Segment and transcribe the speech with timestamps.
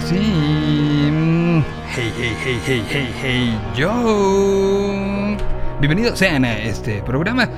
[0.00, 0.16] sí.
[1.94, 5.36] Hey, hey, hey, hey, hey, hey, yo.
[5.80, 7.48] Bienvenidos sean a este programa,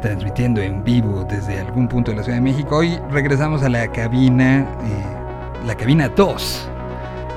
[0.00, 2.76] transmitiendo en vivo desde algún punto de la Ciudad de México.
[2.76, 6.68] Hoy regresamos a la cabina, eh, la cabina 2,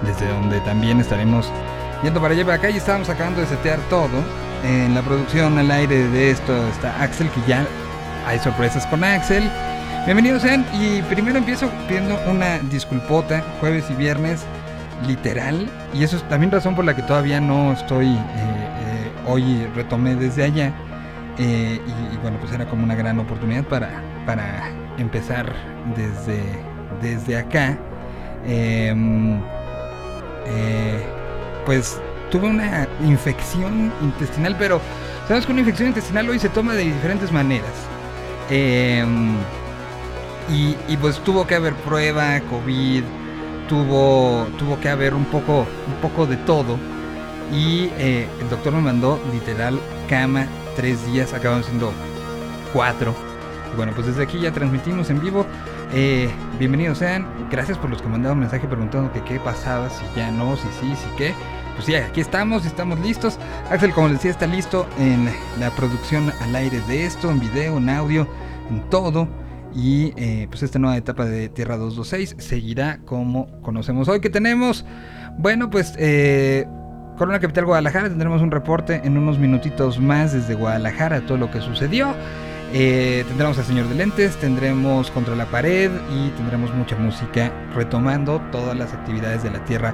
[0.06, 1.52] desde donde también estaremos
[2.04, 2.70] yendo para allá para acá.
[2.70, 4.24] Y estábamos acabando de setear todo.
[4.64, 7.66] En la producción al aire de esto está Axel, que ya
[8.26, 9.44] hay sorpresas con Axel.
[10.06, 14.46] Bienvenidos sean y primero empiezo pidiendo una disculpota, jueves y viernes,
[15.08, 19.66] literal, y eso es también razón por la que todavía no estoy, eh, eh, hoy
[19.76, 20.72] retomé desde allá,
[21.40, 24.70] eh, y, bueno, pues era como una gran oportunidad para, para
[25.00, 25.52] empezar
[25.96, 26.40] desde,
[27.02, 27.76] desde acá.
[28.46, 29.42] Em,
[31.66, 34.80] pues tuve una infección intestinal, pero
[35.28, 37.74] sabes que una infección intestinal hoy se toma de diferentes maneras.
[38.52, 39.04] Eh,
[40.50, 43.04] y, pues tuvo que haber prueba, COVID,
[43.68, 46.78] tuvo, tuvo que haber un poco, un poco de todo.
[47.52, 49.80] Y eh, el doctor me mandó literal
[50.10, 51.92] cama tres días, acaban siendo
[52.74, 53.16] cuatro.
[53.74, 55.46] Y bueno, pues desde aquí ya transmitimos en vivo.
[55.94, 56.30] Eh,
[56.60, 60.56] bienvenidos sean, gracias por los que mandaron mensaje preguntando que qué pasaba, si ya no,
[60.56, 61.34] si sí, si qué.
[61.76, 63.38] Pues ya, aquí estamos, estamos listos.
[63.70, 65.30] Axel, como les decía, está listo en
[65.60, 68.28] la producción al aire de esto, en video, en audio,
[68.70, 69.28] en todo.
[69.76, 74.22] Y eh, pues esta nueva etapa de Tierra 226 seguirá como conocemos hoy.
[74.22, 74.86] que tenemos?
[75.38, 76.66] Bueno, pues eh,
[77.18, 81.60] Corona Capital Guadalajara tendremos un reporte en unos minutitos más desde Guadalajara, todo lo que
[81.60, 82.16] sucedió.
[82.74, 88.42] Eh, tendremos al Señor de Lentes, tendremos Contra la Pared y tendremos mucha música retomando
[88.52, 89.94] todas las actividades de la Tierra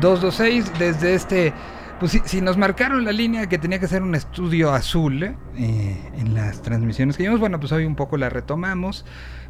[0.00, 1.52] 226 desde este
[1.98, 6.10] pues si, si, nos marcaron la línea que tenía que ser un estudio azul eh,
[6.16, 9.04] en las transmisiones que vimos, bueno, pues hoy un poco la retomamos,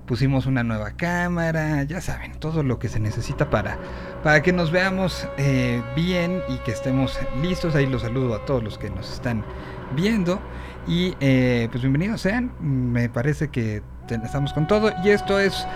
[0.07, 3.79] pusimos una nueva cámara, ya saben, todo lo que se necesita para,
[4.23, 7.75] para que nos veamos eh, bien y que estemos listos.
[7.75, 9.45] Ahí los saludo a todos los que nos están
[9.95, 10.41] viendo.
[10.87, 14.91] Y eh, pues bienvenidos sean, me parece que estamos con todo.
[15.05, 15.67] Y esto es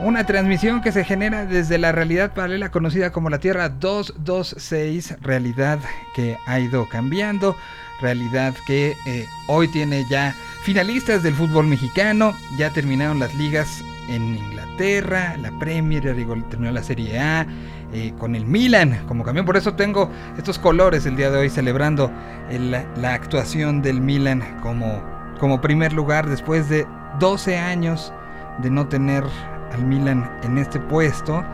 [0.00, 5.78] una transmisión que se genera desde la realidad paralela conocida como la Tierra 226, realidad
[6.14, 7.56] que ha ido cambiando,
[8.00, 14.36] realidad que eh, hoy tiene ya finalistas del fútbol mexicano, ya terminaron las ligas en
[14.36, 17.46] Inglaterra, la Premier, terminó la Serie A,
[17.92, 21.48] eh, con el Milan como campeón, por eso tengo estos colores el día de hoy
[21.48, 22.10] celebrando
[22.50, 25.02] el, la actuación del Milan como,
[25.38, 26.86] como primer lugar después de
[27.18, 28.12] 12 años
[28.58, 29.24] de no tener
[29.72, 31.44] al Milan en este puesto,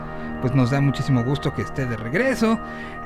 [0.41, 2.59] pues nos da muchísimo gusto que esté de regreso.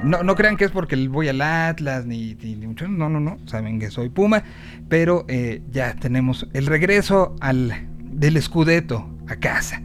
[0.04, 3.38] No, no crean que es porque voy al Atlas, ni, ni, mucho, no, no, no,
[3.46, 4.44] saben que soy Puma,
[4.90, 9.82] pero eh, ya tenemos el regreso al, del Scudetto a casa.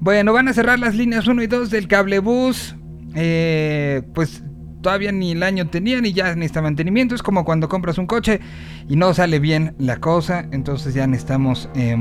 [0.00, 2.76] Bueno, van a cerrar las líneas 1 y 2 del cablebús,
[3.14, 4.42] eh, pues
[4.80, 7.14] todavía ni el año tenían y ya necesita mantenimiento.
[7.14, 8.40] Es como cuando compras un coche
[8.88, 11.94] y no sale bien la cosa, entonces ya necesitamos, eh,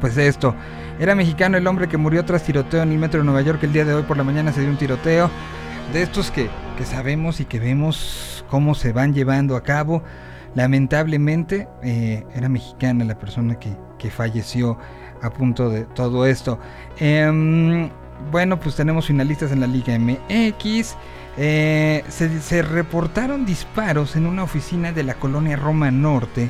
[0.00, 0.54] pues esto.
[1.02, 3.60] Era mexicano el hombre que murió tras tiroteo en el metro de Nueva York.
[3.64, 5.28] El día de hoy por la mañana se dio un tiroteo.
[5.92, 6.48] De estos que,
[6.78, 10.04] que sabemos y que vemos cómo se van llevando a cabo.
[10.54, 14.78] Lamentablemente eh, era mexicana la persona que, que, falleció
[15.20, 16.60] a punto de todo esto.
[17.00, 17.90] Eh,
[18.30, 20.96] bueno, pues tenemos finalistas en la Liga MX.
[21.36, 26.48] Eh, se reportaron disparos en una oficina de la colonia Roma Norte.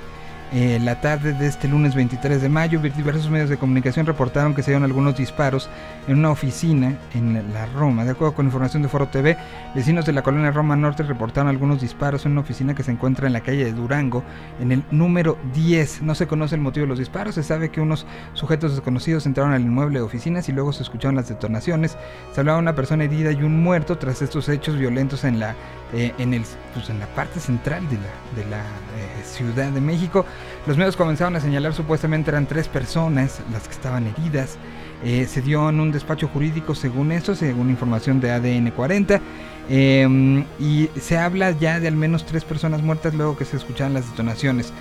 [0.55, 4.63] Eh, la tarde de este lunes 23 de mayo, diversos medios de comunicación reportaron que
[4.63, 5.71] se dieron algunos disparos
[6.07, 8.05] en una oficina en la Roma.
[8.05, 9.39] De acuerdo con información de Foro TV,
[9.75, 13.27] vecinos de la colonia Roma Norte reportaron algunos disparos en una oficina que se encuentra
[13.27, 14.25] en la calle de Durango,
[14.61, 16.03] en el número 10.
[16.03, 18.05] No se conoce el motivo de los disparos, se sabe que unos
[18.35, 21.97] sujetos desconocidos entraron al inmueble de oficinas y luego se escucharon las detonaciones.
[22.35, 25.55] Se hablaba de una persona herida y un muerto tras estos hechos violentos en la,
[25.95, 26.43] eh, en el,
[26.75, 30.27] pues en la parte central de la, de la eh, Ciudad de México.
[30.65, 34.59] Los medios comenzaron a señalar supuestamente eran tres personas las que estaban heridas.
[35.05, 39.21] Eh, se dio en un despacho jurídico según esto, según información de ADN 40.
[39.69, 43.95] Eh, y se habla ya de al menos tres personas muertas luego que se escuchaban
[43.95, 44.73] las detonaciones.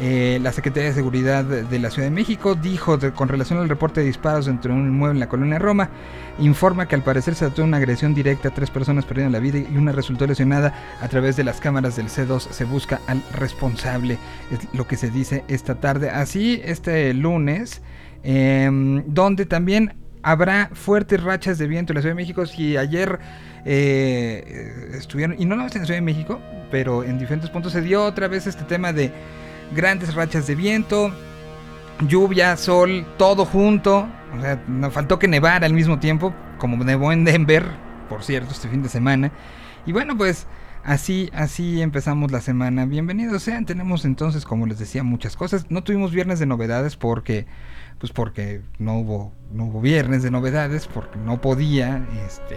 [0.00, 4.00] Eh, la Secretaría de Seguridad de la Ciudad de México dijo con relación al reporte
[4.00, 5.90] de disparos dentro de un inmueble en la colonia Roma,
[6.38, 9.58] informa que al parecer se trató de una agresión directa, tres personas perdieron la vida
[9.58, 10.72] y una resultó lesionada.
[11.00, 14.18] A través de las cámaras del C2 se busca al responsable,
[14.52, 16.10] es lo que se dice esta tarde.
[16.10, 17.82] Así, este lunes,
[18.22, 18.70] eh,
[19.06, 22.46] donde también habrá fuertes rachas de viento en la Ciudad de México.
[22.46, 23.18] Si ayer
[23.64, 26.40] eh, estuvieron, y no nada más en la Ciudad de México,
[26.70, 29.12] pero en diferentes puntos se dio otra vez este tema de
[29.74, 31.12] grandes rachas de viento.
[32.06, 34.08] lluvia, sol, todo junto.
[34.36, 37.64] O sea, nos faltó que nevara al mismo tiempo, como nevó en Denver,
[38.08, 39.32] por cierto, este fin de semana.
[39.86, 40.46] Y bueno, pues
[40.84, 42.86] así, así empezamos la semana.
[42.86, 43.66] Bienvenidos sean.
[43.66, 45.66] Tenemos entonces, como les decía, muchas cosas.
[45.70, 47.46] No tuvimos viernes de novedades porque,
[47.98, 52.56] pues porque no hubo, no hubo viernes de novedades, porque no podía, este,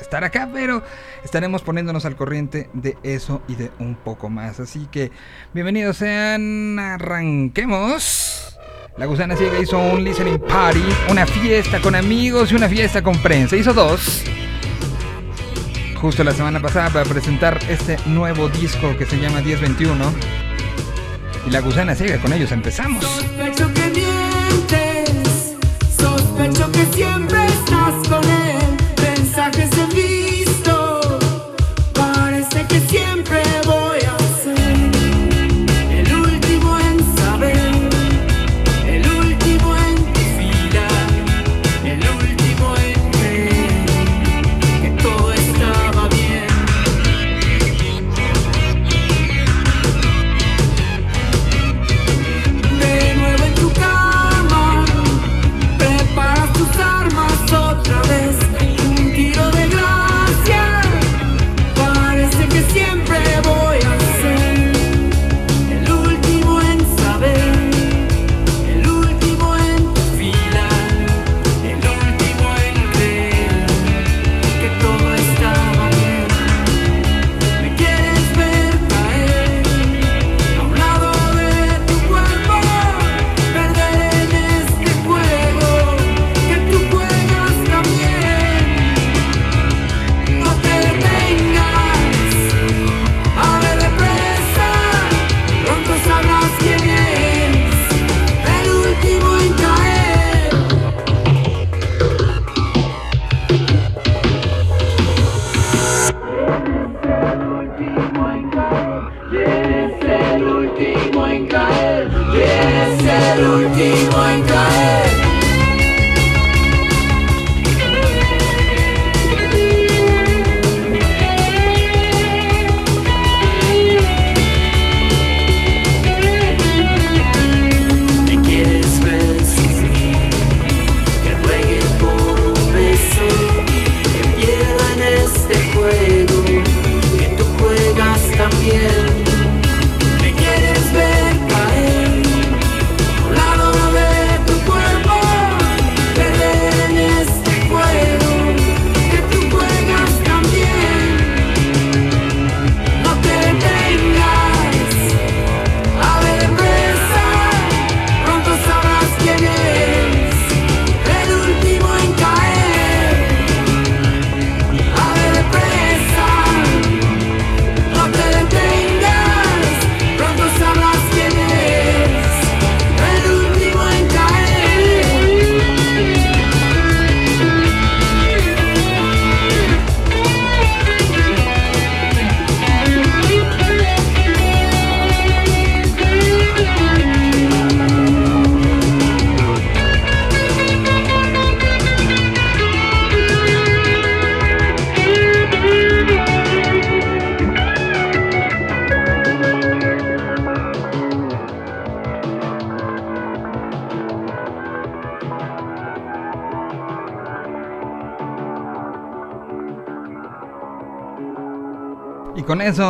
[0.00, 0.82] estar acá, pero
[1.24, 4.60] estaremos poniéndonos al corriente de eso y de un poco más.
[4.60, 5.10] Así que
[5.52, 8.58] bienvenidos sean, arranquemos.
[8.96, 13.16] La gusana ciega hizo un listening party, una fiesta con amigos y una fiesta con
[13.22, 13.56] prensa.
[13.56, 14.24] Hizo dos.
[16.00, 20.12] Justo la semana pasada para presentar este nuevo disco que se llama 1021.
[21.46, 23.04] Y la gusana ciega, con ellos empezamos.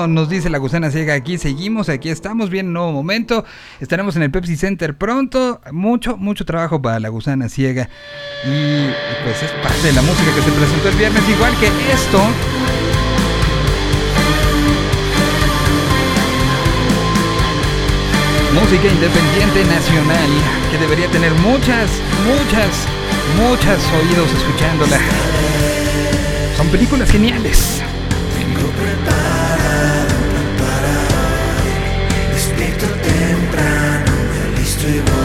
[0.08, 3.44] Nos dice la gusana ciega aquí, seguimos, aquí estamos, bien, nuevo momento.
[3.80, 5.60] Estaremos en el Pepsi Center pronto.
[5.72, 7.88] Mucho, mucho trabajo para la gusana ciega.
[8.44, 8.86] Y,
[9.24, 12.22] pues es parte de la música que se presentó el viernes, igual que esto.
[18.54, 20.30] Música independiente nacional
[20.70, 21.90] que debería tener muchas,
[22.26, 22.86] muchas,
[23.36, 24.98] muchas oídos escuchándola.
[26.56, 27.82] Son películas geniales.
[34.88, 35.18] Me listo y voy.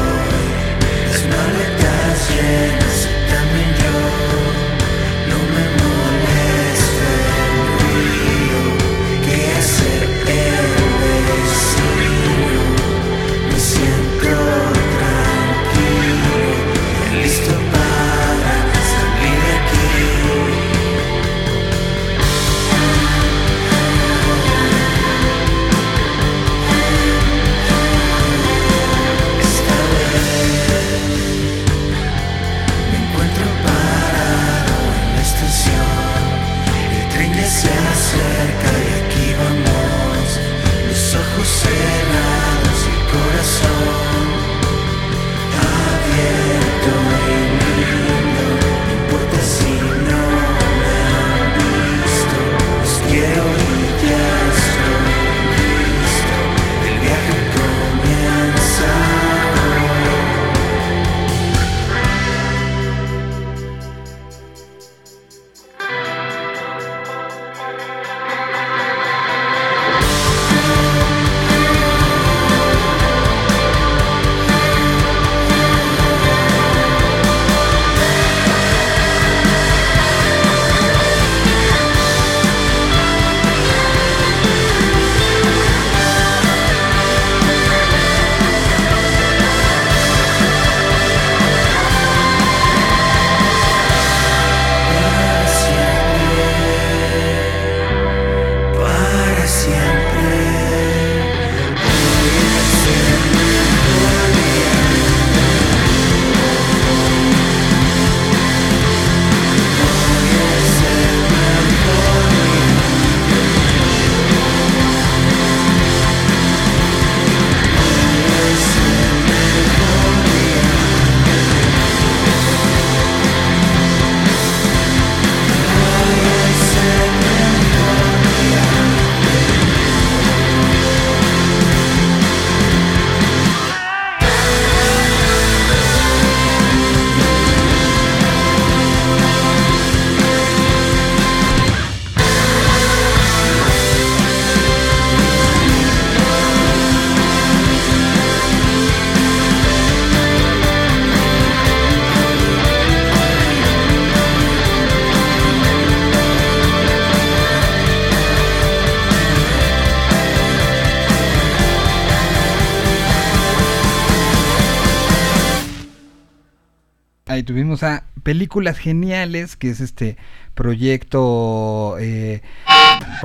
[168.23, 170.17] Películas Geniales, que es este
[170.55, 172.41] proyecto eh,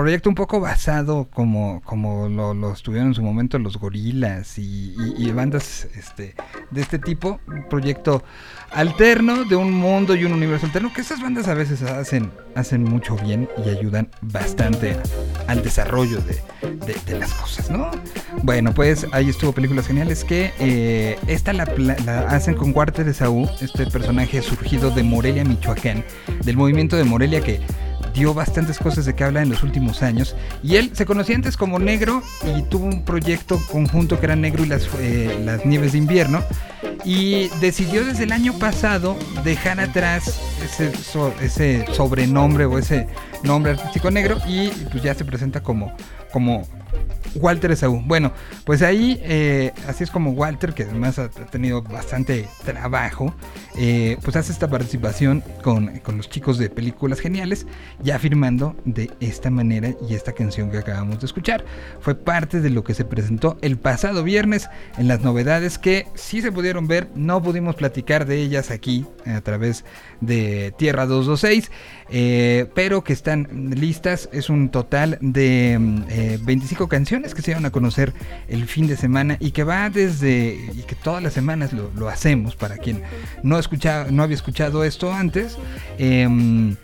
[0.02, 4.94] proyecto un poco basado como, como lo, lo estuvieron en su momento los gorilas y,
[4.96, 6.34] y- y bandas este,
[6.70, 7.40] de este tipo.
[7.48, 8.22] Un proyecto
[8.70, 12.84] alterno de un mundo y un universo alterno que esas bandas a veces hacen, hacen
[12.84, 14.96] mucho bien y ayudan bastante
[15.48, 16.40] al desarrollo de,
[16.86, 17.90] de- de las cosas, ¿no?
[18.44, 21.64] Bueno, pues ahí estuvo Películas Geniales que eh, esta la,
[22.06, 26.04] la hacen con Walter de Saúl, este personaje surgido de Morelia, Michoacán,
[26.44, 27.60] del movimiento de Morelia que
[28.18, 30.34] dio bastantes cosas de que habla en los últimos años.
[30.62, 34.64] Y él se conocía antes como Negro y tuvo un proyecto conjunto que era Negro
[34.64, 36.42] y las, eh, las Nieves de Invierno.
[37.04, 40.92] Y decidió desde el año pasado dejar atrás ese,
[41.40, 43.06] ese sobrenombre o ese
[43.44, 45.94] nombre artístico negro y pues ya se presenta como,
[46.32, 46.66] como
[47.34, 48.02] Walter Esaú.
[48.04, 48.32] Bueno,
[48.64, 53.34] pues ahí eh, así es como Walter, que además ha, tenido bastante trabajo,
[53.76, 57.66] eh, pues hace esta participación con, con los chicos de películas geniales,
[58.02, 61.64] ya firmando de esta manera y esta canción que acabamos de escuchar.
[62.00, 66.42] Fue parte de lo que se presentó el pasado viernes en las novedades que sí
[66.42, 69.84] se pudieron ver, no pudimos platicar de ellas aquí a través
[70.20, 71.70] de Tierra 226,
[72.10, 74.28] eh, pero que están listas.
[74.32, 78.12] Es un total de mm, eh, 25 canciones que se van a conocer
[78.48, 82.56] el fin de semana y que va desde, y que todas las semanas lo, hacemos
[82.56, 83.02] para quien
[83.42, 85.58] no, escucha, no había escuchado esto antes.
[85.98, 86.76] em,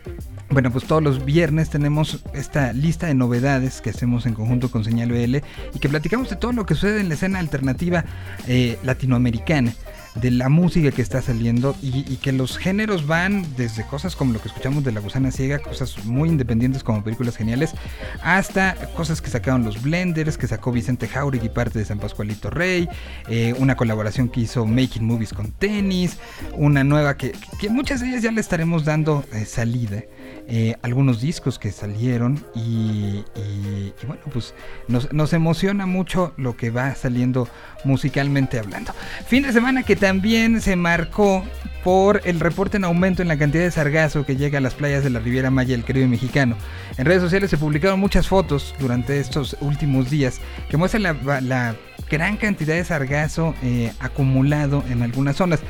[0.51, 4.85] bueno, pues todos los viernes tenemos esta lista de novedades que hacemos en conjunto con
[4.85, 5.37] Señal BL
[5.75, 8.05] y que platicamos de todo lo que sucede en la escena alternativa
[8.47, 9.75] eh, latinoamericana,
[10.15, 14.41] de la música que está saliendo y, que los géneros van desde cosas como lo
[14.41, 17.75] que escuchamos de La Gusana Ciega, cosas muy independientes como películas geniales,
[18.23, 22.89] hasta cosas que sacaron los Blenders, que sacó Vicente Jauregui parte de San Pascualito Rey,
[23.29, 26.19] eh, una colaboración que hizo Making Movies con Tenis,
[26.55, 30.05] una nueva que, que muchas de ellas ya le estaremos dando eh, salida
[30.47, 34.55] eh, algunos discos que salieron y, y- y bueno, pues
[34.89, 37.49] nos, emociona mucho lo que va saliendo
[37.85, 38.93] musicalmente hablando.
[39.27, 41.45] Fin de semana que también se marcó
[41.83, 45.05] por el reporte en aumento en la cantidad de sargazo que llega a las playas
[45.05, 46.57] de la Riviera Maya del Caribe mexicano.
[46.97, 51.77] En redes sociales se publicaron muchas fotos durante estos últimos días que muestran la, la
[52.11, 55.61] gran cantidad de sargazo eh, acumulado en algunas zonas.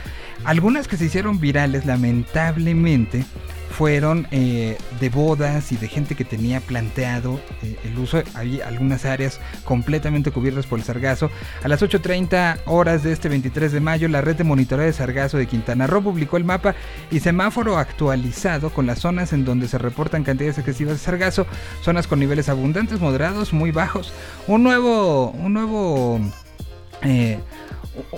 [0.45, 3.25] Algunas que se hicieron virales, lamentablemente,
[3.75, 8.23] fueron eh, de bodas y de gente que tenía planteado eh, el uso.
[8.35, 11.29] Había algunas áreas completamente cubiertas por el sargazo.
[11.63, 15.39] A las 8.30 horas de este 23 de mayo, la red de monitoreo de sargazo
[15.39, 16.77] de Quintana Roo publicó el mapa
[17.11, 21.47] y semáforo actualizado con las zonas en donde se reportan cantidades excesivas de sargazo,
[21.83, 24.13] zonas con niveles abundantes, moderados, muy bajos.
[24.47, 26.21] Un nuevo, un nuevo,
[27.03, 27.41] eh,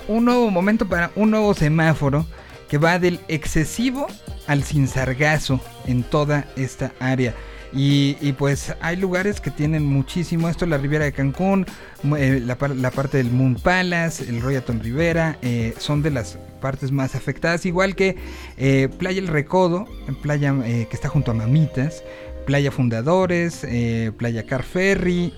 [0.07, 2.27] un nuevo momento para un nuevo semáforo
[2.69, 4.07] que va del excesivo
[4.47, 7.33] al sin sargazo en toda esta área.
[7.73, 11.65] Y, y pues hay lugares que tienen muchísimo esto, la Riviera de Cancún,
[12.17, 16.37] eh, la, par- la parte del Moon Palace, el Royalton Rivera, eh, son de las
[16.61, 18.15] partes más afectadas, igual que
[18.57, 19.85] eh, Playa El Recodo,
[20.21, 22.03] playa que está junto a Mamitas,
[22.45, 23.67] Playa Fundadores,
[24.17, 25.33] Playa Car Ferry,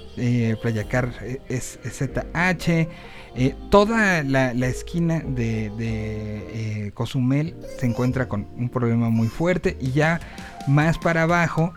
[0.62, 2.88] Playa Car eh, es- ZH,
[3.41, 9.77] eh, toda la, esquina de, de, eh, Cozumel se encuentra con un problema muy fuerte
[9.79, 10.19] y ya
[10.67, 11.74] más para abajo,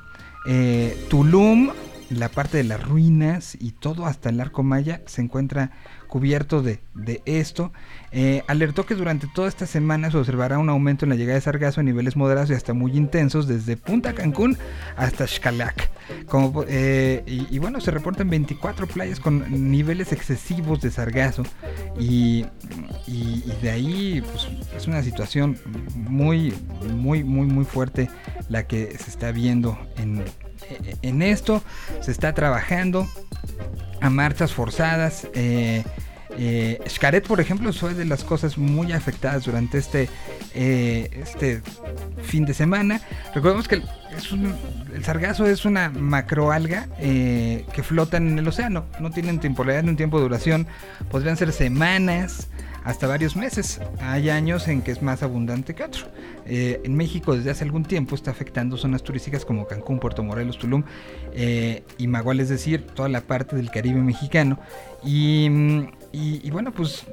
[0.49, 1.71] eh, Tulum,
[2.11, 5.71] la parte de las ruinas y todo hasta el arco maya se encuentra
[6.13, 7.73] cubierto de, de esto.
[8.11, 11.41] Eh, alertó que durante toda esta semana se observará un aumento en la llegada de
[11.41, 14.59] sargazo a niveles moderados y hasta muy intensos desde Punta Cancún
[14.99, 15.91] hasta Xcalac.
[16.69, 21.45] Eh, y, y bueno, se reportan 24 playas con niveles excesivos de sargazo
[21.99, 22.45] y,
[23.07, 25.57] y- y de ahí pues, es una situación
[25.95, 26.53] muy,
[26.95, 28.11] muy, muy, muy fuerte
[28.51, 30.23] la que se está viendo en,
[31.01, 31.63] en esto.
[32.03, 33.09] Se está trabajando
[34.01, 35.29] a marchas forzadas.
[35.35, 35.85] Eh,
[36.39, 36.81] eh,
[37.27, 40.09] por ejemplo, fue de las cosas muy afectadas durante este,
[40.55, 41.63] eh, este
[42.23, 43.01] fin de semana.
[43.35, 48.87] Recordemos que el, sargazo es una macroalga eh, que flotan en el océano.
[49.01, 50.67] No tienen temporalidad ni un tiempo de duración.
[51.11, 52.49] Podrían ser semanas
[52.85, 53.81] hasta varios meses.
[54.01, 56.07] Hay años en que es más abundante que otro.
[56.47, 60.59] Eh, en México desde hace algún tiempo está afectando zonas turísticas como Cancún, Puerto Morelos,
[60.59, 60.83] Tulum
[61.33, 64.59] eh, y Magual, es decir, toda la parte del Caribe mexicano.
[65.05, 65.81] Y, mm,
[66.13, 67.05] y- y bueno, pues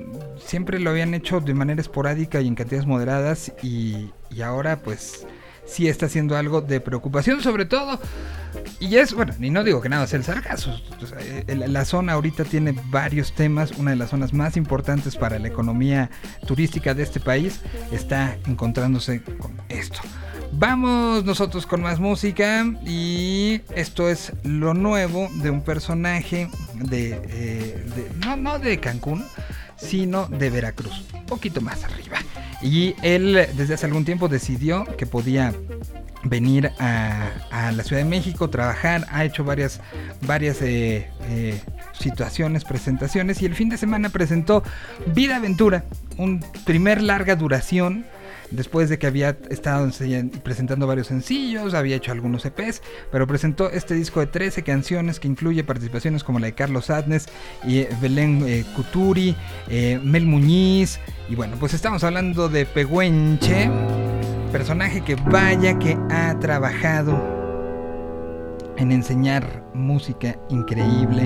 [0.43, 4.09] siempre lo habían hecho de manera esporádica y en cantidades moderadas y
[4.43, 5.25] ahora pues
[5.69, 7.99] sí está siendo algo de preocupación, sobre todo.
[8.79, 10.71] Y es, bueno, y no digo que nada es el sargazo.
[11.05, 13.71] sea, eh, la, la zona ahorita tiene varios temas.
[13.77, 16.09] Una de las zonas más importantes para la economía
[16.47, 19.99] turística de este país está encontrándose con esto.
[20.51, 27.85] Vamos nosotros con más música y esto es lo nuevo de un personaje de, eh,
[27.95, 29.23] de- no, no de Cancún,
[29.79, 32.17] sino de Veracruz, poquito más arriba.
[32.61, 35.53] Y él desde hace algún tiempo decidió que podía
[36.23, 39.79] venir a, a la Ciudad de México, trabajar, ha hecho varias,
[40.21, 41.61] varias eh, eh,
[41.93, 44.63] situaciones, presentaciones y el fin de semana presentó
[45.07, 45.85] Vida Aventura,
[46.17, 48.05] un primer larga duración.
[48.51, 49.89] Después de que había estado
[50.43, 52.81] presentando varios sencillos, había hecho algunos EPs,
[53.11, 57.27] pero presentó este disco de 13 canciones que incluye participaciones como la de Carlos Adnes
[57.63, 59.35] y eh, Belén eh, Cuturi,
[59.69, 60.99] eh, Mel Muñiz.
[61.29, 63.69] Y bueno, pues estamos hablando de Pehuenche,
[64.51, 67.39] personaje que vaya que ha trabajado
[68.77, 71.23] en enseñar música increíble,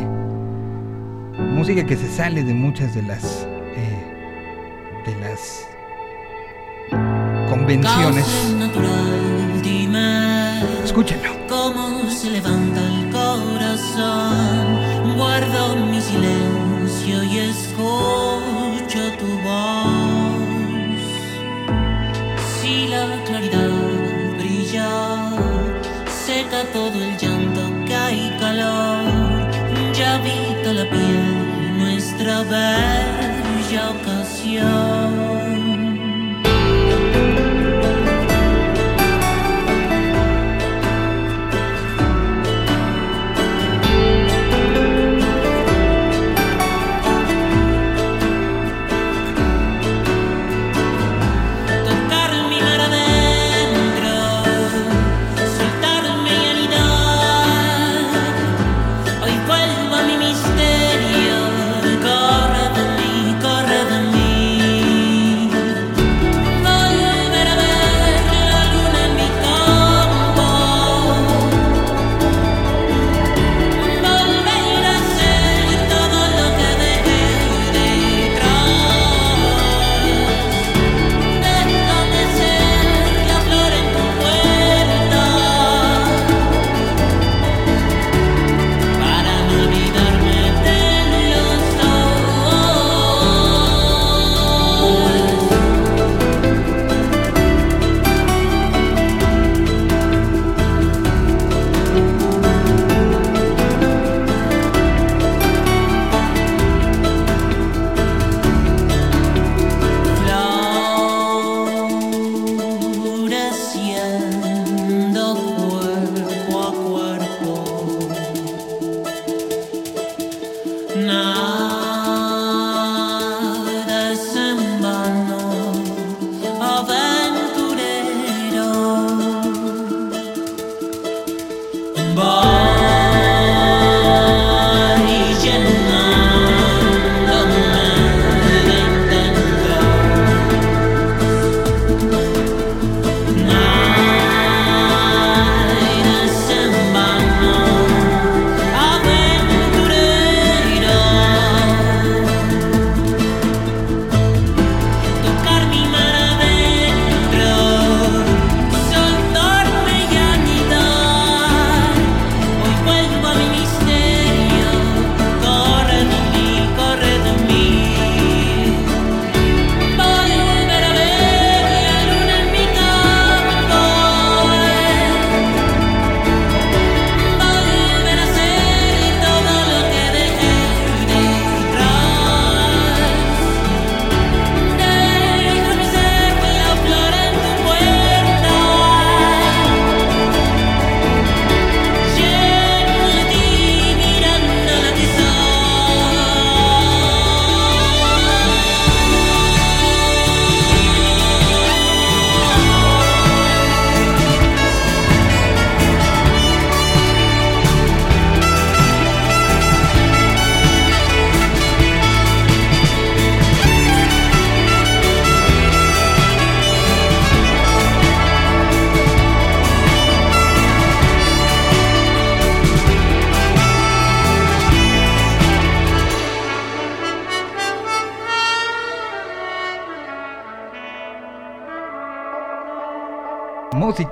[1.37, 5.72] música que se sale de muchas de las eh, de las
[7.53, 8.25] convenciones.
[10.83, 11.29] Escúchenlo.
[11.47, 15.15] cómo se levanta el corazón.
[15.15, 21.03] Guardo mi silencio y escucho tu voz.
[22.55, 23.69] Si la claridad
[24.39, 24.89] brilla,
[26.25, 29.03] seca todo el llanto que hay calor.
[29.93, 35.32] Ya habita la piel nuestra bella ocasión.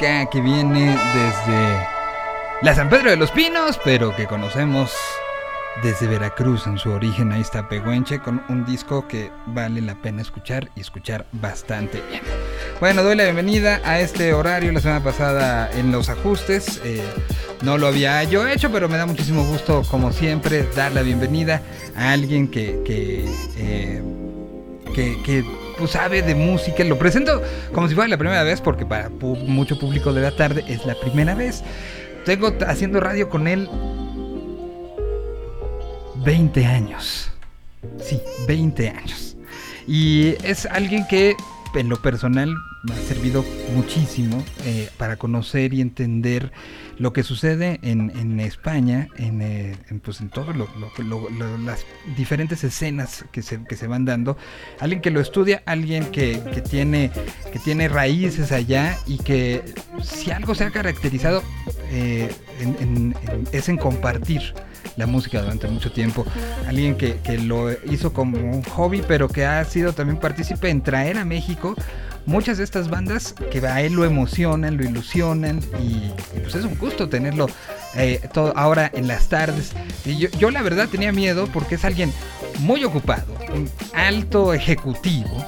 [0.02, 1.88] Que viene desde
[2.64, 4.92] la San Pedro de los Pinos, pero que conocemos
[5.84, 7.32] desde Veracruz en su origen.
[7.32, 12.24] Ahí está Pehuenche con un disco que vale la pena escuchar y escuchar bastante bien.
[12.80, 14.72] Bueno, doy la bienvenida a este horario.
[14.72, 17.04] La semana pasada en los ajustes eh,
[17.62, 21.62] no lo había yo hecho, pero me da muchísimo gusto, como siempre, dar la bienvenida
[21.96, 23.24] a alguien que, que,
[23.56, 24.02] eh,
[24.96, 25.46] que, que,
[25.82, 26.84] pues, sabe de música.
[26.84, 27.42] Lo presento
[27.74, 30.96] como si fuera la primera vez, porque para mucho público de la tarde es la
[30.96, 31.64] primera vez.
[32.26, 33.68] Tengo haciendo radio con él
[36.24, 37.32] 20 años.
[38.00, 39.36] Sí, 20 años.
[39.88, 41.36] Y es alguien que
[41.76, 46.52] en lo personal me ha servido muchísimo eh, para conocer y entender
[46.98, 50.68] lo que sucede en, España, en, eh, pues en todo lo,
[51.60, 54.38] las diferentes escenas que se, que se van dando.
[54.80, 57.12] Alguien que lo estudia, alguien que, que tiene,
[57.52, 59.64] que tiene raíces allá y que
[60.04, 61.44] si algo se ha caracterizado
[61.92, 62.30] eh,
[63.52, 64.54] es en compartir
[64.96, 66.26] la música durante mucho tiempo.
[66.68, 70.82] Alguien que, que lo hizo como un hobby, pero que ha sido también partícipe en
[70.82, 71.76] traer a México
[72.26, 76.78] muchas de estas bandas que a él lo emocionan, lo ilusionan y, pues es un
[76.78, 77.48] gusto tenerlo
[77.96, 79.72] eh, todo ahora en las tardes.
[80.06, 82.12] Yo, yo la verdad tenía miedo porque es alguien
[82.60, 85.46] muy ocupado, un alto ejecutivo.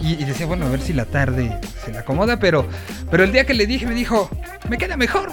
[0.00, 2.66] Y, decía, bueno, a ver si la tarde se le acomoda, pero,
[3.10, 4.28] pero el día que le dije me dijo,
[4.68, 5.30] me queda mejor.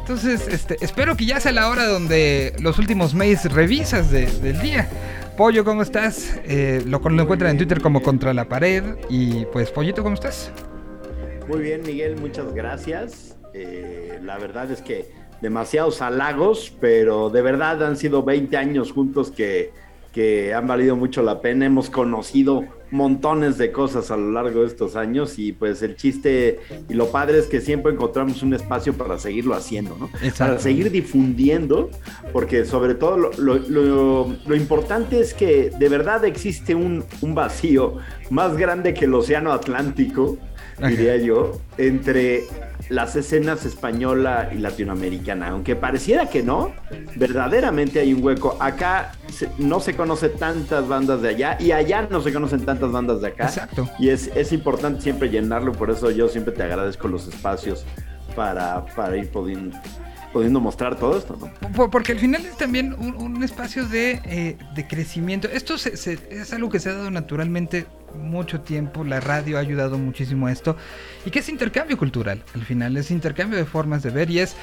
[0.00, 4.60] Entonces, este, espero que ya sea la hora donde los últimos mails revisas de- del
[4.60, 4.88] día.
[5.36, 6.40] Pollo, ¿cómo estás?
[6.46, 8.96] Eh, lo, lo encuentran en Twitter como Contra la Pared.
[9.10, 10.50] Y pues, Pollito, ¿cómo estás?
[11.46, 13.36] Muy bien, Miguel, muchas gracias.
[13.52, 15.10] Eh, la verdad es que
[15.42, 19.72] demasiados halagos, pero de verdad han sido 20 años juntos que,
[20.10, 21.66] que han valido mucho la pena.
[21.66, 26.60] Hemos conocido montones de cosas a lo largo de estos años y pues el chiste
[26.88, 30.06] y lo padre es que siempre encontramos un espacio para seguirlo haciendo, ¿no?
[30.22, 30.38] Exacto.
[30.54, 31.90] Para seguir difundiendo,
[32.32, 37.34] porque sobre todo lo, lo- lo- lo importante es que de verdad existe un, un
[37.34, 37.96] vacío
[38.30, 40.38] más grande que el océano Atlántico,
[40.78, 40.88] Ajá.
[40.88, 42.44] diría yo, entre
[42.88, 45.48] las escenas española y latinoamericana.
[45.48, 46.72] Aunque pareciera que no,
[47.16, 48.56] verdaderamente hay un hueco.
[48.60, 49.12] Acá
[49.58, 53.28] no se conoce tantas bandas de allá y allá no se conocen tantas bandas de
[53.28, 53.44] acá.
[53.44, 53.88] Exacto.
[53.98, 57.84] Y es, es importante siempre llenarlo, por eso yo siempre te agradezco los espacios
[58.34, 59.76] para, para ir pudiendo,
[60.36, 61.70] pudiendo mostrar todo esto, ¿no?
[61.72, 65.48] Por- Porque al final es también un, espacio de, eh, de crecimiento.
[65.48, 69.04] Esto se- se- es algo que se ha dado naturalmente mucho tiempo.
[69.04, 70.76] La radio ha ayudado muchísimo a esto.
[71.24, 72.42] Y que es intercambio cultural.
[72.54, 74.56] Al final es intercambio de formas de ver y es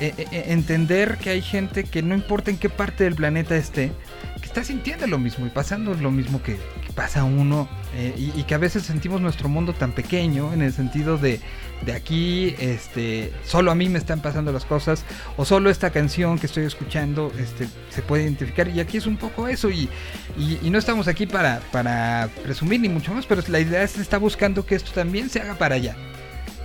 [0.00, 3.90] eh, eh, entender que hay gente que no importa en qué parte del planeta esté,
[4.40, 6.56] que está sintiendo lo mismo y pasando lo mismo que
[6.90, 7.68] pasa uno.
[7.96, 11.40] eh, y, que a veces sentimos nuestro mundo tan pequeño en el sentido de,
[11.84, 15.04] de aquí, este, solo a mí me están pasando las cosas
[15.36, 19.16] o solo esta canción que estoy escuchando este, se puede identificar y aquí es un
[19.16, 19.88] poco eso y,
[20.38, 23.98] y- y no estamos aquí para, para presumir ni mucho más, pero la idea es
[23.98, 25.96] está buscando que esto también se haga para allá.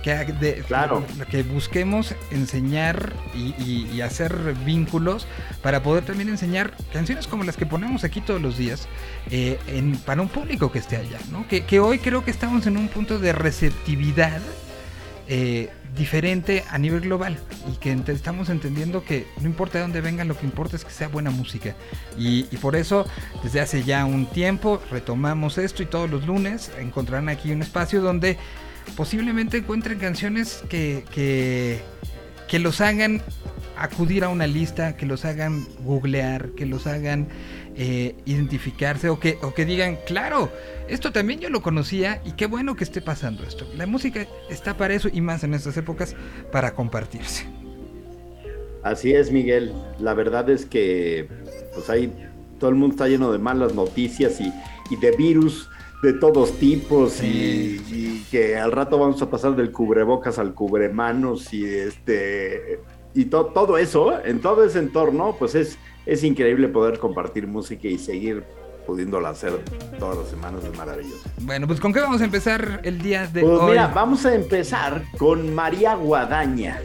[0.06, 1.04] Que, de- Claro.
[1.28, 5.26] que busquemos enseñar y, y- y hacer vínculos
[5.62, 8.86] para poder también enseñar canciones como las que ponemos aquí todos los días
[9.32, 11.48] eh, en- para un público que esté allá, ¿no?
[11.48, 14.40] Que, que hoy creo que estamos en un punto de receptividad
[15.26, 17.36] eh, diferente a nivel global
[17.68, 20.84] y que ent- estamos entendiendo que no importa de dónde venga, lo que importa es
[20.84, 21.74] que sea buena música.
[22.16, 23.06] Y, y por eso,
[23.42, 28.00] desde hace ya un tiempo, retomamos esto y todos los lunes encontrarán aquí un espacio
[28.02, 28.38] donde
[28.96, 31.80] posiblemente encuentren canciones que, que,
[32.48, 33.22] que los hagan
[33.76, 37.28] acudir a una lista, que los hagan googlear, que los hagan
[37.76, 40.50] eh, identificarse o que, o que digan, claro,
[40.88, 43.68] esto también yo lo conocía y qué bueno que esté pasando esto.
[43.76, 46.16] La música está para eso y más en estas épocas
[46.50, 47.46] para compartirse.
[48.82, 49.72] Así es, Miguel.
[49.98, 51.28] La verdad es que
[51.74, 52.12] pues ahí
[52.58, 54.52] todo el mundo está lleno de malas noticias y,
[54.90, 55.68] y de virus
[56.02, 57.80] de todos tipos Sí.
[57.90, 62.80] y, y que al rato vamos a pasar del cubrebocas al cubremanos y este
[63.14, 67.88] y to- todo eso en todo ese entorno pues es es increíble poder compartir música
[67.88, 68.44] y seguir
[68.86, 69.52] pudiéndola hacer
[69.98, 71.28] todas las semanas es maravilloso.
[71.40, 73.70] Bueno, pues ¿con qué vamos a empezar el día de Pues hoy?
[73.70, 76.78] mira, vamos a empezar con María Guadaña.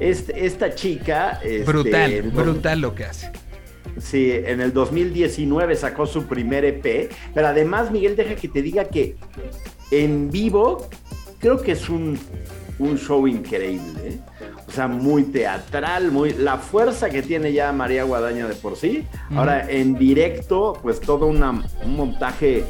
[0.00, 3.30] Este- esta chica este, brutal, brutal lo que hace.
[3.98, 8.84] Sí, en el 2019 sacó su primer EP, pero además, Miguel, deja que te diga
[8.84, 9.16] que
[9.90, 10.88] en vivo
[11.38, 12.18] creo que es un,
[12.78, 14.00] un show increíble.
[14.08, 14.18] ¿eh?
[14.68, 19.04] O sea, muy teatral, muy la fuerza que tiene ya María Guadaña de por sí.
[19.34, 22.64] Ahora, en directo, pues todo una- un montaje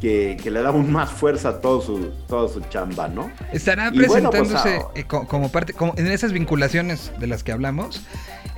[0.00, 3.32] que, que le da aún más fuerza a todo su, toda su chamba, ¿no?
[3.52, 7.26] Estará Y bueno, pues, presentándose ah, eh, co- como parte, como en esas vinculaciones de
[7.26, 8.02] las que hablamos.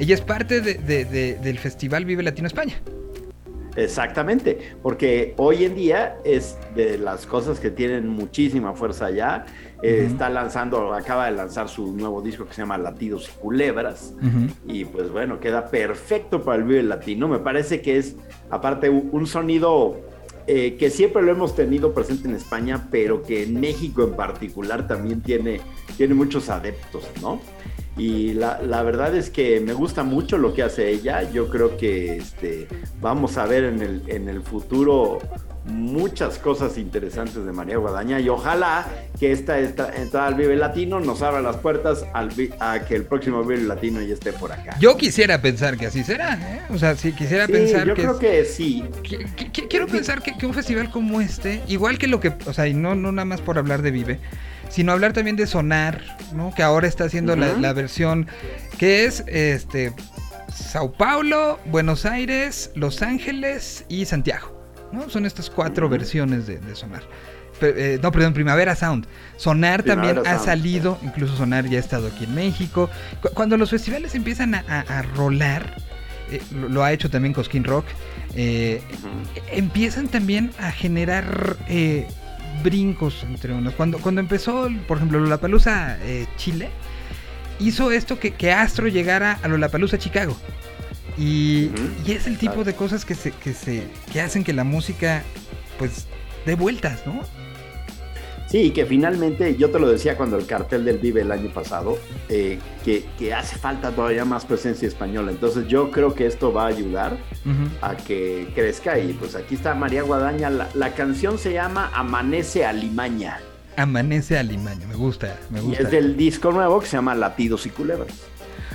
[0.01, 2.75] Ella es parte de- de- de- del Festival Vive Latino España.
[3.77, 9.47] Exactamente, porque hoy en día es de las cosas que tienen muchísima fuerza allá.
[9.83, 10.07] Eh.
[10.11, 14.13] Está lanzando, acaba de lanzar su nuevo disco que se llama Latidos y Culebras.
[14.67, 17.29] Y pues bueno, queda perfecto para el Vive Latino.
[17.29, 18.17] Me parece que es,
[18.51, 20.01] aparte, un, un sonido
[20.49, 24.89] eh, que siempre lo hemos tenido presente en España, pero que en México en particular
[24.89, 25.61] también tiene,
[25.97, 27.41] tiene muchos adeptos, ¿no?
[28.01, 31.31] Y la, la verdad es que me gusta mucho lo que hace ella.
[31.31, 32.67] Yo creo que este,
[32.99, 35.19] vamos a ver en el, en el futuro
[35.67, 38.87] muchas cosas interesantes de María Guadaña y ojalá
[39.21, 43.05] que esta, esta entrada al Vive Latino nos abra las puertas al, a que el
[43.05, 44.77] próximo Vive Latino ya esté por acá.
[44.81, 46.63] Yo quisiera pensar que así será, ¿eh?
[46.75, 48.83] O sea, sí, quisiera Sí, pensar yo que, creo es- que sí.
[49.03, 52.33] que- que- que- quiero pensar que, que un festival como este, igual que lo que,
[52.47, 54.19] o sea, y no, no nada más por hablar de Vive,
[54.71, 56.01] sino hablar también de Sonar,
[56.33, 56.55] ¿no?
[56.55, 58.27] Que ahora está haciendo la, versión
[58.79, 59.93] que es este
[60.55, 64.57] Sao Paulo, Buenos Aires, Los Ángeles y Santiago,
[64.93, 65.11] ¿no?
[65.11, 67.03] Son estas cuatro versiones de, de Sonar.
[67.63, 69.07] Eh, no, perdón, Primavera Sound.
[69.37, 72.89] Sonar Primavera también ha salido, incluso Sonar ya ha estado aquí en México.
[73.21, 75.77] Cu- Cuando los festivales empiezan a, a- a rolar,
[76.31, 77.85] eh, lo, lo ha hecho también Cosquín Rock,
[78.35, 78.81] eh,
[79.53, 81.57] empiezan también a generar
[82.63, 83.75] brincos entre unos.
[83.75, 86.71] Cuando, cuando empezó, por ejemplo, Lollapalooza eh, Chile,
[87.59, 90.37] hizo esto que, que Astro llegara a Lollapalooza Chicago.
[91.19, 91.71] Y,
[92.07, 95.23] y es el tipo de cosas que, se, que, se, que hacen que la música,
[95.79, 96.07] pues,
[96.47, 97.21] dé vueltas, ¿no?
[98.51, 101.99] Sí, que finalmente, yo te lo decía cuando el cartel del Vive el año pasado,
[102.29, 105.31] eh, que, que hace falta todavía más presencia española.
[105.31, 107.17] Entonces yo creo que esto va a ayudar
[107.81, 108.99] a que crezca.
[108.99, 110.51] Y pues aquí está María Guadaña.
[110.51, 113.39] La, la canción se llama Amanece Alimaña.
[113.77, 115.85] Amanece Alimaña, me gusta, me Y gusta.
[115.85, 118.13] es del disco nuevo que se llama Latidos y Culebras.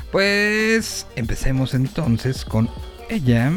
[0.09, 2.69] Pues empecemos entonces con
[3.09, 3.51] ella.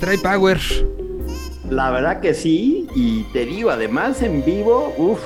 [0.00, 0.58] Trae, power.
[1.70, 5.20] La verdad que sí, y te digo, además en vivo, uff,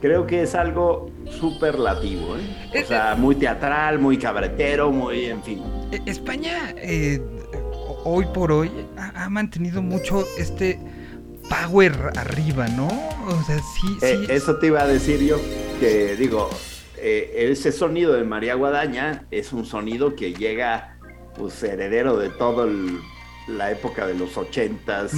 [0.00, 2.82] creo que es algo superlativo, ¿eh?
[2.84, 5.62] O sea, muy teatral, muy cabretero, muy, en fin.
[5.90, 7.20] Eh, España, eh,
[8.04, 10.78] hoy por hoy, ha, ha mantenido mucho este
[11.48, 12.86] power arriba, ¿no?
[13.26, 14.06] O sea, sí, sí.
[14.06, 15.38] Eh, eso te iba a decir yo,
[15.80, 16.48] que digo,
[16.98, 20.98] eh, ese sonido de María Guadaña es un sonido que llega,
[21.36, 23.00] pues, heredero de todo el-
[23.48, 25.12] la época de los ochentas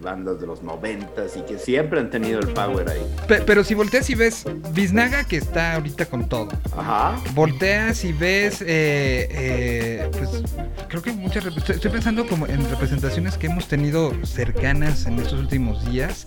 [0.00, 3.00] bandas de los noventas y que siempre han tenido el power ahí.
[3.26, 6.48] Pe- pero si volteas y ves Biznaga, que está ahorita con todo.
[6.76, 7.18] Ajá.
[7.34, 10.42] Volteas y ves, eh, eh, pues
[10.88, 11.44] creo que muchas.
[11.46, 16.26] Estoy, pensando como en representaciones que hemos tenido cercanas en estos últimos días.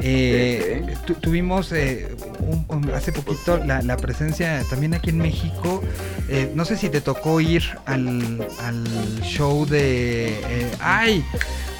[0.00, 1.00] Eh, Sí, sí.
[1.06, 5.82] tu- tuvimos eh, un- un- hace poquito la, la presencia también aquí en México.
[6.28, 8.84] eh, no sé si te tocó ir al, al
[9.22, 10.28] show de.
[10.38, 11.24] eh, ¡Ay!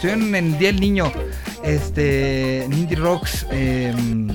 [0.05, 1.13] Estuvieron en el Día del Niño.
[1.63, 2.67] Este.
[2.69, 3.47] Nindy Rocks.
[3.53, 4.27] em,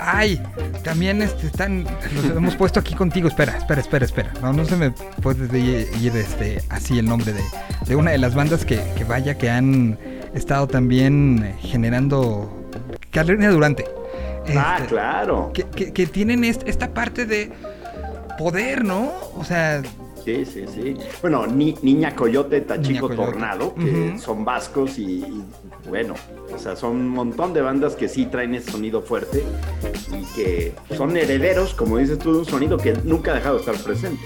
[0.00, 0.40] Ay,
[0.84, 3.26] también este, están, los hemos puesto aquí contigo.
[3.26, 4.32] Espera, espera, espera, espera.
[4.40, 7.42] No, no se me puede de- ir este, así el nombre de,
[7.84, 9.98] de una de las bandas que, que vaya que han
[10.34, 12.70] estado también generando
[13.10, 13.86] Carolina Durante.
[14.56, 15.50] Ah, Este, claro.
[15.52, 17.50] que, que- que tienen est- esta parte de
[18.38, 19.10] poder, ¿no?
[19.36, 19.82] O sea,
[20.28, 20.94] Sí, sí, sí.
[21.22, 23.24] Bueno, Ni- Niña Coyote, Tachico Niña Coyote.
[23.24, 25.44] Tornado, que son vascos y, y,
[25.88, 26.14] bueno,
[26.54, 29.42] o sea, son un montón de bandas que sí traen ese sonido fuerte
[30.12, 33.60] y que son herederos, como dices tú, de un sonido que nunca ha dejado de
[33.60, 34.20] estar presente.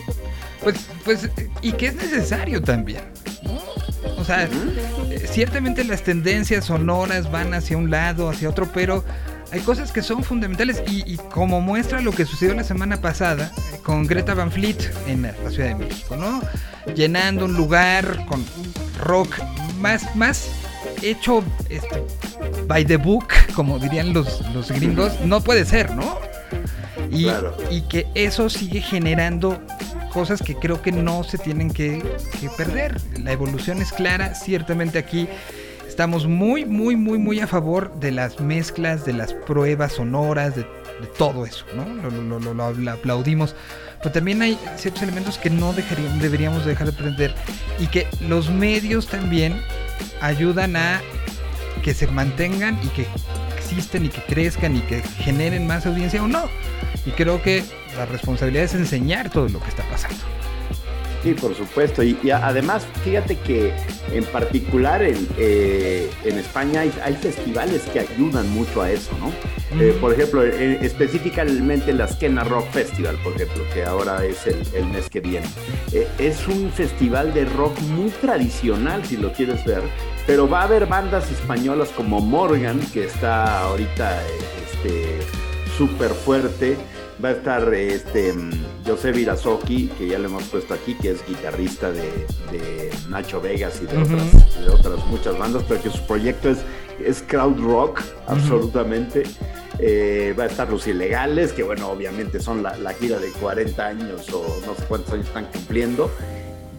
[0.62, 1.30] pues, pues,
[1.61, 3.03] y que es necesario también.
[4.18, 4.48] O sea,
[5.30, 9.05] ciertamente las tendencias sonoras van hacia un lado, hacia otro, pero
[9.53, 13.53] hay cosas que son fundamentales y, y como muestra lo que sucedió la semana pasada
[13.72, 16.40] eh, con Greta Van Fleet en la Ciudad de México, ¿no?
[16.94, 18.44] Llenando un lugar con
[18.98, 19.36] rock
[19.78, 20.48] más, más
[21.03, 22.03] hecho este,
[22.66, 26.18] by the book, como dirían los, los gringos, no puede ser, ¿no?
[27.11, 27.55] Y, Claro.
[27.70, 29.61] y que eso sigue generando
[30.14, 32.03] cosas que creo que no se tienen que,
[32.40, 33.00] que perder.
[33.22, 35.28] La evolución es clara, ciertamente aquí
[35.93, 40.64] estamos muy, muy, muy, muy a favor de las mezclas, de las pruebas sonoras, de,
[41.18, 41.84] todo eso, ¿no?
[41.84, 43.55] Lo, lo- lo- lo- aplaudimos.
[43.99, 47.34] Pero también hay ciertos elementos que no dejaríamos, deberíamos dejar de aprender
[47.78, 49.61] y que los medios también
[50.22, 51.03] ayudan a
[51.82, 53.07] que se mantengan y que
[53.59, 56.45] existen y que crezcan y que generen más audiencia o no.
[57.05, 57.62] Y creo que
[57.99, 60.16] la responsabilidad es enseñar todo lo que está pasando.
[61.22, 62.02] Sí, por supuesto.
[62.02, 63.72] Y, y además, fíjate que
[64.12, 69.32] en particular en, eh, en España hay, hay festivales que ayudan mucho a eso, ¿no?
[69.80, 74.60] Eh, por ejemplo, eh, específicamente la Skena Rock Festival, por ejemplo, que ahora es el,
[74.74, 75.46] el mes que viene.
[75.92, 79.82] Eh, es un festival de rock muy tradicional, si lo quieres ver,
[80.26, 84.26] pero va a haber bandas españolas como Morgan, que está ahorita eh,
[84.72, 85.18] este,
[85.78, 86.76] súper fuerte.
[87.22, 88.34] Va a estar este,
[88.84, 92.02] José Virazoki, que ya le hemos puesto aquí, que es guitarrista de,
[92.50, 96.58] de Nacho Vegas y de, otras, de otras muchas bandas, pero que su proyecto es,
[97.04, 99.22] es crowd rock, absolutamente.
[99.78, 103.86] Eh, va a estar Los Ilegales, que bueno, obviamente son la, la gira de 40
[103.86, 106.10] años o no sé cuántos años están cumpliendo.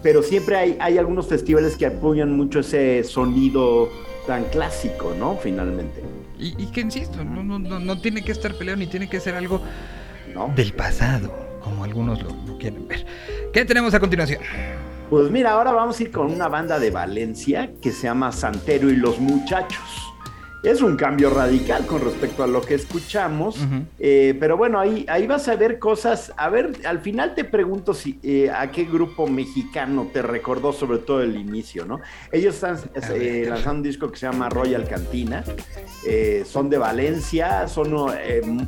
[0.02, 3.90] Pero siempre hay, hay algunos festivales que apoyan mucho ese sonido
[4.28, 5.38] tan clásico, ¿no?
[5.38, 6.02] Finalmente.
[6.38, 9.22] Y, y que insisto, no, no, no, no tiene que estar peleado ni tiene que
[9.22, 9.62] ser algo.
[10.56, 11.32] Del pasado,
[11.62, 13.06] como algunos lo, lo quieren ver.
[13.54, 14.42] ¿Qué tenemos a continuación?
[15.10, 18.90] Pues mira, ahora vamos a ir con una banda de Valencia que se llama Santero
[18.90, 20.03] y los Muchachos.
[20.64, 23.58] Es un cambio radical con respecto a lo que escuchamos,
[24.00, 26.32] eh, pero bueno, ahí, ahí vas a ver cosas.
[26.38, 31.00] A ver, al final te pregunto si eh, a qué grupo mexicano te recordó sobre
[31.00, 32.00] todo el inicio, ¿no?
[32.32, 32.80] Ellos están
[33.14, 35.44] eh, lanzando un disco que se llama Royal Cantina,
[36.08, 37.94] eh, son de Valencia, son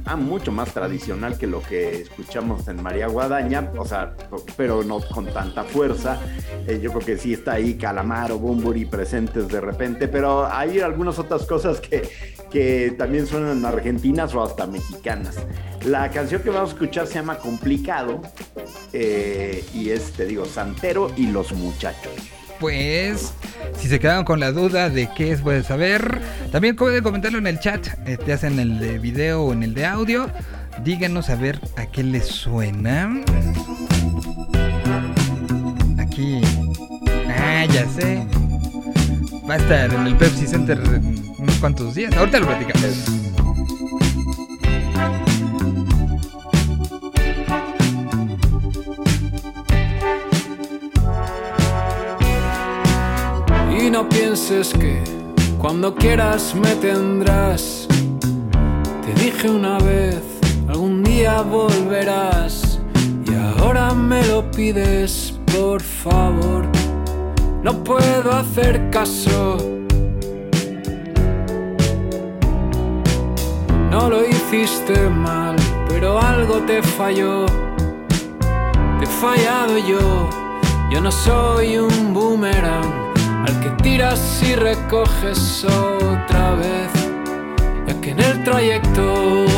[0.05, 4.15] ah, mucho más tradicional que lo que escuchamos en María Guadaña, o sea,
[4.57, 6.19] pero no con tanta fuerza.
[6.67, 11.45] Yo creo que sí está ahí Calamaro, Bumburi presentes de repente, pero hay algunas otras
[11.45, 11.84] cosas que,
[12.51, 15.35] que también suenan argentinas o hasta mexicanas.
[15.85, 18.21] La canción que vamos a escuchar se llama Complicado
[18.93, 22.13] eh, y es, te digo, Santero y los muchachos.
[22.59, 23.33] Pues,
[23.77, 26.21] si se quedaron con la duda de qué es, pueden saber.
[26.51, 29.73] También pueden comentarlo en el chat, eh, te hacen el de video o en el
[29.73, 30.29] de audio.
[30.83, 33.21] Díganos a ver a qué les suena.
[35.99, 36.41] Aquí.
[37.27, 38.25] Ah, ya sé.
[39.49, 41.24] Va a estar en el Pepsi Center en
[41.81, 42.15] unos días.
[42.15, 43.25] Ahorita lo platicamos.
[54.09, 55.01] pienses que
[55.59, 57.87] cuando quieras me tendrás.
[59.05, 60.21] Te dije una vez,
[60.67, 62.79] algún día volverás.
[63.25, 66.65] Y ahora me lo pides, por favor.
[67.63, 69.74] No puedo hacer caso.
[73.91, 75.55] No lo hiciste mal,
[75.87, 77.45] pero algo te falló.
[78.99, 80.29] Te he fallado yo.
[80.91, 83.05] Yo no soy un boomerang
[83.45, 86.91] al que tiras y recoges otra vez.
[87.87, 89.13] Ya que en el trayecto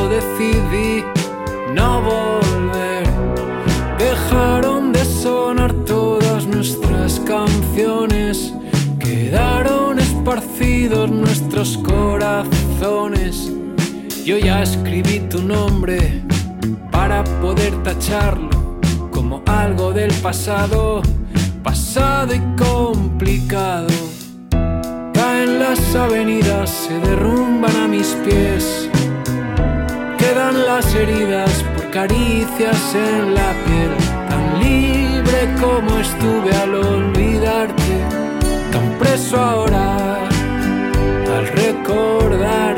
[0.09, 1.03] decidí
[1.73, 3.07] no volver.
[3.97, 8.53] Dejaron de sonar todas nuestras canciones.
[8.99, 13.51] Quedaron esparcidos nuestros corazones.
[14.27, 16.21] Yo ya escribí tu nombre
[16.91, 18.77] para poder tacharlo
[19.09, 21.01] como algo del pasado,
[21.63, 23.87] pasado y complicado.
[25.13, 28.89] Caen las avenidas, se derrumban a mis pies.
[30.17, 33.91] Quedan las heridas por caricias en la piel,
[34.27, 37.95] tan libre como estuve al olvidarte,
[38.73, 40.17] tan preso ahora
[41.33, 42.76] al recordarte.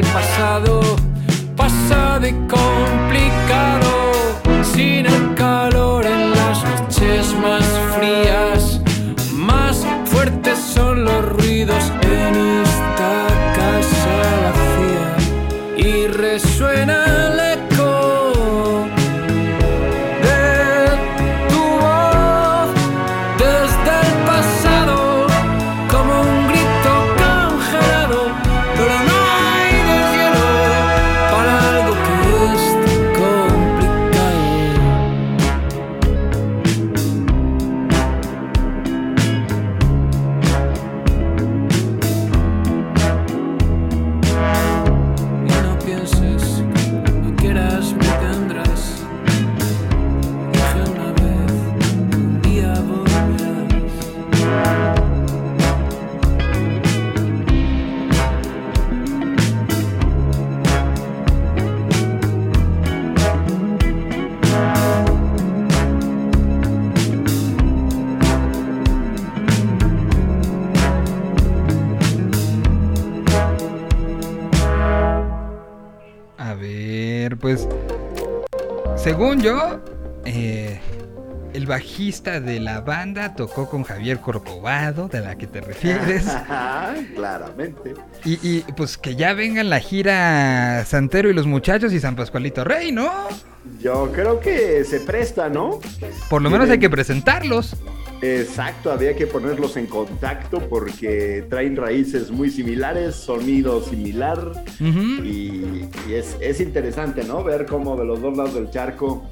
[0.00, 0.80] Del pasado,
[1.56, 3.07] pasado y complicado.
[81.98, 86.26] Bajista de la banda tocó con Javier Corcovado, de la que te refieres.
[87.16, 87.94] Claramente.
[88.24, 92.62] Y, y, pues que ya vengan la gira Santero y los muchachos y San Pascualito
[92.62, 93.10] Rey, ¿no?
[93.80, 95.80] Yo creo que se presta, ¿no?
[96.30, 97.74] Por lo menos hay que presentarlos.
[98.22, 106.14] Exacto, había que ponerlos en contacto porque traen raíces muy similares, sonido similar y, y
[106.14, 107.42] es, es interesante, ¿no?
[107.42, 109.28] Ver cómo de los dos lados del charco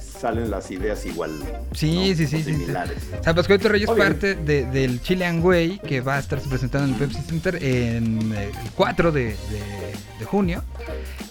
[0.00, 1.30] salen las ideas igual.
[1.72, 2.02] Sí, ¿no?
[2.02, 2.52] sí, sí, sí, sí.
[2.52, 2.98] Similares.
[3.22, 4.08] San Pascualito Rey es Muy bien.
[4.08, 8.32] parte de- del Chilean Way que va a estarse presentando en el Pepsi Center en
[8.32, 9.36] el 4 de, de-
[10.18, 10.64] de junio.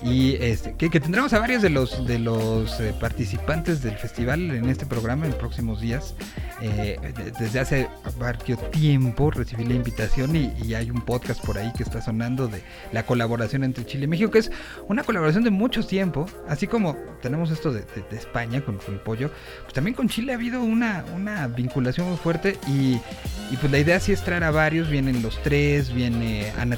[0.04, 4.52] Y este, que, que tendremos a varios de los de los eh, participantes del festival
[4.52, 6.14] en este programa en próximos días.
[6.62, 7.88] Eh, de- desde hace
[8.20, 12.48] varios tiempo recibí la invitación y, y hay un podcast por ahí que está sonando
[12.48, 12.62] de
[12.94, 14.52] la colaboración entre Chile y México, que es
[14.88, 19.00] una colaboración de mucho tiempo, así como tenemos esto de, de- de España con, con
[19.00, 19.32] pollo,
[19.64, 23.00] pues también con Chile ha habido una, una vinculación muy fuerte y,
[23.52, 26.78] y pues la idea sí es traer a varios, vienen los tres, viene Ana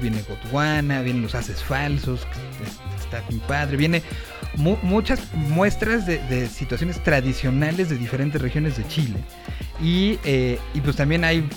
[0.00, 2.20] viene Gondwana, vienen los Haces Falsos,
[2.66, 4.02] es- está bien padre, viene
[4.56, 9.16] mu- muchas muestras de, de situaciones tradicionales de diferentes regiones de Chile
[9.80, 11.48] y, eh, y pues también hay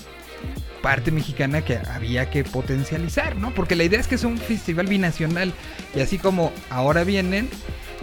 [0.82, 3.52] parte mexicana que había que potencializar, ¿no?
[3.54, 5.52] Porque la idea es que sea un festival binacional
[5.96, 7.50] y así como ahora vienen,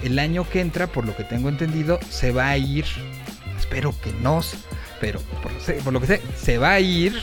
[0.03, 2.84] el año que entra, por lo que tengo entendido, se va a ir,
[3.59, 4.40] espero que no,
[5.01, 5.20] pero
[5.82, 7.14] por, lo que sé, se va a ir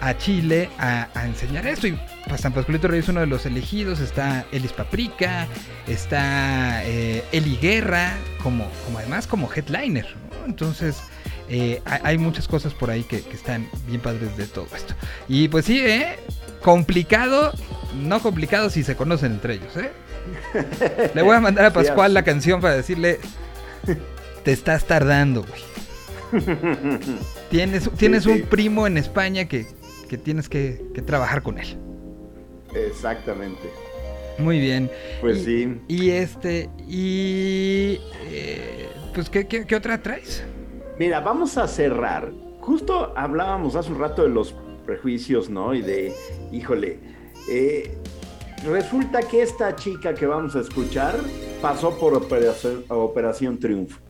[0.00, 1.86] a Chile a, enseñar esto.
[1.86, 1.98] Y
[2.28, 4.00] pues San Pascualito Rey es uno de los elegidos.
[4.00, 5.46] Está Elis Paprika,
[5.86, 10.06] está eh, Eli Guerra, como, además como headliner.
[10.40, 10.46] ¿no?
[10.46, 11.02] Entonces,
[11.48, 14.94] eh, hay, hay muchas cosas por ahí que, que están bien padres de todo esto.
[15.28, 16.16] Y pues sí, ¿eh?
[16.62, 17.52] complicado,
[17.94, 19.76] no complicado si se conocen entre ellos.
[19.76, 19.92] ¿eh?
[21.14, 23.18] Le voy a mandar a Pascual la canción para decirle,
[24.44, 25.62] te estás tardando, güey.
[27.50, 28.30] Tienes, tienes sí.
[28.30, 29.66] un primo en España que,
[30.08, 31.76] que tienes que, que trabajar con él.
[32.74, 33.68] Exactamente.
[34.38, 34.90] Muy bien.
[35.20, 35.80] Pues Y- sí.
[35.88, 38.00] Y este, y...
[38.30, 40.42] eh, pues, ¿qué, qué, qué otra traes?
[40.98, 42.32] Mira, vamos a cerrar.
[42.60, 44.54] Justo hablábamos hace un rato de los
[44.86, 45.74] prejuicios, ¿no?
[45.74, 46.14] Y de,
[46.50, 46.98] híjole,
[47.50, 47.98] eh,
[48.64, 51.14] resulta que esta chica que vamos a escuchar
[51.60, 54.00] pasó por Operación, Operación Triunfo.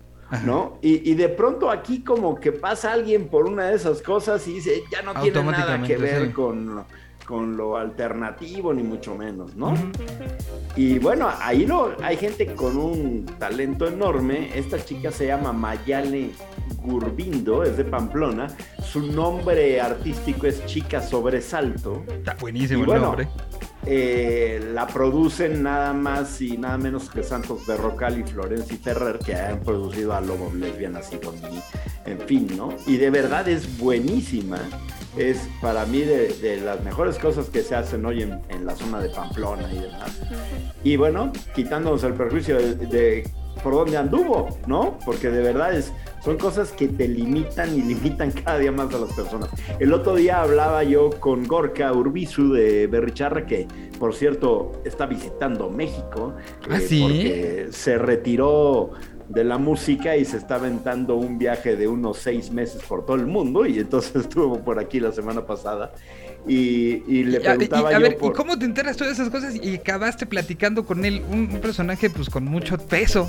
[0.44, 0.78] ¿no?
[0.80, 4.54] Y, y de pronto aquí como que pasa alguien por una de esas cosas y
[4.54, 6.32] dice, ya no tiene nada que ver sí.
[6.32, 6.84] con,
[7.26, 9.74] con lo alternativo, ni mucho menos, ¿no?
[10.76, 14.50] Y bueno, ahí no, hay gente con un talento enorme.
[14.54, 16.30] Esta chica se llama Mayale
[16.82, 18.48] Gurbindo, es de Pamplona.
[18.82, 22.04] Su nombre artístico es Chica Sobresalto.
[22.08, 23.28] Está buenísimo el nombre.
[23.84, 29.34] Eh, la producen nada más y nada menos que Santos Berrocal y Florencia Ferrer, que
[29.34, 31.60] han producido a Lobo Lesbianas y Domini,
[32.06, 32.68] en fin, ¿no?
[32.86, 34.60] Y de verdad es buenísima.
[35.16, 38.74] Es para mí de, de las mejores cosas que se hacen hoy en, en la
[38.74, 40.20] zona de Pamplona y demás.
[40.84, 43.30] Y bueno, quitándonos el perjuicio de, de
[43.62, 44.98] por dónde anduvo, ¿no?
[45.04, 45.92] Porque de verdad es,
[46.24, 49.50] son cosas que te limitan y limitan cada día más a las personas.
[49.78, 55.70] El otro día hablaba yo con Gorka Urbizu de Berricharra, que por cierto está visitando
[55.70, 56.34] México,
[56.68, 57.02] ¿Ah, sí?
[57.02, 58.90] porque se retiró
[59.32, 63.16] de la música y se está aventando un viaje de unos seis meses por todo
[63.16, 65.92] el mundo y entonces estuvo por aquí la semana pasada
[66.46, 69.14] y, y le Y a- y- preguntaba a yo ver, ¿y cómo te enteras todas
[69.14, 71.22] esas cosas y acabaste platicando con él?
[71.30, 73.28] Un, un personaje pues con mucho peso.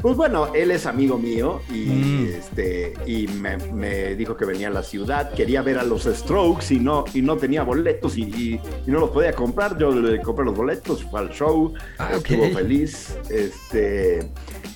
[0.00, 2.26] Pues bueno, él es amigo mío y, Mm.
[2.38, 6.74] este, y me, me dijo que venía a la ciudad, quería ver a los Strokes
[6.74, 9.78] y no, y no tenía boletos y, y- y no los podía comprar.
[9.78, 14.28] Yo le compré los boletos, fue al show, Ah, estuvo feliz, este,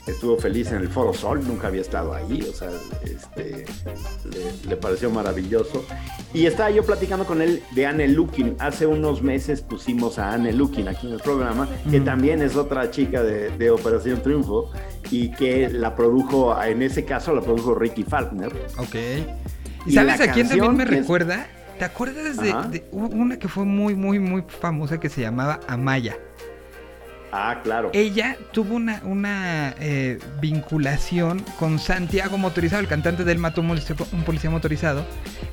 [0.07, 2.70] estuvo feliz en el Foro Sol, nunca había estado ahí, o sea,
[3.05, 3.64] este,
[4.30, 5.84] le, le pareció maravilloso.
[6.34, 8.57] Y estaba yo platicando con él de Anne Lukin.
[8.59, 12.05] Hace unos meses pusimos a Anne Lukin aquí en el programa, que Mm.
[12.05, 14.70] también es otra chica de, de Operación Triunfo
[15.11, 18.53] y que la produjo, en ese caso la produjo Ricky Falkner.
[18.78, 18.95] Ok.
[19.86, 21.47] ¿Y Y sabes a quién también me es- recuerda?
[21.78, 26.16] ¿Te acuerdas de, de una que fue muy, muy, muy famosa que se llamaba Amaya?
[27.33, 27.91] Ah, claro.
[27.93, 33.68] Ella tuvo una, una eh, vinculación con Santiago Motorizado, el cantante del Mató un
[34.24, 35.05] policía, motorizado.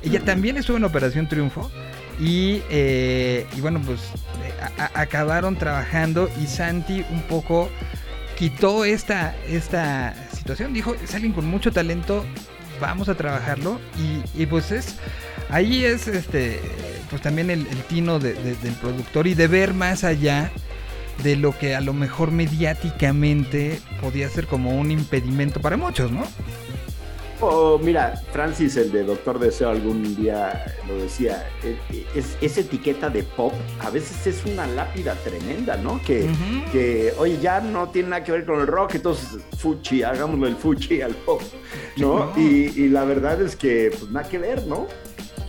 [0.02, 1.70] Ella también estuvo en Operación Triunfo.
[2.18, 4.00] Y, eh, y bueno, pues
[4.42, 7.68] eh, a- a- acabaron trabajando y Santi un poco
[8.38, 10.72] quitó esta, esta situación.
[10.72, 12.24] Dijo, es alguien con mucho talento,
[12.80, 13.78] vamos a trabajarlo.
[13.98, 14.96] Y, y pues es,
[15.50, 16.58] ahí es este,
[17.10, 20.50] pues también el, el tino de- de- del productor y de ver más allá
[21.22, 26.24] de lo que a lo mejor mediáticamente podía ser como un impedimento para muchos, ¿no?
[27.40, 32.60] Oh, mira, Francis, el de Doctor Deseo, algún día lo decía, eh, eh, es, esa
[32.60, 36.00] etiqueta de pop a veces es una lápida tremenda, ¿no?
[36.02, 36.30] Que,
[36.72, 40.56] que, oye, ya no tiene nada que ver con el rock, entonces fuchi, hagámoslo el
[40.56, 41.42] fuchi al pop,
[41.98, 42.32] ¿no?
[42.34, 42.40] Sí, no.
[42.40, 44.86] Y, y la verdad es que, pues nada que ver, ¿no?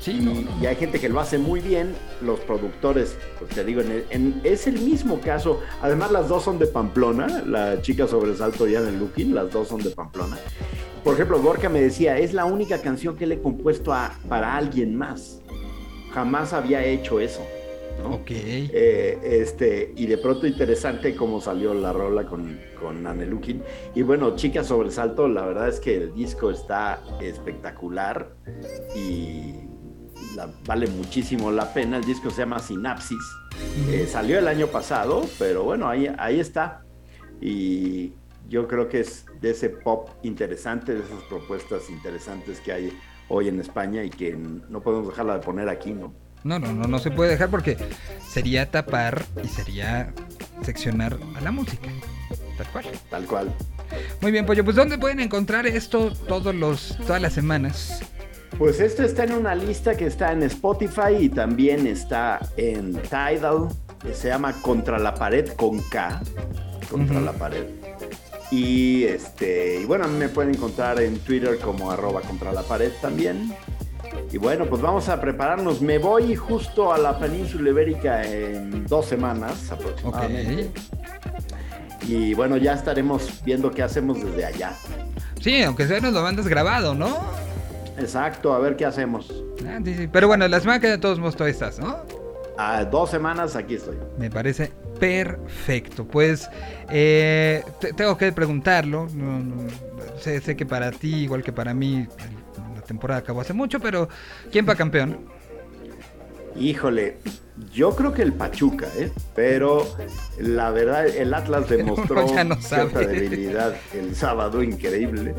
[0.08, 0.64] Sí, Y, no, no.
[0.64, 4.06] y hay gente que lo hace muy bien, los productores, pues te digo, en el-
[4.10, 5.60] en- es el mismo caso.
[5.82, 9.82] Además, las dos son de Pamplona, la chica sobresalto y Anne Looking, las dos son
[9.84, 10.38] de Pamplona.
[11.04, 14.56] Por ejemplo, Gorka me decía, es la única canción que le he compuesto a, para
[14.56, 15.42] alguien más.
[16.14, 17.42] Jamás había hecho eso.
[18.02, 18.16] ¿no?
[18.16, 18.30] Ok.
[18.30, 23.62] Eh, este, y de pronto interesante cómo salió la rola con, con Anne Looking.
[23.96, 28.30] Y bueno, Chica Sobresalto, la verdad es que el disco está espectacular
[28.96, 29.54] y
[30.36, 31.98] la- vale muchísimo la pena.
[31.98, 33.20] El disco se llama Sinapsis.
[33.90, 36.84] Eh, salió el año pasado, pero bueno, ahí, ahí está.
[37.42, 38.14] Y
[38.50, 42.98] yo creo que es de ese pop interesante, de esas propuestas interesantes que hay
[43.30, 46.14] hoy en España y que no podemos dejarla de poner aquí, ¿no?
[46.44, 47.78] No, no, no, no se puede dejar porque
[48.30, 50.14] sería tapar y sería
[50.62, 51.90] seccionar a la música.
[52.58, 52.86] Tal cual.
[53.10, 53.54] Tal cual.
[54.22, 58.02] Muy bien, Pollo, pues ¿dónde pueden encontrar esto todos los, todas las semanas?
[58.58, 63.68] Pues esto está en una lista que está en Spotify y también está en Tidal,
[64.02, 66.22] que se llama Contra la pared con K,
[66.90, 67.66] Contra la pared.
[68.50, 73.54] Y este, y bueno, me pueden encontrar en Twitter como arroba contra la pared también.
[74.32, 75.82] y bueno, pues vamos a prepararnos.
[75.82, 80.72] Me voy justo a la península ibérica en dos semanas aproximadamente.
[82.08, 84.74] Y bueno, ya estaremos viendo qué hacemos desde allá.
[85.42, 87.18] Sí, aunque sea nos lo mandas grabado, ¿no?
[87.98, 89.44] Exacto, a ver qué hacemos.
[89.68, 90.08] Ah, sí, sí.
[90.08, 91.98] Pero bueno, la semana que de todos modos todavía estás, ¿no?
[92.58, 93.98] A dos semanas aquí estoy.
[94.18, 96.06] Me parece perfecto.
[96.06, 96.50] Pues
[96.90, 99.08] eh, te- tengo que preguntarlo.
[99.14, 99.68] no- no-
[100.20, 102.08] sé, sé que para ti, igual que para mí,
[102.76, 104.10] la temporada acabó hace mucho, pero
[104.52, 105.20] ¿quién va campeón?
[106.56, 107.18] Híjole,
[107.72, 109.12] yo creo que el Pachuca, ¿eh?
[109.36, 109.86] Pero
[110.40, 115.36] la verdad, el Atlas demostró no cierta debilidad el sábado, increíble.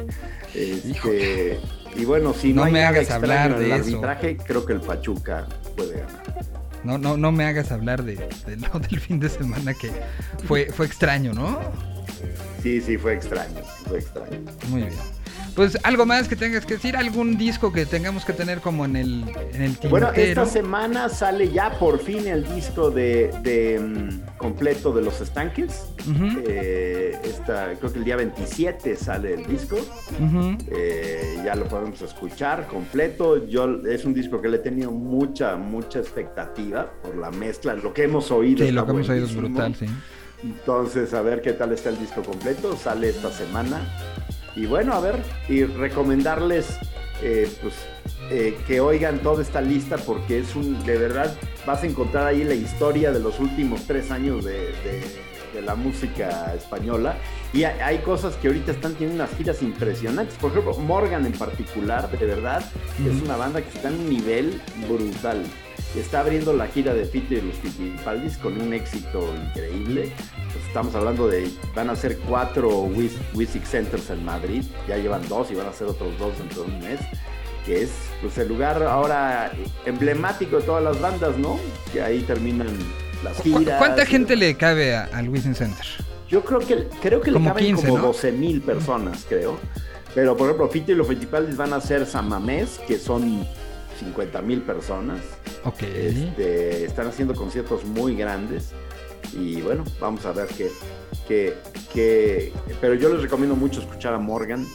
[0.55, 1.59] Este,
[1.97, 3.80] y bueno, si no, me hagas hablar de el eso.
[3.97, 6.22] arbitraje, creo que el Pachuca puede ganar.
[6.84, 9.91] No, no, no me hagas hablar de, de lo del fin de semana que
[10.47, 11.59] fue, fue extraño, ¿no?
[12.62, 14.41] Sí, sí, fue extraño, fue extraño.
[14.68, 14.93] Muy bien.
[15.59, 18.95] Pues algo más que tengas que decir, algún disco que tengamos que tener como en
[18.95, 19.91] el, en el tintero.
[19.91, 25.21] Bueno, esta semana sale ya por fin el disco de, de, mm, completo de los
[25.21, 25.87] estanques.
[26.09, 29.79] Ujú, Eh, esta- creo que el día 27 sale el disco.
[30.21, 30.57] ujú.
[30.71, 33.45] Eh, ya lo podemos escuchar completo.
[33.49, 37.75] Yo es un disco que le he tenido mucha, mucha expectativa por la mezcla.
[37.75, 38.65] Lo que hemos oído.
[38.65, 39.87] Sí, lo que hemos oído es brutal, sí.
[40.45, 42.77] Entonces, a ver qué tal está el disco completo.
[42.77, 43.81] Sale esta semana.
[44.59, 45.17] Y bueno, a ver,
[45.49, 46.79] y recomendarles
[47.23, 47.75] eh, pues,
[48.31, 51.33] eh, que oigan toda esta lista porque es un, de verdad,
[51.65, 55.75] vas a encontrar ahí la historia de los últimos tres años de, de- de la
[55.75, 57.17] música española.
[57.55, 60.37] Y hay, hay cosas que ahorita están teniendo unas giras impresionantes.
[60.37, 62.63] Por ejemplo, Morgan en particular, de verdad,
[63.03, 65.43] es una banda que está en un nivel brutal.
[65.97, 70.12] Está abriendo la gira de Fito y los Fittipaldis con un éxito increíble.
[70.53, 72.68] Pues estamos hablando de, van a ser cuatro
[73.34, 76.70] Wisic Centers en Madrid, ya llevan dos y van a ser otros dos dentro de
[76.70, 77.01] un mes,
[77.64, 79.51] que es pues el lugar ahora
[79.86, 81.59] emblemático de todas las bandas, ¿no?
[81.93, 82.68] Que ahí terminan
[83.24, 83.78] las ¿Cu- giras.
[83.78, 85.84] ¿Cuánta gente le cabe a- al Wizzing Center?
[86.28, 88.07] Yo creo que, creo que Como le caben 15, como ¿no?
[88.09, 89.59] 12 mil personas, creo.
[90.14, 93.47] Pero, por ejemplo, Fito y los Fittipaldis van a ser Samamés, que son
[93.99, 95.20] 50 mil personas.
[96.28, 98.72] Este, están haciendo conciertos muy grandes.
[99.38, 100.70] Y bueno, vamos a ver qué,
[101.26, 101.55] qué,
[101.92, 104.66] qué- Pero yo les recomiendo mucho escuchar a Morgan.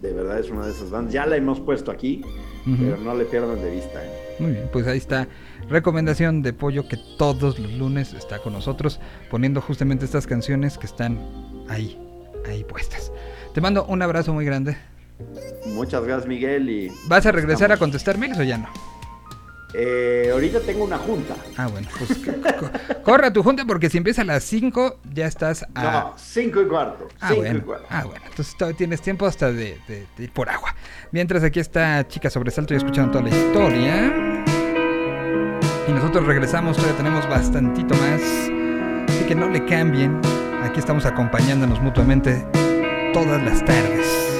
[0.00, 1.12] De verdad es una de esas bandas.
[1.12, 2.22] Ya la hemos puesto aquí,
[2.64, 4.02] pero no le pierdan de vista.
[4.04, 4.36] ¿eh?
[4.38, 5.26] Muy bien, pues ahí está.
[5.68, 9.00] Recomendación de Pollo que todos los lunes está con nosotros
[9.30, 11.18] poniendo justamente estas canciones que están
[11.68, 11.98] ahí,
[12.48, 13.12] ahí puestas.
[13.52, 14.76] Te mando un abrazo muy grande.
[15.66, 16.68] Muchas gracias, Miguel.
[16.70, 18.68] Y ¿Vas a regresar a contestar mails o ya no?
[19.74, 21.34] Eh, ahorita tengo una junta.
[21.58, 24.98] Ah, bueno, pues co- co- corre a tu junta porque si empieza a las 5
[25.12, 25.82] ya estás a...
[25.82, 27.06] No, cinco y cuarto.
[27.20, 27.64] Ah, cinco y bueno.
[27.66, 27.86] cuarto.
[27.90, 28.24] Ah, bueno.
[28.30, 30.74] Entonces todavía tienes tiempo hasta de, de- de ir por agua.
[31.12, 34.34] Mientras aquí está Chica Sobresalto y escuchando toda la historia.
[35.86, 38.22] Y nosotros regresamos, todavía tenemos bastantito más.
[39.10, 40.18] Así que no le cambien.
[40.62, 42.42] Aquí estamos acompañándonos mutuamente
[43.12, 44.37] todas las tardes.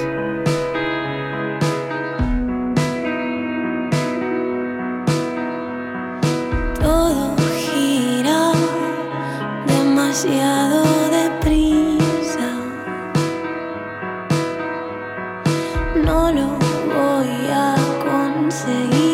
[10.23, 12.49] Demasiado deprisa.
[15.95, 16.57] No lo
[16.93, 19.08] voy a conseguir.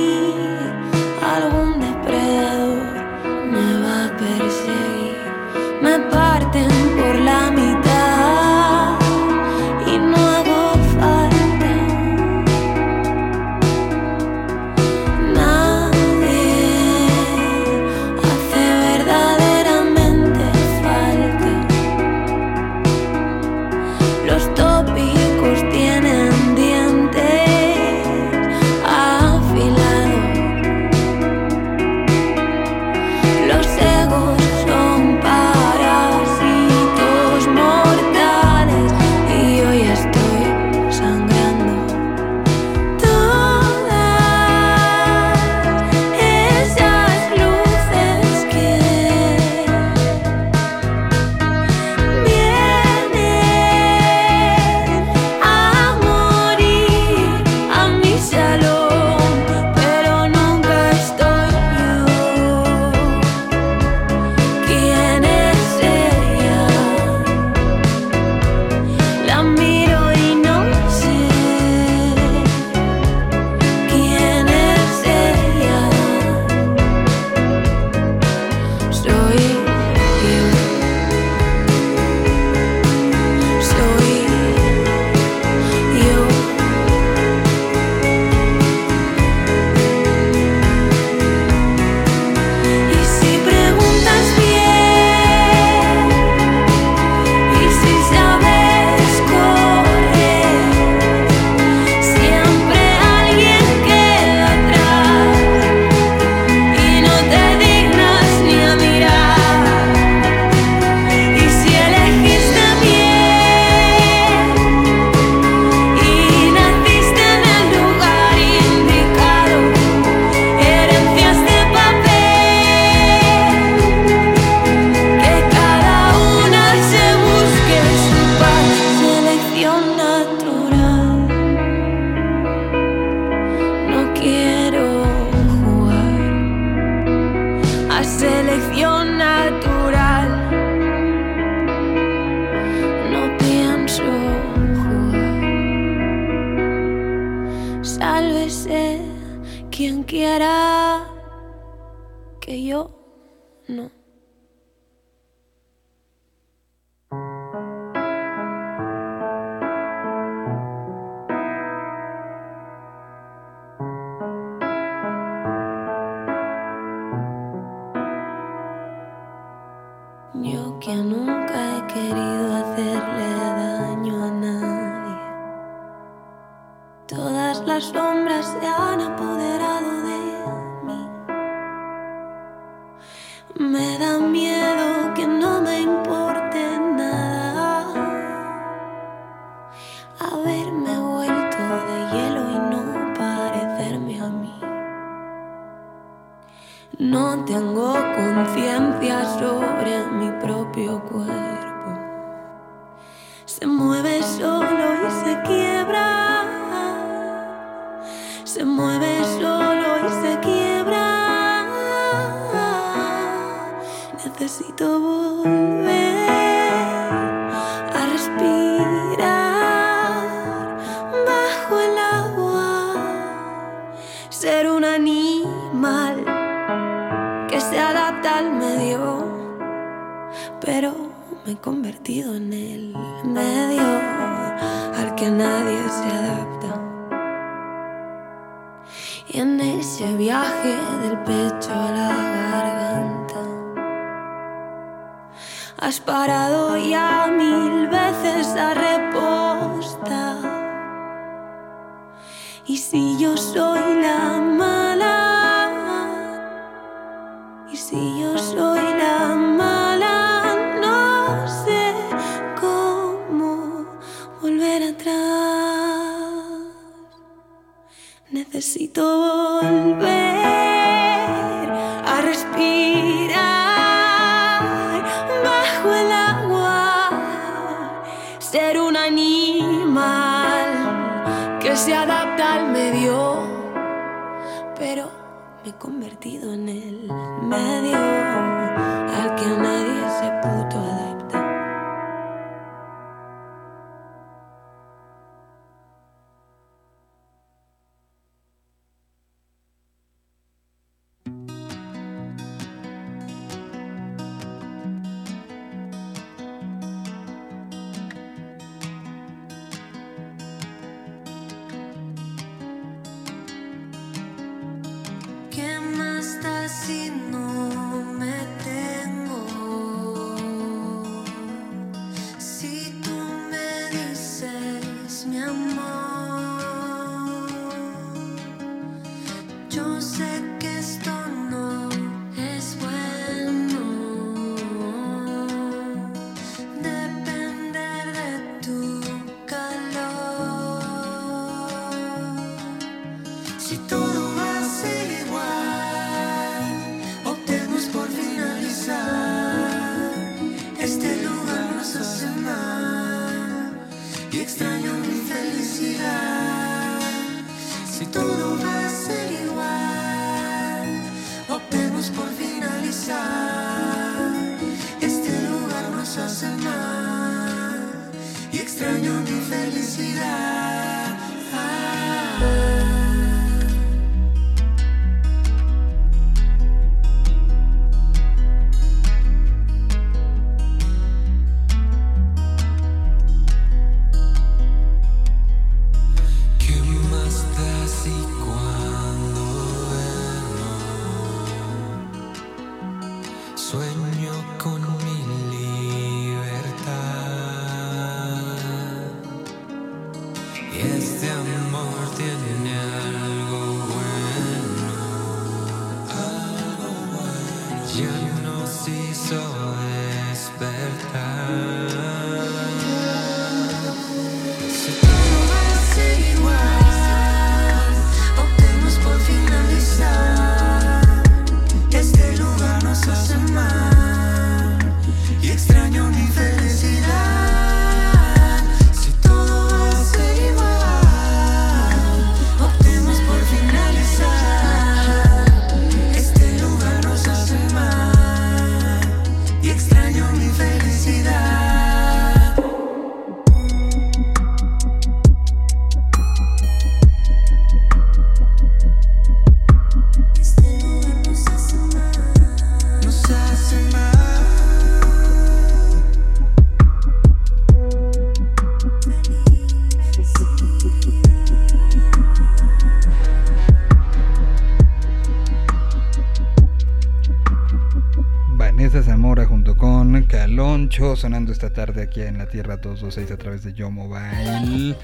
[470.95, 474.95] sonando esta tarde aquí en la Tierra 226 a través de Yo Mobile.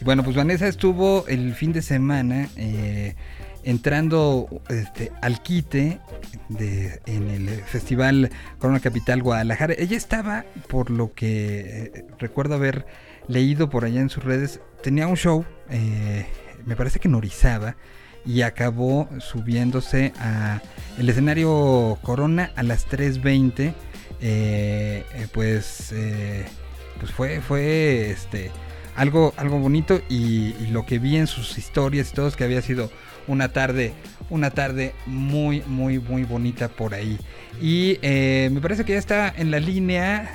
[0.00, 3.14] Bueno, pues Vanessa estuvo el fin de semana eh,
[3.62, 6.00] entrando este, al quite
[6.48, 9.74] de, en el Festival Corona Capital Guadalajara.
[9.78, 11.60] Ella estaba, por lo que
[11.94, 12.84] eh, recuerdo haber
[13.28, 16.26] leído por allá en sus redes, tenía un show, eh,
[16.64, 17.76] me parece que norizaba
[18.24, 20.60] y acabó subiéndose a
[20.98, 23.74] el escenario Corona a las 3.20
[24.20, 26.46] eh, eh, pues, eh,
[26.98, 28.50] pues fue, fue este,
[28.94, 32.62] algo, algo bonito y, lo que vi en sus historias y todo es que había
[32.62, 32.90] sido
[33.26, 33.92] una tarde,
[34.30, 37.18] una tarde muy, muy, muy bonita por ahí.
[37.60, 40.32] Y eh, me parece que ya está en la línea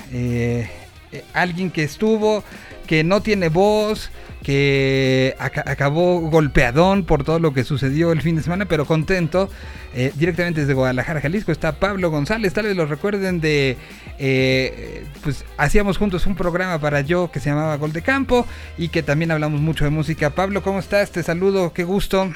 [1.12, 2.44] eh, alguien que estuvo,
[2.88, 4.10] que no tiene voz,
[4.44, 9.50] que aca- acabó golpeadón por todo lo que sucedió el fin de semana, pero contento.
[9.94, 12.54] Eh, directamente desde Guadalajara, Jalisco, está Pablo González.
[12.54, 13.78] Tal vez lo recuerden de.
[14.20, 18.48] eh, pues hacíamos juntos un programa para yo que se llamaba Gol de Campo
[18.78, 20.30] y que también hablamos mucho de música.
[20.30, 21.12] Pablo, ¿cómo estás?
[21.12, 22.32] Te saludo, qué gusto.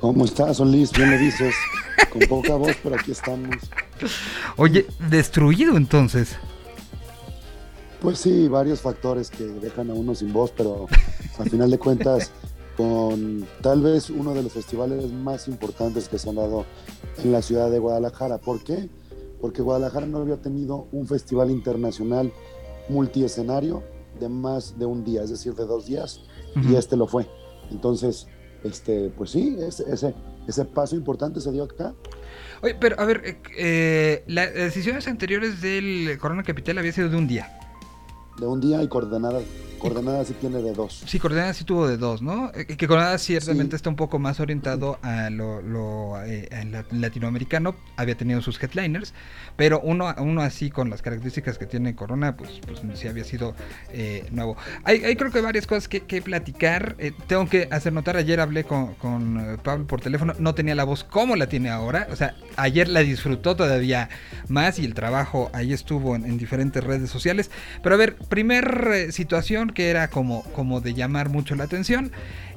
[0.00, 0.90] ¿Cómo estás, Solís?
[0.92, 1.54] Bien le dices.
[2.10, 3.54] Con poca voz, pero aquí estamos.
[4.56, 6.38] Oye, destruido entonces.
[8.00, 10.86] Pues sí, varios factores que dejan a uno sin voz, pero
[11.38, 12.32] al final de cuentas,
[12.76, 16.64] con tal vez uno de los festivales más importantes que se han dado
[17.22, 18.38] en la ciudad de Guadalajara.
[18.38, 18.88] ¿Por qué?
[19.40, 22.32] Porque Guadalajara no había tenido un festival internacional
[22.88, 23.82] multiescenario
[24.18, 26.22] de más de un día, es decir, de dos días,
[26.56, 27.26] y este lo fue.
[27.70, 28.26] Entonces,
[28.64, 30.14] este, pues sí, ese, ese,
[30.48, 31.94] ese paso importante se dio acá.
[32.62, 37.16] Oye, pero a ver, eh, eh, las decisiones anteriores del Corona Capital había sido de
[37.16, 37.59] un día.
[38.40, 39.44] De un día y coordenadas,
[39.80, 41.02] coordenadas sí tiene de dos.
[41.06, 42.52] Sí, Coordenadas sí tuvo de dos, ¿no?
[42.54, 43.76] Eh, Que Coordenadas ciertamente Sí.
[43.76, 48.62] está un poco más orientado a lo, lo, eh, a la- latinoamericano, había tenido sus
[48.62, 49.12] headliners,
[49.56, 53.54] pero uno, uno así con las características que tiene Corona, pues, pues sí había sido
[53.92, 54.56] eh, nuevo.
[54.84, 56.94] Hay, hay creo que varias cosas que, que platicar.
[56.98, 60.84] eh, tengo que hacer notar, ayer hablé con, con Pablo por teléfono, no tenía la
[60.84, 64.08] voz como la tiene ahora, o sea, ayer la disfrutó todavía
[64.48, 67.50] más y el trabajo ahí estuvo en, en diferentes redes sociales.
[67.82, 72.12] Pero a ver, primer situación que era como, como de llamar mucho la atención,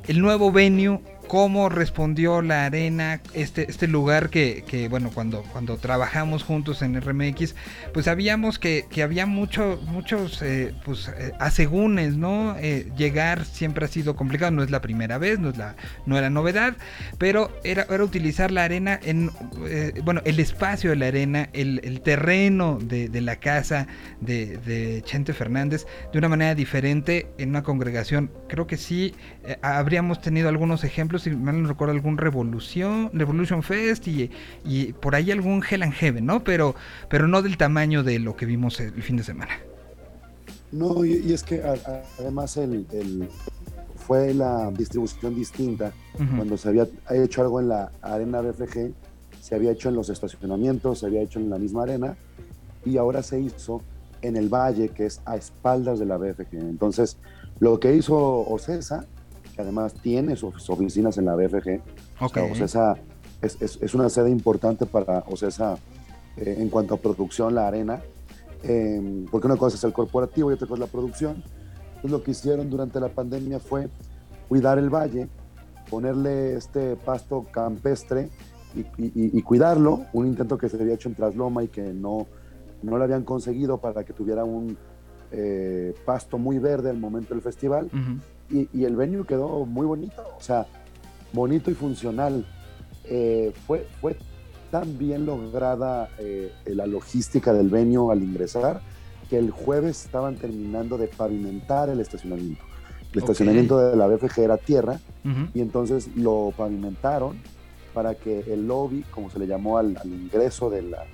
[0.07, 5.77] el nuevo venue, cómo respondió la arena, este, este lugar que, que, bueno, cuando, cuando
[5.77, 7.55] trabajamos juntos en RMX,
[7.93, 12.55] pues sabíamos que, que había mucho, muchos eh, pues, eh, asegúnes, ¿no?
[12.59, 16.17] Eh, llegar siempre ha sido complicado, no es la primera vez, no es la, no
[16.17, 16.75] era novedad,
[17.17, 19.31] pero era, era utilizar la arena en,
[19.67, 23.87] eh, bueno, el espacio de la arena, el, el terreno de, de la casa
[24.21, 28.31] de, de Chente Fernández de una manera diferente en una congregación.
[28.47, 29.13] Creo que sí,
[29.45, 34.29] eh, habríamos tenido algunos ejemplos, si mal no recuerdo, algún Revolución, Revolution Fest y,
[34.65, 36.43] y por ahí algún Hell and Heaven, ¿no?
[36.43, 36.75] Pero,
[37.09, 39.51] pero no del tamaño de lo que vimos el fin de semana.
[40.71, 43.27] No, y, y es que a- a- además el, el-
[43.95, 45.93] fue la distribución distinta.
[46.35, 48.91] Cuando se había hecho algo en la arena BFG,
[49.39, 52.17] se había hecho en los estacionamientos, se había hecho en la misma arena,
[52.85, 53.81] y ahora se hizo
[54.21, 56.53] en el valle, que es a espaldas de la BFG.
[56.53, 57.17] Entonces,
[57.59, 59.05] lo que hizo OCESA,
[59.55, 61.79] que además tiene sus oficinas en la BFG,
[62.21, 62.33] o Ok.
[62.33, 62.95] sea, OCESA
[63.41, 65.77] es, es- es una sede importante para OCESA
[66.37, 68.01] eh, en cuanto a producción, la arena,
[68.63, 71.43] eh, porque una cosa es el corporativo y otra cosa es la producción.
[71.95, 73.87] Entonces lo que hicieron durante la pandemia fue
[74.49, 75.27] cuidar el valle,
[75.89, 78.29] ponerle este pasto campestre
[78.75, 82.25] y, y- y cuidarlo, un intento que se había hecho en Trasloma y que no,
[82.81, 84.75] no lo habían conseguido para que tuviera un
[85.31, 88.19] eh, pasto muy verde al momento del festival Ujú.
[88.49, 90.65] Y, y el venue quedó muy bonito, o sea,
[91.33, 92.45] bonito y funcional.
[93.05, 94.15] Eh, fue, fue
[94.71, 98.81] tan bien lograda eh, la logística del venue al ingresar
[99.29, 102.63] que el jueves estaban terminando de pavimentar el estacionamiento.
[103.13, 105.47] El estacionamiento de la BFG era tierra Ujú.
[105.53, 107.37] y entonces lo pavimentaron
[107.93, 111.05] para que el lobby, como se le llamó al, al ingreso de la-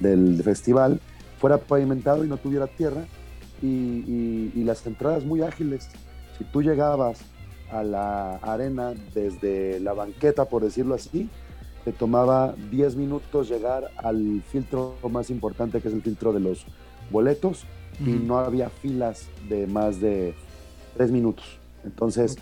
[0.00, 1.00] del festival,
[1.38, 3.04] fuera pavimentado y no tuviera tierra
[3.60, 5.88] y, y- y las entradas muy ágiles.
[6.38, 7.20] Si tú llegabas
[7.70, 11.28] a la arena desde la banqueta, por decirlo así,
[11.84, 16.66] te tomaba 10 minutos llegar al filtro más importante, que es el filtro de los
[17.10, 17.64] boletos,
[18.00, 20.34] y no había filas de más de
[20.96, 21.44] 3 minutos.
[21.84, 22.36] Entonces,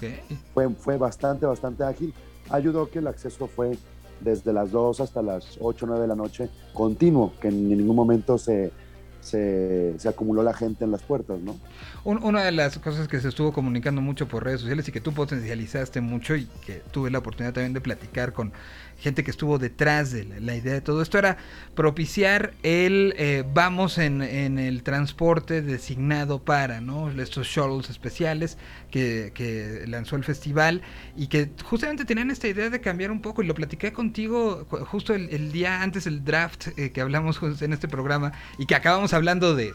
[0.55, 2.14] fue, fue bastante, bastante ágil.
[2.51, 3.76] Ayudó que el acceso fue
[4.20, 7.97] desde las 2 hasta las 8 o 9 de la noche continuo, que en ningún
[7.97, 8.72] momento se,
[9.20, 11.56] se, se acumuló la gente en las puertas, ¿no?
[12.04, 15.00] Un- una de las cosas que se estuvo comunicando mucho por redes sociales y que
[15.00, 18.52] tú potencializaste mucho y que tuve la oportunidad también de platicar con
[19.01, 21.36] gente que estuvo detrás de la, idea de todo esto era
[21.74, 27.11] propiciar el eh, vamos en, en el transporte designado para, ¿no?
[27.11, 28.59] Estos shuttles especiales
[28.90, 29.32] que,
[29.86, 30.82] lanzó el festival
[31.16, 34.84] y que justamente tenían esta idea de cambiar un poco y lo platiqué contigo ju-
[34.84, 39.12] justo el, día antes del draft eh, que hablamos en este programa y que acabamos
[39.12, 39.72] hablando de,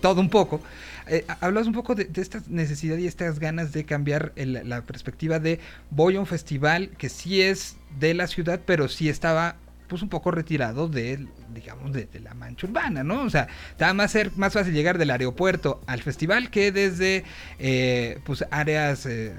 [0.00, 0.60] todo un poco.
[1.06, 4.82] Eh, hablas un poco de, de esta necesidad y estas ganas de cambiar el- la
[4.82, 9.56] perspectiva de voy a un festival que sí es de la ciudad, pero sí estaba
[9.88, 13.22] pues un poco retirado de, digamos, de, la mancha urbana, ¿no?
[13.22, 17.24] O sea, estaba más, ser, más fácil llegar del aeropuerto al festival que desde,
[17.58, 19.34] eh, pues, áreas eh,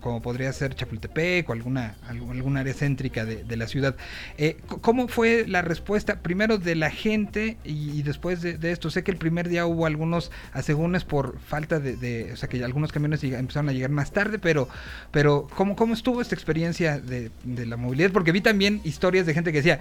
[0.00, 3.94] como, podría ser Chapultepec o alguna, algún área céntrica de, la ciudad.
[4.38, 8.90] Eh, ¿Cómo fue la respuesta primero de la gente y, después de, esto?
[8.90, 12.90] Sé que el primer día hubo algunos asegúnes por falta de, o sea, que algunos
[12.92, 14.68] camiones empezaron a llegar más tarde, pero,
[15.10, 17.30] pero ¿cómo, cómo estuvo esta experiencia de
[17.66, 18.12] la movilidad?
[18.12, 19.80] Porque vi también historias de gente que decía,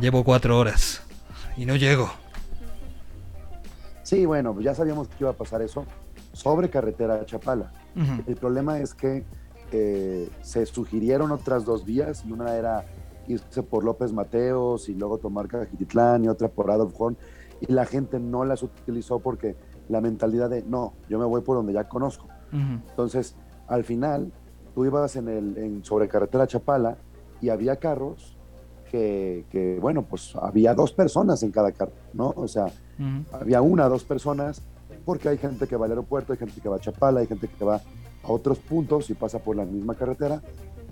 [0.00, 1.02] llevo cuatro horas
[1.56, 2.10] y no llego.
[4.02, 5.84] Sí, bueno, pues ya sabíamos que iba a pasar eso
[6.32, 7.72] sobre carretera a Chapala.
[8.26, 9.24] El problema es que
[9.72, 12.84] eh, se sugirieron otras dos vías, y una era
[13.28, 17.16] irse por López Mateos y luego tomar Cajititlán y otra por Adolf Horn,
[17.60, 19.56] y la gente no las utilizó porque
[19.88, 22.26] la mentalidad de no, yo me voy por donde ya conozco.
[22.52, 23.36] Entonces,
[23.68, 24.32] al final,
[24.74, 26.96] tú ibas en el en sobre carretera Chapala
[27.40, 28.36] y había carros
[28.90, 32.32] que, que, bueno, pues había dos personas en cada carro, ¿no?
[32.36, 33.24] O sea, Ujú.
[33.32, 34.60] había una, dos personas,
[35.04, 37.48] porque hay gente que va al aeropuerto, hay gente que va a Chapala, hay gente
[37.48, 37.82] que va a
[38.32, 40.42] otros puntos y pasa por la misma carretera,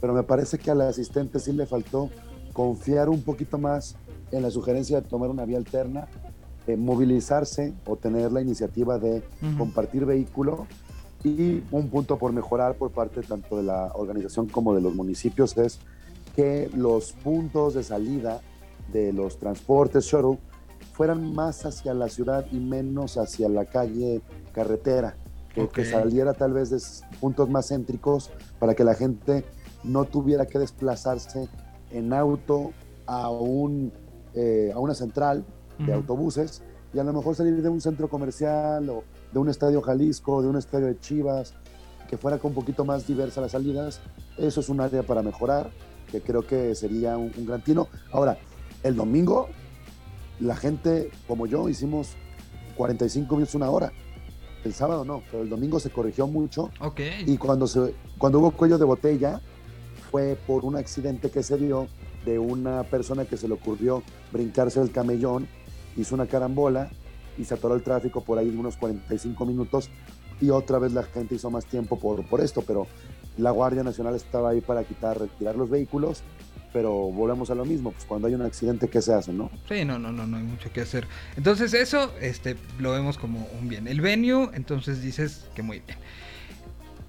[0.01, 2.09] pero me parece que al asistente sí le faltó
[2.53, 3.97] confiar un poquito más
[4.31, 6.09] en la sugerencia de tomar una vía alterna,
[6.67, 9.59] eh, movilizarse o tener la iniciativa de Ujú.
[9.59, 10.67] compartir vehículo
[11.25, 15.57] y un punto por mejorar por parte tanto de la organización como de los municipios
[15.59, 15.81] es
[16.39, 18.41] que los puntos de salida
[18.93, 20.39] de los transportes shuttle
[20.93, 24.23] fueran más hacia la ciudad y menos hacia la calle
[24.53, 25.17] carretera,
[25.53, 26.79] que, saliera tal vez de
[27.19, 28.31] puntos más céntricos
[28.61, 29.45] para que la gente
[29.83, 31.49] no tuviera que desplazarse
[31.91, 32.71] en auto
[33.07, 33.93] a, un,
[34.35, 35.45] eh, a una central
[35.81, 36.63] de autobuses
[36.95, 40.47] y a lo mejor salir de un centro comercial o de un estadio Jalisco, de
[40.47, 41.55] un estadio de Chivas,
[42.09, 44.01] que fuera con un poquito más diversa las salidas.
[44.37, 45.71] Eso es un área para mejorar,
[46.11, 47.89] que creo que sería un, un gran tino.
[48.13, 48.39] Ahora,
[48.83, 49.49] el domingo,
[50.41, 52.11] la gente como yo hicimos
[52.77, 53.93] 45 minutos, una hora.
[54.65, 57.01] El sábado no, pero el domingo se corrigió mucho Ok.
[57.27, 59.41] y cuando, se, cuando hubo cuello de botella
[60.11, 61.87] fue por un accidente que se dio
[62.25, 64.03] de una persona que se le ocurrió
[64.33, 65.47] brincarse el camellón,
[65.97, 66.91] hizo una carambola
[67.39, 69.91] y se atoró el tráfico por ahí de unos 45 minutos
[70.41, 72.87] y otra vez la gente hizo más tiempo por, por esto, pero
[73.39, 76.23] la Guardia Nacional estaba ahí para quitar, retirar los vehículos,
[76.73, 79.51] pero volvemos a lo mismo, pues cuando hay un accidente, ¿qué se hace, no?
[79.69, 81.07] Sí, no, no, no, no hay mucho que hacer.
[81.37, 83.89] Entonces eso, este, lo vemos como un bien.
[83.89, 85.99] El venue, entonces dices que muy bien.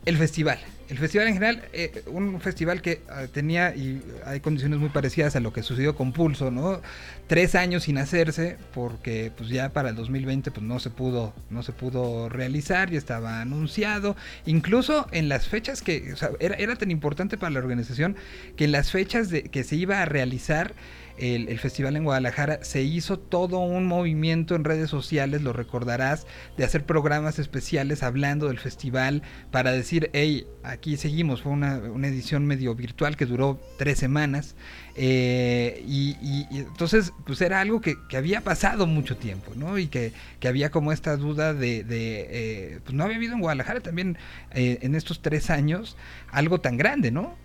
[0.06, 0.60] El festival.
[0.90, 5.36] El festival en general, eh, un festival que ah, tenía y hay condiciones muy parecidas
[5.36, 6.82] a lo que sucedió con Pulso, ¿no?
[7.28, 11.62] Tres años sin hacerse, porque pues ya para el 2020 pues no se pudo, no
[11.62, 14.16] se pudo realizar, ya estaba anunciado.
[14.48, 18.16] Incluso en las fechas que, o sea, era, era tan importante para la organización
[18.58, 20.74] que en las fechas de, que se iba a realizar
[21.20, 26.26] el, festival en Guadalajara, se hizo todo un movimiento en redes sociales, lo recordarás,
[26.58, 31.42] de hacer programas especiales hablando del festival para decir, hey, aquí seguimos.
[31.42, 31.76] Fue una,
[32.08, 34.56] edición medio virtual que duró tres semanas.
[34.96, 39.78] eh, y, entonces, pues era algo que, había pasado mucho tiempo, ¿no?
[39.78, 43.42] Y que, que había como esta duda de, de, eh, pues no había habido en
[43.42, 44.18] Guadalajara también
[44.54, 45.96] eh, en estos tres años
[46.32, 47.36] algo tan grande, ¿no?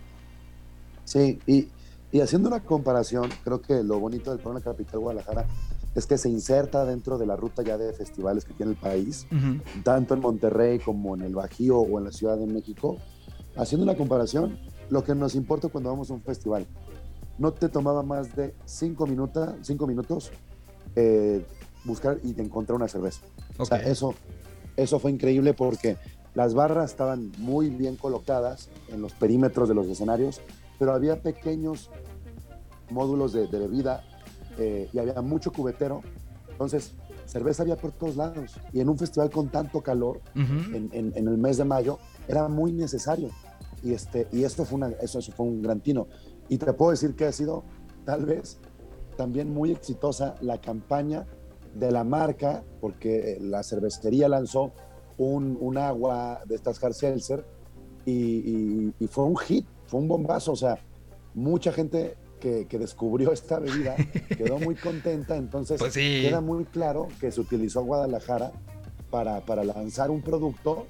[1.05, 1.67] Sí, y,
[2.15, 5.47] y haciendo una comparación, creo que lo bonito del programa Capital Guadalajara
[5.95, 9.27] es que se inserta dentro de la ruta ya de festivales que tiene el país,
[9.83, 12.99] tanto en Monterrey como en el Bajío o en la Ciudad de México.
[13.57, 14.57] Haciendo una comparación,
[14.89, 16.65] lo que nos importa cuando vamos a un festival,
[17.37, 20.31] no te tomaba más de cinco, minuta, cinco minutos
[20.95, 21.45] eh,
[21.83, 23.19] buscar y encontrar una cerveza.
[23.57, 24.15] O sea, eso,
[24.77, 25.97] eso fue increíble porque
[26.33, 30.39] las barras estaban muy bien colocadas en los perímetros de los escenarios,
[30.77, 31.89] pero había pequeños
[32.95, 34.03] módulos de, de bebida
[34.57, 36.01] eh, y había mucho cubetero.
[36.49, 36.93] Entonces,
[37.25, 38.55] cerveza había por todos lados.
[38.73, 40.75] Y en un festival con tanto calor, Ujú.
[40.75, 43.29] en, en- en el mes de mayo, era muy necesario.
[43.83, 46.07] Y, este, y esto fue una, eso, eso fue un gran tino.
[46.47, 47.63] Y te puedo decir que ha sido,
[48.05, 48.57] tal vez,
[49.17, 51.25] también muy exitosa la campaña
[51.73, 54.71] de la marca, porque eh, la cervecería lanzó
[55.17, 57.45] un, un agua de estas hard seltzer
[58.05, 60.77] y, y- y fue un hit, fue un bombazo, o sea,
[61.33, 62.15] mucha gente
[62.45, 63.95] que, que descubrió esta bebida
[64.37, 66.19] quedó muy contenta, entonces Pues sí.
[66.21, 68.51] queda muy claro que se utilizó Guadalajara
[69.09, 70.85] para, para lanzar un producto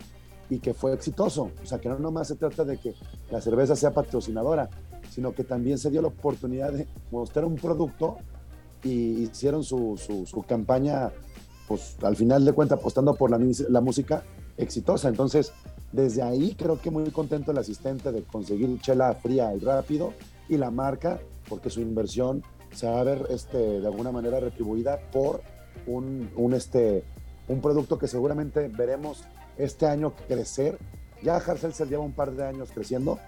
[0.49, 2.93] y que fue exitoso, o sea, que no nomás se trata de que
[3.31, 4.69] la cerveza sea patrocinadora,
[5.09, 8.17] sino que también se dio la oportunidad de mostrar un producto
[8.83, 11.09] y hicieron su, su- su campaña,
[11.69, 14.23] pues al final de cuentas, apostando por la, la música
[14.57, 15.07] exitosa.
[15.07, 15.53] Entonces,
[15.93, 20.11] desde ahí creo que muy contento el asistente de conseguir chela fría y rápido
[20.49, 24.99] y la marca, porque su inversión se va a ver este, de alguna manera retribuida
[25.11, 25.41] por
[25.87, 27.03] un, un, este,
[27.47, 29.23] un producto que seguramente veremos
[29.57, 30.77] este año crecer.
[31.21, 33.19] Ya Seltzer lleva un par de años creciendo,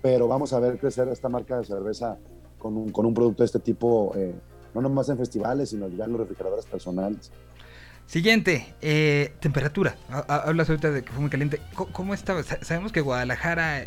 [0.00, 2.16] pero vamos a ver crecer esta marca de cerveza
[2.58, 4.32] con un, con un producto de este tipo, eh,
[4.74, 7.32] no nomás en festivales, sino ya en los refrigeradores personales.
[8.06, 9.96] Siguiente, eh, temperatura.
[10.10, 11.60] Ha- ha- Hablas ahorita de que fue muy caliente.
[11.74, 12.42] Co- ¿Cómo, estaba?
[12.42, 13.84] Sa- Sabemos que Guadalajara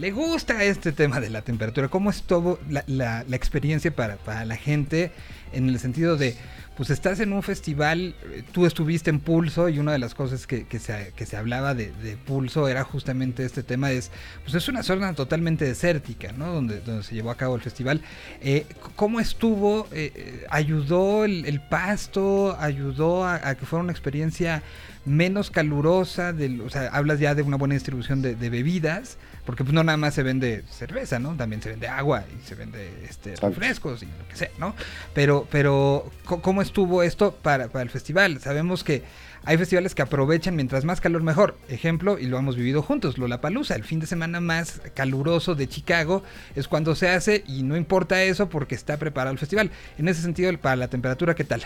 [0.00, 1.88] le gusta este tema de la temperatura.
[1.88, 5.12] ¿Cómo estuvo la, la- la experiencia para, para la gente
[5.52, 6.36] en el sentido de,
[6.76, 10.46] pues estás en un festival, eh, tú estuviste en Pulso y una de las cosas
[10.46, 14.10] que, que se, que se hablaba de, de Pulso era justamente este tema, es,
[14.44, 16.46] pues es una zona totalmente desértica, ¿no?
[16.54, 18.00] Donde, donde se llevó a cabo el festival.
[18.40, 18.64] Eh,
[18.96, 19.86] ¿Cómo estuvo?
[19.92, 22.56] Eh, eh, ¿Ayudó el, el pasto?
[22.58, 24.62] ¿Ayudó a, que fuera una experiencia
[25.04, 26.32] menos calurosa?
[26.64, 29.18] O sea, hablas ya de una buena distribución de bebidas,
[29.50, 31.34] porque pues no nada más se vende cerveza, ¿no?
[31.34, 34.76] También se vende agua y se vende este, refrescos y lo que sea, ¿no?
[35.12, 38.38] Pero, pero ¿cómo estuvo esto para, para el festival?
[38.38, 39.02] Sabemos que
[39.44, 41.56] hay festivales que aprovechan mientras más calor mejor.
[41.68, 46.22] Ejemplo, y lo hemos vivido juntos, Lollapalooza, el fin de semana más caluroso de Chicago
[46.54, 49.72] es cuando se hace y no importa eso porque está preparado el festival.
[49.98, 51.62] En ese sentido, para la temperatura, ¿qué tal?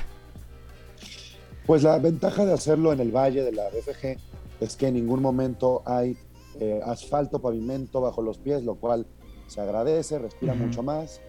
[1.67, 4.17] Pues la ventaja de hacerlo en el valle de la BFG
[4.61, 6.17] es que en ningún momento hay
[6.61, 9.07] eh, asfalto, pavimento bajo los pies, lo cual
[9.47, 11.21] se agradece, respira mucho más.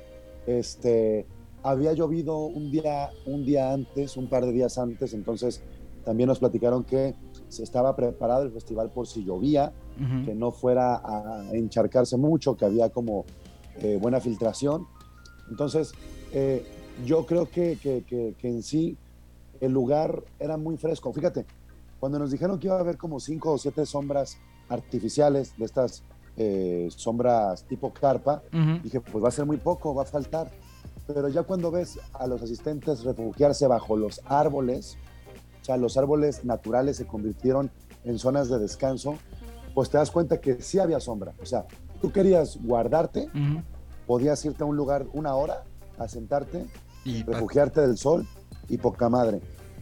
[0.46, 1.26] Este,
[1.64, 5.62] había llovido un día, un día antes, un par de días antes, entonces
[6.04, 7.16] también nos platicaron que
[7.50, 9.74] se estaba preparado el festival por si llovía,
[10.26, 13.26] que no fuera a encharcarse mucho, que había como
[13.82, 14.86] eh, buena filtración.
[15.50, 15.94] Entonces,
[16.34, 16.64] eh,
[17.06, 18.98] yo creo que, que- que- que en sí
[19.60, 21.12] el lugar era muy fresco.
[21.12, 21.46] Fíjate,
[22.00, 24.38] cuando nos dijeron que iba a haber como cinco o siete sombras
[24.70, 26.04] artificiales, de estas
[26.38, 28.82] eh, sombras tipo carpa, Ujú.
[28.84, 30.50] dije, pues va a ser muy poco, va a faltar.
[31.08, 34.98] Pero ya cuando ves a los asistentes refugiarse bajo los árboles,
[35.62, 37.72] o sea, los árboles naturales se convirtieron
[38.04, 39.18] en zonas de descanso,
[39.74, 41.34] pues te das cuenta que sí había sombra.
[41.42, 41.66] O sea,
[42.02, 43.62] tú querías guardarte, Ujú.
[44.08, 45.64] podías irte a un lugar una hora
[45.98, 46.66] a sentarte,
[47.04, 48.26] Y refugiarte del sol
[48.68, 49.40] y poca madre.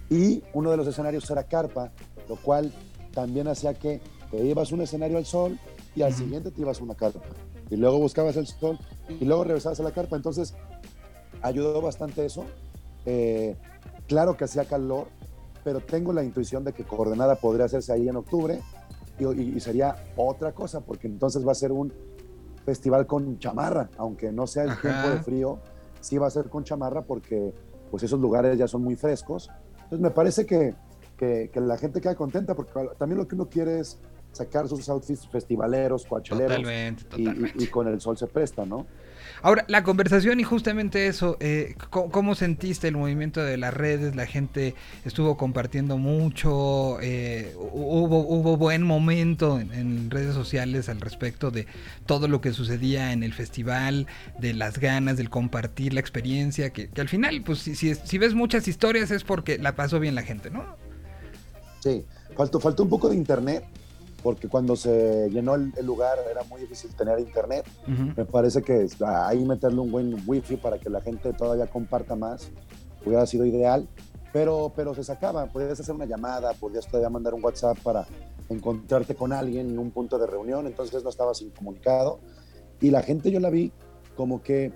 [0.09, 1.91] Y uno de los escenarios era carpa,
[2.27, 2.71] lo cual
[3.13, 4.01] también hacía que
[4.33, 5.59] te ibas a un escenario al sol
[5.95, 7.19] y al siguiente te ibas una carpa.
[7.69, 10.15] Y luego buscabas el sol y luego regresabas a la carpa.
[10.15, 10.55] Entonces,
[11.43, 12.43] ayudó bastante eso.
[13.05, 13.55] Eh,
[14.07, 15.07] claro que hacía calor,
[15.63, 18.59] pero tengo la intuición de que Coordenada podría hacerse ahí en octubre
[19.19, 21.93] y, y- y sería otra cosa, porque entonces va a ser un
[22.65, 24.81] festival con chamarra, aunque no sea el Ajá.
[24.81, 25.59] tiempo de frío,
[26.01, 27.53] sí va a ser con chamarra porque
[27.91, 29.51] pues esos lugares ya son muy frescos.
[29.75, 30.73] Entonces me parece que,
[31.17, 33.99] que- que la gente queda contenta porque también lo que uno quiere es
[34.33, 37.63] sacar sus outfits festivaleros, coacheleros Totalmente, y- totalmente.
[37.63, 38.85] y con el sol se presta, ¿no?
[39.41, 44.15] Ahora, la conversación y justamente eso, eh, ¿cómo, cómo sentiste el movimiento de las redes?
[44.15, 44.73] La gente
[45.05, 51.67] estuvo compartiendo mucho, eh, hubo, hubo buen momento en, en redes sociales al respecto de
[52.05, 54.07] todo lo que sucedía en el festival,
[54.39, 58.17] de las ganas, del compartir la experiencia, que, que al final, pues si, si, si
[58.17, 60.63] ves muchas historias es porque la pasó bien la gente, ¿no?
[61.81, 62.05] Sí,
[62.37, 63.65] faltó, faltó un poco de internet,
[64.23, 67.65] porque cuando se llenó el, el lugar era muy difícil tener internet.
[67.83, 68.13] Ujú.
[68.15, 72.49] Me parece que ahí meterle un buen wifi para que la gente todavía comparta más
[73.05, 73.87] hubiera sido ideal,
[74.31, 75.45] pero, pero se sacaba.
[75.47, 78.05] Podías hacer una llamada, podías todavía mandar un WhatsApp para
[78.49, 82.19] encontrarte con alguien en un punto de reunión, entonces no estabas incomunicado.
[82.79, 83.71] Y la gente yo la vi
[84.15, 84.71] como que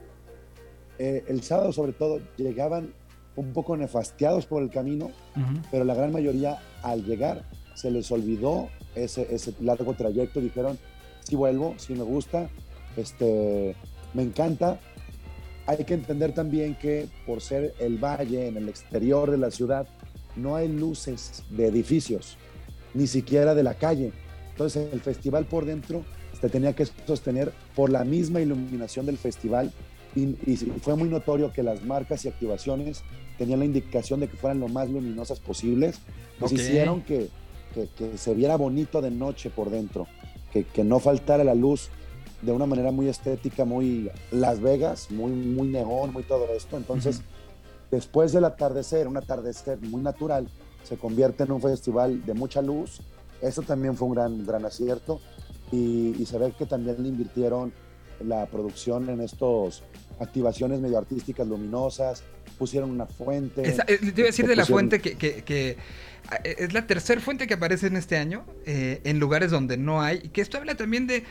[0.99, 2.93] eh, el sábado sobre todo llegaban
[3.35, 5.61] un poco nefastiados por el camino, Ujú.
[5.71, 7.43] pero la gran mayoría al llegar
[7.75, 8.67] se les olvidó
[9.03, 10.77] ese, ese largo trayecto, dijeron,
[11.23, 12.49] sí vuelvo, sí me gusta,
[12.95, 13.75] este,
[14.13, 14.79] me encanta.
[15.65, 19.87] Hay que entender también que por ser el valle en el exterior de la ciudad,
[20.35, 22.37] no hay luces de edificios,
[22.93, 24.13] ni siquiera de la calle.
[24.51, 26.03] Entonces el festival por dentro
[26.39, 29.71] se tenía que sostener por la misma iluminación del festival
[30.15, 33.03] y, y fue muy notorio que las marcas y activaciones
[33.37, 35.99] tenían la indicación de que fueran lo más luminosas posibles,
[36.39, 36.59] pues Ok.
[36.59, 37.29] hicieron que,
[37.73, 40.07] que- que se viera bonito de noche por dentro,
[40.51, 41.89] que, que no faltara la luz
[42.41, 46.77] de una manera muy estética, muy Las Vegas, muy, muy neón, muy todo esto.
[46.77, 47.21] Entonces,
[47.91, 50.47] después del atardecer, un atardecer muy natural,
[50.83, 53.01] se convierte en un festival de mucha luz.
[53.41, 55.19] Eso también fue un gran, gran acierto.
[55.71, 57.73] Y, y se ve que también le invirtieron
[58.25, 59.83] la producción en estos
[60.19, 62.23] activaciones medio artísticas luminosas,
[62.57, 63.67] pusieron una fuente.
[63.67, 65.77] Esa- eh, te iba a decir de la fuente que, que- que,
[66.43, 70.19] es la tercera fuente que aparece en este año eh, en lugares donde no hay.
[70.29, 71.23] Que esto habla también de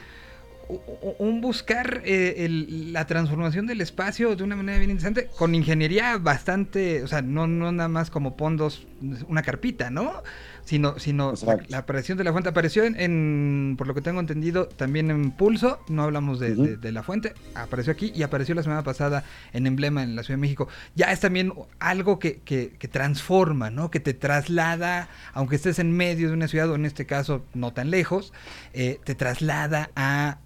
[1.20, 6.18] un buscar eh, el- la transformación del espacio de una manera bien interesante, con ingeniería
[6.18, 8.84] bastante, o sea, no, no nada más como pon dos,
[9.28, 10.22] una carpita, ¿no?
[10.66, 11.32] Sino, sino
[11.68, 15.30] la, aparición de la fuente apareció en, en, por lo que tengo entendido, también en
[15.30, 19.22] Pulso, no hablamos de, de- de la fuente, apareció aquí y apareció la semana pasada
[19.52, 20.66] en Emblema en la Ciudad de México.
[20.96, 23.92] Ya es también algo que, que- que transforma, ¿no?
[23.92, 27.72] Que te traslada, aunque estés en medio de una ciudad, o en este caso no
[27.72, 28.32] tan lejos,
[28.72, 30.38] eh, te traslada a,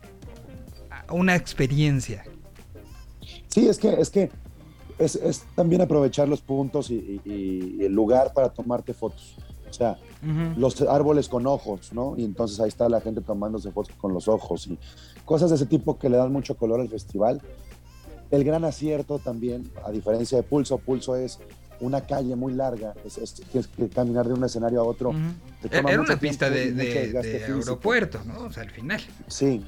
[1.08, 2.24] a una experiencia.
[3.48, 4.30] Sí, es que es, que
[4.98, 9.34] es, es también aprovechar los puntos y, y- y el lugar para tomarte fotos.
[9.70, 10.60] O sea, Ujú.
[10.60, 12.14] los árboles con ojos, ¿no?
[12.16, 14.78] Y entonces ahí está la gente tomándose fotos con los ojos y
[15.24, 17.40] cosas de ese tipo que le dan mucho color al festival.
[18.30, 21.38] El gran acierto también, a diferencia de Pulso, Pulso es
[21.80, 25.10] una calle muy larga, es, es- tienes que caminar de un escenario a otro.
[25.10, 25.18] Ujú.
[25.68, 28.40] Te Era una pista de, de- de aeropuerto, ¿no?
[28.46, 29.00] O sea, al final.
[29.28, 29.64] Sí,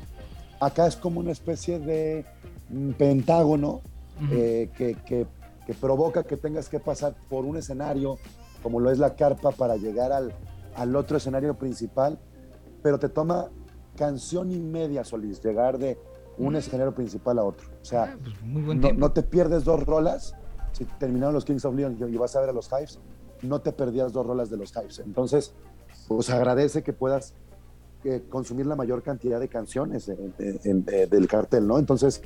[0.60, 2.24] acá es como una especie de
[2.68, 3.80] mm, pentágono
[4.20, 4.32] Ujú.
[4.32, 5.26] eh, que, que-
[5.66, 8.18] que provoca que tengas que pasar por un escenario,
[8.62, 10.32] como lo es la carpa, para llegar al,
[10.76, 12.18] al otro escenario principal,
[12.82, 13.50] pero te toma
[13.96, 15.98] canción y media, Solís, llegar de
[16.38, 16.56] un Mm.
[16.56, 17.68] escenario principal a otro.
[17.80, 20.34] O sea, Ah, pues muy buen no, te pierdes dos rolas.
[20.72, 22.98] Si terminaron los Kings of Leon y vas a ver a los Hives,
[23.42, 25.00] no te perdías dos rolas de los Hives.
[25.00, 25.52] Entonces,
[26.08, 27.34] pues agradece que puedas
[28.04, 31.78] eh, consumir la mayor cantidad de canciones en- del cartel, ¿no?
[31.78, 32.20] Entonces,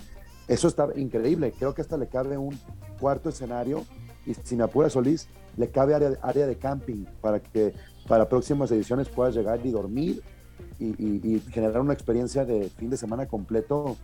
[0.48, 1.52] eso está increíble.
[1.58, 2.58] Creo que hasta le cabe un
[3.00, 3.84] cuarto escenario
[4.24, 7.72] y si me apura Solís, le cabe área, área de camping para que
[8.08, 10.22] para próximas ediciones puedas llegar y dormir
[10.78, 13.96] y, y- y generar una experiencia de fin de semana completo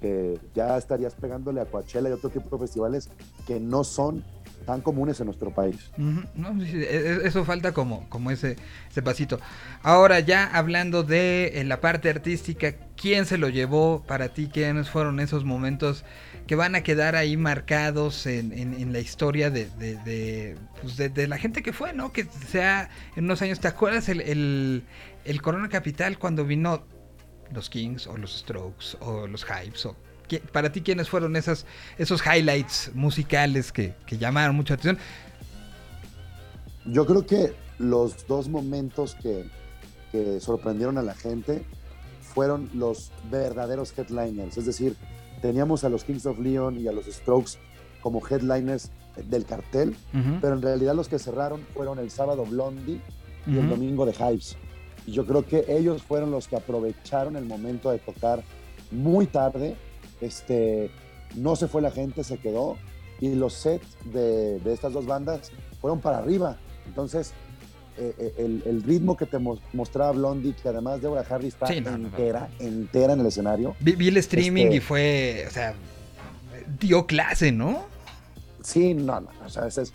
[0.00, 3.10] que ya estarías pegándole a Coachella y otro tipo de festivales
[3.46, 4.24] que no son
[4.64, 5.90] tan comunes en nuestro país.
[5.98, 8.56] Ujú, no, sí, sí, e- e- eso falta como, como ese,
[8.90, 9.38] ese pasito.
[9.82, 14.48] Ahora ya hablando de eh, la parte artística, ¿quién se lo llevó para ti?
[14.52, 16.04] ¿Quiénes fueron esos momentos
[16.50, 19.52] que van a quedar ahí marcados en, la historia
[20.82, 22.12] pues, de- la gente que fue, ¿no?
[22.12, 24.82] Que sea en unos años, ¿te acuerdas el,
[25.42, 26.82] Corona Capital cuando vino
[27.52, 29.86] los Kings o los Strokes o los Hypes?
[29.86, 29.96] O,
[30.28, 31.66] ¿qui- para ti, ¿quiénes fueron esas,
[31.98, 34.98] esos highlights musicales que, que llamaron mucha atención?
[36.84, 39.44] Yo creo que los dos momentos que,
[40.10, 41.62] que sorprendieron a la gente
[42.34, 44.96] fueron los verdaderos headliners, es decir,
[45.40, 47.52] teníamos a los Kings of Leon y a los Strokes
[48.02, 48.90] como headliners
[49.28, 49.96] del cartel,
[50.40, 53.00] pero en realidad los que cerraron fueron el sábado Blondie
[53.46, 54.56] y el domingo de Hives.
[55.06, 58.42] Y yo creo que ellos fueron los que aprovecharon el momento de tocar
[58.90, 59.76] muy tarde.
[60.20, 60.90] Este,
[61.34, 62.76] no se fue la gente, se quedó.
[63.20, 65.50] Y los sets de, de estas dos bandas
[65.80, 66.58] fueron para arriba.
[66.86, 67.32] Entonces,
[68.00, 71.80] eh, el, el ritmo que te mo- mostraba Blondie, que además Deborah Harry está Sí,
[71.80, 72.06] no, no, no.
[72.08, 73.76] entera, entera en el escenario.
[73.80, 75.74] Vi, vi el streaming Este- y fue, o sea,
[76.80, 77.82] dio clase, ¿no?
[78.62, 79.92] Sí, no, no, o sea, esa es,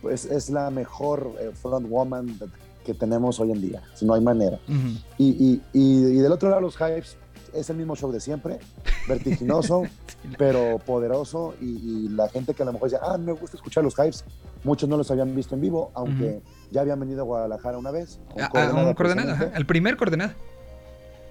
[0.00, 2.38] pues, es la mejor eh, front woman
[2.84, 3.82] que tenemos hoy en día.
[3.94, 4.58] Si no hay manera.
[4.68, 4.98] Ujú.
[5.18, 7.16] Y, y- y- y del otro lado, los Hypes
[7.54, 8.58] es el mismo show de siempre,
[9.08, 9.84] vertiginoso,
[10.38, 11.54] pero poderoso.
[11.60, 14.24] Y, y la gente que a lo mejor dice, ah, me gusta escuchar los Hypes,
[14.64, 18.20] muchos no los habían visto en vivo, aunque ya habían venido a Guadalajara una vez.
[18.40, 19.56] A- un coordenado, ajá, precisamente.
[19.56, 20.32] al primer coordenado.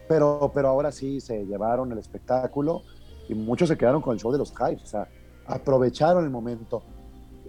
[0.08, 2.82] pero, pero ahora sí se llevaron el espectáculo
[3.30, 5.08] y muchos se quedaron con el show de los Hypes, o sea,
[5.46, 6.84] aprovecharon el momento.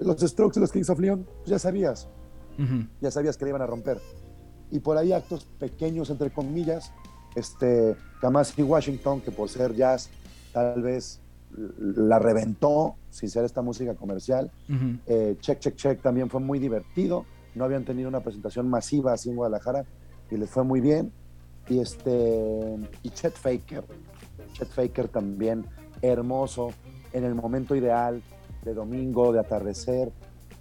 [0.00, 2.08] Los Strokes y los Kings of Leon, pues ya sabías,
[3.00, 4.00] ya sabías que le iban a romper.
[4.70, 6.92] Y por ahí actos pequeños, entre comillas,
[7.34, 10.08] este, Kamasi Washington, que por ser jazz,
[10.52, 11.20] tal vez
[11.78, 14.50] la reventó, sin ser esta música comercial.
[14.68, 14.98] Ujú.
[15.06, 17.24] Eh, check, check, check también fue muy divertido.
[17.54, 19.84] No habían tenido una presentación masiva así en Guadalajara
[20.30, 21.12] y les fue muy bien.
[21.68, 23.84] Y este, y Chet Faker,
[24.54, 25.64] Chet Faker también
[26.00, 26.70] hermoso,
[27.12, 28.22] en el momento ideal
[28.64, 30.10] de domingo, de atardecer,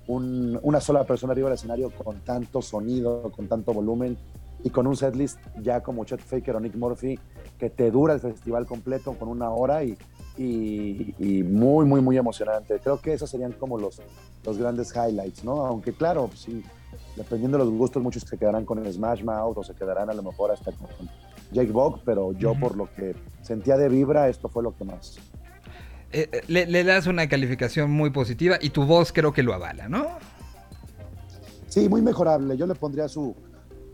[0.07, 4.17] un- una sola persona arriba del escenario con tanto sonido, con tanto volumen
[4.63, 7.17] y con un setlist ya como Chet Faker o Nick Murphy
[7.57, 9.97] que te dura el festival completo con una hora y
[10.37, 12.79] y, y muy, muy, muy emocionante.
[12.79, 14.01] Creo que esos serían como los,
[14.45, 15.65] los grandes highlights, ¿no?
[15.65, 16.63] Aunque claro, sí,
[17.15, 20.13] dependiendo de los gustos, muchos se quedarán con el Smash Mouth o se quedarán a
[20.13, 20.87] lo mejor hasta con
[21.51, 25.17] Jake Bog, pero yo por lo que sentía de vibra, esto fue lo que más.
[26.13, 29.53] Eh, eh, le, le das una calificación muy positiva y tu voz creo que lo
[29.53, 30.07] avala, ¿no?
[31.67, 32.57] Sí, muy mejorable.
[32.57, 33.33] Yo le pondría su,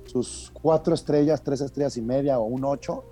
[0.06, 3.04] sus cuatro estrellas, tres estrellas y media o un ocho,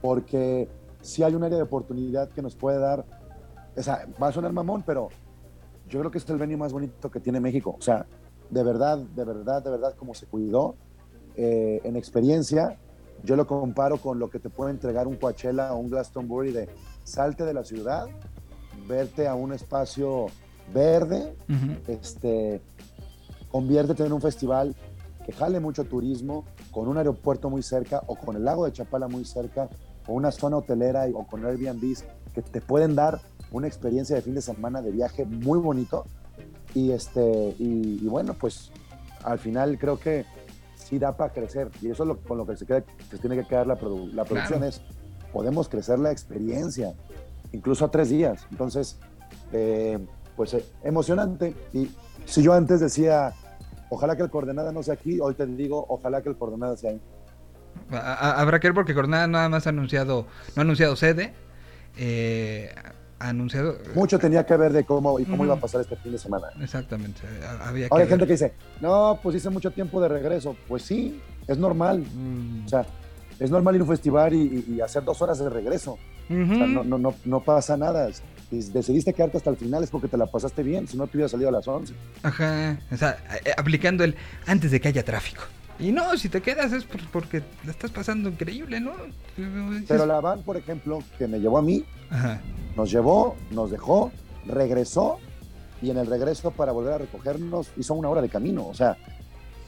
[0.00, 0.68] porque
[1.08, 3.04] sí hay un área de oportunidad que nos puede dar.
[3.76, 5.08] O sea, va a sonar mamón, pero
[5.88, 7.74] yo creo que es el venue más bonito que tiene México.
[7.78, 8.06] O sea,
[8.50, 10.74] de verdad, de verdad, de verdad, como se cuidó
[11.34, 12.78] eh, en experiencia,
[13.24, 16.68] yo lo comparo con lo que te puede entregar un Coachella o un Glastonbury de
[17.04, 18.06] salte de la ciudad,
[18.86, 20.26] verte a un espacio
[20.74, 21.90] verde, Ujú.
[21.90, 22.60] este,
[23.50, 24.76] conviértete en un festival
[25.24, 29.08] que jale mucho turismo, con un aeropuerto muy cerca o con el lago de Chapala
[29.08, 29.68] muy cerca,
[30.08, 32.04] o una zona hotelera o con Airbnbs
[32.34, 33.20] que te pueden dar
[33.52, 36.04] una experiencia de fin de semana de viaje muy bonito.
[36.74, 38.70] Y, este, y, y bueno, pues
[39.24, 40.24] al final creo que
[40.74, 41.70] sí da para crecer.
[41.80, 44.10] Y eso es lo, con lo que se, queda, se tiene que quedar la, produ-
[44.12, 44.66] la producción, Claro.
[44.74, 44.82] es
[45.32, 46.94] podemos crecer la experiencia,
[47.52, 48.46] incluso a tres días.
[48.50, 48.98] Entonces,
[49.52, 49.98] eh,
[50.36, 51.54] pues eh, emocionante.
[51.72, 51.90] Y
[52.24, 53.32] si yo antes decía,
[53.90, 56.90] ojalá que el coordenada no sea aquí, hoy te digo, ojalá que el coordenada sea
[56.92, 57.00] ahí.
[57.90, 60.26] A- a- Habrá que ver porque Coronada nada más ha anunciado,
[60.56, 61.32] no ha anunciado sede,
[61.96, 62.72] eh,
[63.18, 63.76] anunciado...
[63.94, 66.46] Mucho tenía que ver de cómo y cómo iba a pasar este fin de semana.
[66.62, 70.56] Exactamente, ha- había Ahora hay gente que dice, no, pues hice mucho tiempo de regreso.
[70.68, 72.00] Pues sí, es normal.
[72.14, 72.66] Mm.
[72.66, 72.86] O sea,
[73.40, 75.98] es normal ir a un festival y, hacer dos horas de regreso.
[76.30, 76.42] Ujú.
[76.52, 78.08] O sea, no, no, no, no pasa nada.
[78.50, 81.16] Si decidiste quedarte hasta el final es porque te la pasaste bien, si no te
[81.16, 81.92] hubiera salido a las 11.
[82.22, 84.14] Ajá, o sea, eh, aplicando el
[84.46, 85.42] antes de que haya tráfico.
[85.80, 88.92] Y no, si te quedas es por- porque la estás pasando increíble, ¿no?
[89.86, 92.40] Pero la van, por ejemplo, que me llevó a mí, Ajá.
[92.76, 94.10] nos llevó, nos dejó,
[94.46, 95.18] regresó
[95.80, 98.66] y en el regreso para volver a recogernos hizo una hora de camino.
[98.66, 98.96] O sea,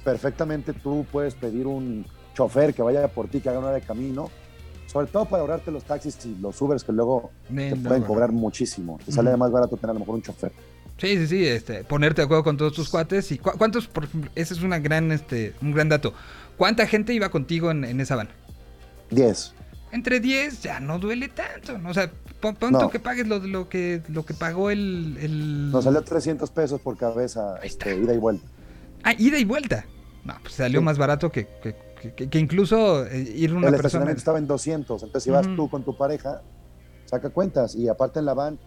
[0.05, 2.05] perfectamente tú puedes pedir un
[2.35, 4.31] chofer que vaya por ti, que haga una hora de camino,
[4.87, 8.07] sobre todo para ahorrarte los taxis y los Ubers que luego te pueden bueno.
[8.07, 8.99] cobrar muchísimo.
[9.05, 10.51] Te sale más barato tener a lo mejor un chofer.
[11.01, 14.05] Sí, sí, sí, este, ponerte de acuerdo con todos tus cuates y cu- cuántos, por
[14.05, 16.12] ejemplo, ese es una gran, este, un gran dato.
[16.59, 18.28] ¿Cuánta gente iba contigo en, en esa van?
[19.10, 19.55] 10.
[19.93, 21.90] Entre 10 ya no duele tanto, ¿no?
[21.90, 22.10] O sea,
[22.40, 22.78] pon, pon No.
[22.81, 25.70] tú que pagues lo, lo que lo que pagó el, el...
[25.72, 28.47] Nos salió 300 pesos por cabeza, este, ida y vuelta.
[29.02, 29.86] Ah, ida y vuelta.
[30.24, 30.85] No, pues salió Sí.
[30.85, 31.74] más barato que, que,
[32.14, 33.77] que- que- incluso eh, ir una el persona.
[33.77, 36.43] estacionamiento estaba en 200, entonces si vas tú con tu pareja,
[37.06, 38.59] saca cuentas y aparte en la van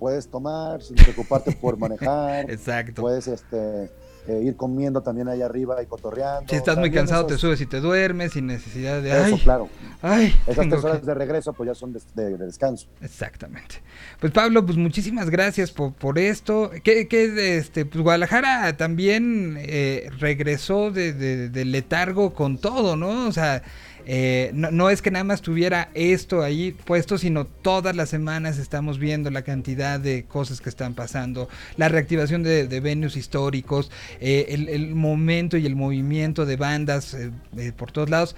[0.00, 3.02] puedes tomar sin preocuparte por manejar, Exacto.
[3.02, 3.84] puedes este,
[4.26, 6.48] eh, ir comiendo también allá arriba y cotorreando.
[6.50, 9.10] Si estás muy cansado, te subes y te duermes sin necesidad de.
[9.10, 9.68] Eso, ay, claro.
[10.02, 12.86] ay, Esas tres que- de regreso pues ya son de, de- de descanso.
[13.00, 13.76] Exactamente.
[14.20, 16.70] Pues Pablo, pues muchísimas gracias por, por esto.
[16.82, 23.28] Que, que este, pues Guadalajara también eh, regresó de, de- letargo con todo, ¿no?
[23.28, 23.62] O sea,
[24.06, 28.58] eh, no, no es que nada más tuviera esto ahí puesto, sino todas las semanas
[28.58, 33.90] estamos viendo la cantidad de cosas que están pasando, la reactivación de, de venues históricos,
[34.20, 38.36] eh, el, el momento y el movimiento de bandas eh, eh, por todos lados.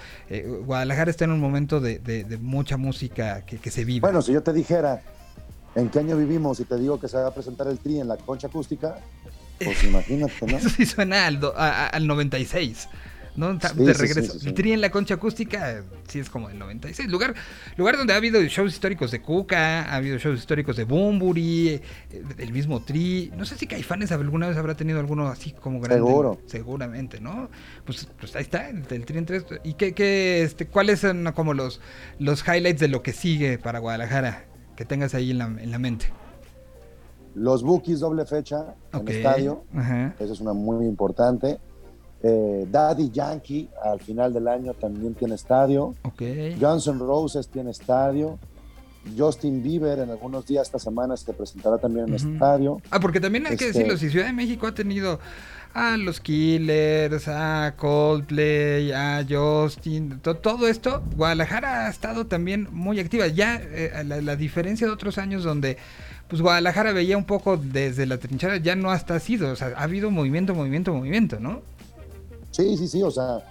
[0.65, 4.01] Guadalajara está en un momento de, de- de mucha música que, que se vive.
[4.01, 5.03] Bueno, si yo te dijera
[5.75, 8.09] en qué año vivimos y te digo que se va a presentar el tri en
[8.09, 8.97] la concha acústica,
[9.65, 10.57] pues imagínate, ¿no?
[10.59, 12.89] Eso sí suena al, do- a- a- al 96.
[13.37, 13.59] ¿No?
[13.61, 14.39] Sí, de regreso.
[14.39, 14.49] sí.
[14.49, 17.09] El Tri en la concha acústica sí es como del 96.
[17.11, 17.35] Lugar,
[17.77, 21.83] lugar donde ha habido shows históricos de Cuca, ha habido shows históricos de Bumburi, eh,
[22.39, 23.33] el mismo Tri.
[23.37, 26.05] No sé si Caifanes alguna vez habrá tenido alguno así como grande.
[26.07, 26.39] Seguro.
[26.47, 27.49] Seguramente, ¿no?
[27.85, 29.45] Pues, pues ahí está, el, el Tri en tres.
[29.65, 31.81] ¿Y qué, qué, este, cuáles son como los,
[32.19, 34.45] los highlights de lo que sigue para Guadalajara?
[34.77, 36.07] Que tengas ahí en la, en la mente.
[37.35, 39.09] Los Bookies doble fecha Ok.
[39.09, 40.15] en estadio, Ajá.
[40.19, 41.59] eso es una muy importante.
[42.23, 45.95] Eh, Daddy Yankee al final del año también tiene estadio.
[46.03, 46.23] Ok.
[46.61, 48.39] Guns N' Roses tiene estadio.
[49.19, 52.33] Justin Bieber en algunos días esta semana se presentará también en Ujú.
[52.35, 52.81] estadio.
[52.91, 55.19] Ah, porque también hay que Este- decirlo, si Ciudad de México ha tenido
[55.75, 63.01] a los Killers, a Coldplay, a Justin, to- todo esto, Guadalajara ha estado también muy
[63.01, 63.27] activa.
[63.27, 65.79] Ya eh, la, la diferencia de otros años donde
[66.29, 69.75] pues Guadalajara veía un poco desde la trinchera, ya no hasta ha sido, o sea,
[69.77, 71.61] ha habido movimiento, movimiento, movimiento, ¿no?
[72.53, 73.43] Sí, sí, sí, o sea,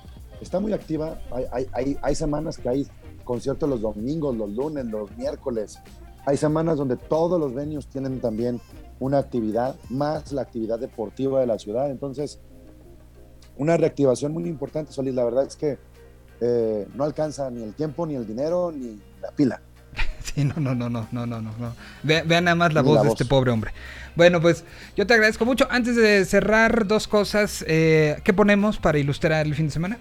[0.42, 1.20] está muy activa.
[1.32, 2.88] Hay, hay, hay, hay semanas que hay
[3.26, 5.78] conciertos los domingos, los lunes, los miércoles.
[6.26, 8.62] Hay semanas donde todos los venues tienen también
[9.00, 11.90] una actividad, más la actividad deportiva de la ciudad.
[11.92, 12.40] Entonces,
[13.58, 15.14] una reactivación muy importante, Solís.
[15.16, 15.78] La verdad es que
[16.40, 19.62] eh, no alcanza ni el tiempo, ni el dinero, ni la pila.
[20.24, 21.52] Sí, no, no, no, no, no, no, no.
[21.60, 21.74] no.
[22.04, 23.72] Ve- vean nada más la voz la de este pobre hombre.
[24.16, 24.64] Bueno, pues
[24.96, 25.68] yo te agradezco mucho.
[25.70, 27.64] Antes de cerrar, dos cosas.
[27.68, 29.98] eh, ¿Qué ponemos para ilustrar el fin de semana?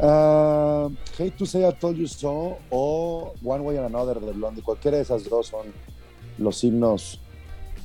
[0.00, 0.88] Ah,
[1.18, 4.62] Hate to Say I Told You So o One Way or Another de Blondie.
[4.62, 5.66] Cualquiera de esas dos son
[6.38, 7.20] los himnos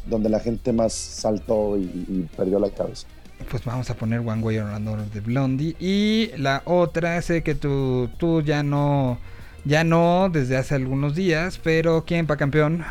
[0.06, 3.08] donde la gente más saltó y, y perdió la cabeza.
[3.52, 5.76] Pues vamos a poner One Way or Another de Blondie.
[5.80, 9.20] Y la otra, sé que tú, tú ya no,
[9.66, 12.84] ya no desde hace algunos días, pero ¿quién para campeón?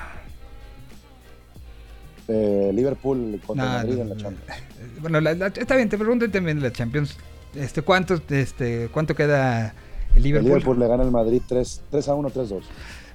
[2.28, 4.16] Eh, Liverpool contra No, Madrid en la.
[4.16, 4.62] Champions.
[5.00, 7.16] Bueno, la- la- está bien, te pregunto también la Champions.
[7.54, 9.74] Este, ¿cuánto, este, ¿Cuánto queda
[10.12, 10.48] el El Liverpool?
[10.48, 12.64] Liverpool le gana al Madrid 3, 3 a 1, 3 2.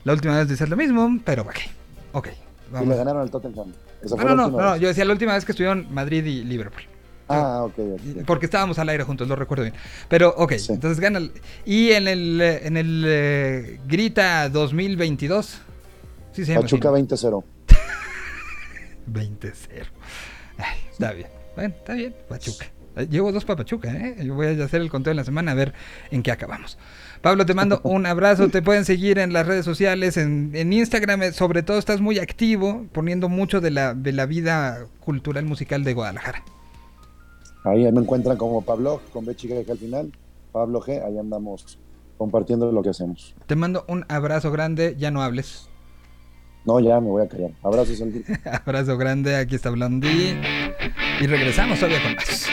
[0.04, 1.56] La última vez dices lo mismo, pero ok.
[2.14, 2.28] Ok.
[2.28, 2.88] Y Vamos.
[2.90, 3.74] le ganaron al Tottenham.
[4.04, 6.44] Esa No, fue no, la no, yo decía la última vez que estuvieron Madrid y
[6.44, 6.84] Liverpool.
[7.28, 7.74] Ah, ok.
[7.80, 8.26] ok.
[8.26, 9.76] Porque estábamos al aire juntos, lo recuerdo bien.
[10.10, 10.74] Pero, ok, Sí.
[10.74, 11.18] entonces gana.
[11.20, 11.32] el-
[11.66, 15.60] Y en el, en el eh, Grita 2022.
[16.34, 16.98] Sí, se Pachuca ¿no?
[16.98, 17.44] 20-0.
[19.10, 19.86] 20-0.
[20.58, 21.28] Ay, está bien.
[21.56, 22.66] Bueno, está bien, Pachuca.
[22.96, 24.18] Eh, Llevo dos para Pachuca, ¿eh?
[24.24, 25.74] Yo voy a hacer el conteo en la semana a ver
[26.12, 26.78] en qué acabamos.
[27.22, 28.50] Pablo, te mando un abrazo.
[28.50, 31.24] Te pueden seguir en las redes sociales, en, en Instagram.
[31.24, 35.84] eh, Sobre todo, estás muy activo, poniendo mucho de la, de la vida cultural musical
[35.84, 36.44] de Guadalajara.
[37.64, 40.12] Ahí me encuentran como Pablo, con B chica al final.
[40.52, 41.78] Pablo G, ahí andamos
[42.18, 43.36] compartiendo lo que hacemos.
[43.46, 44.96] Te mando un abrazo grande.
[44.98, 45.70] Ya no hables.
[46.66, 47.52] No, ya me voy a callar.
[47.64, 48.22] Abrazos al
[48.54, 50.40] Abrazo grande, aquí está Blondie.
[51.20, 52.51] Y regresamos todavía con más.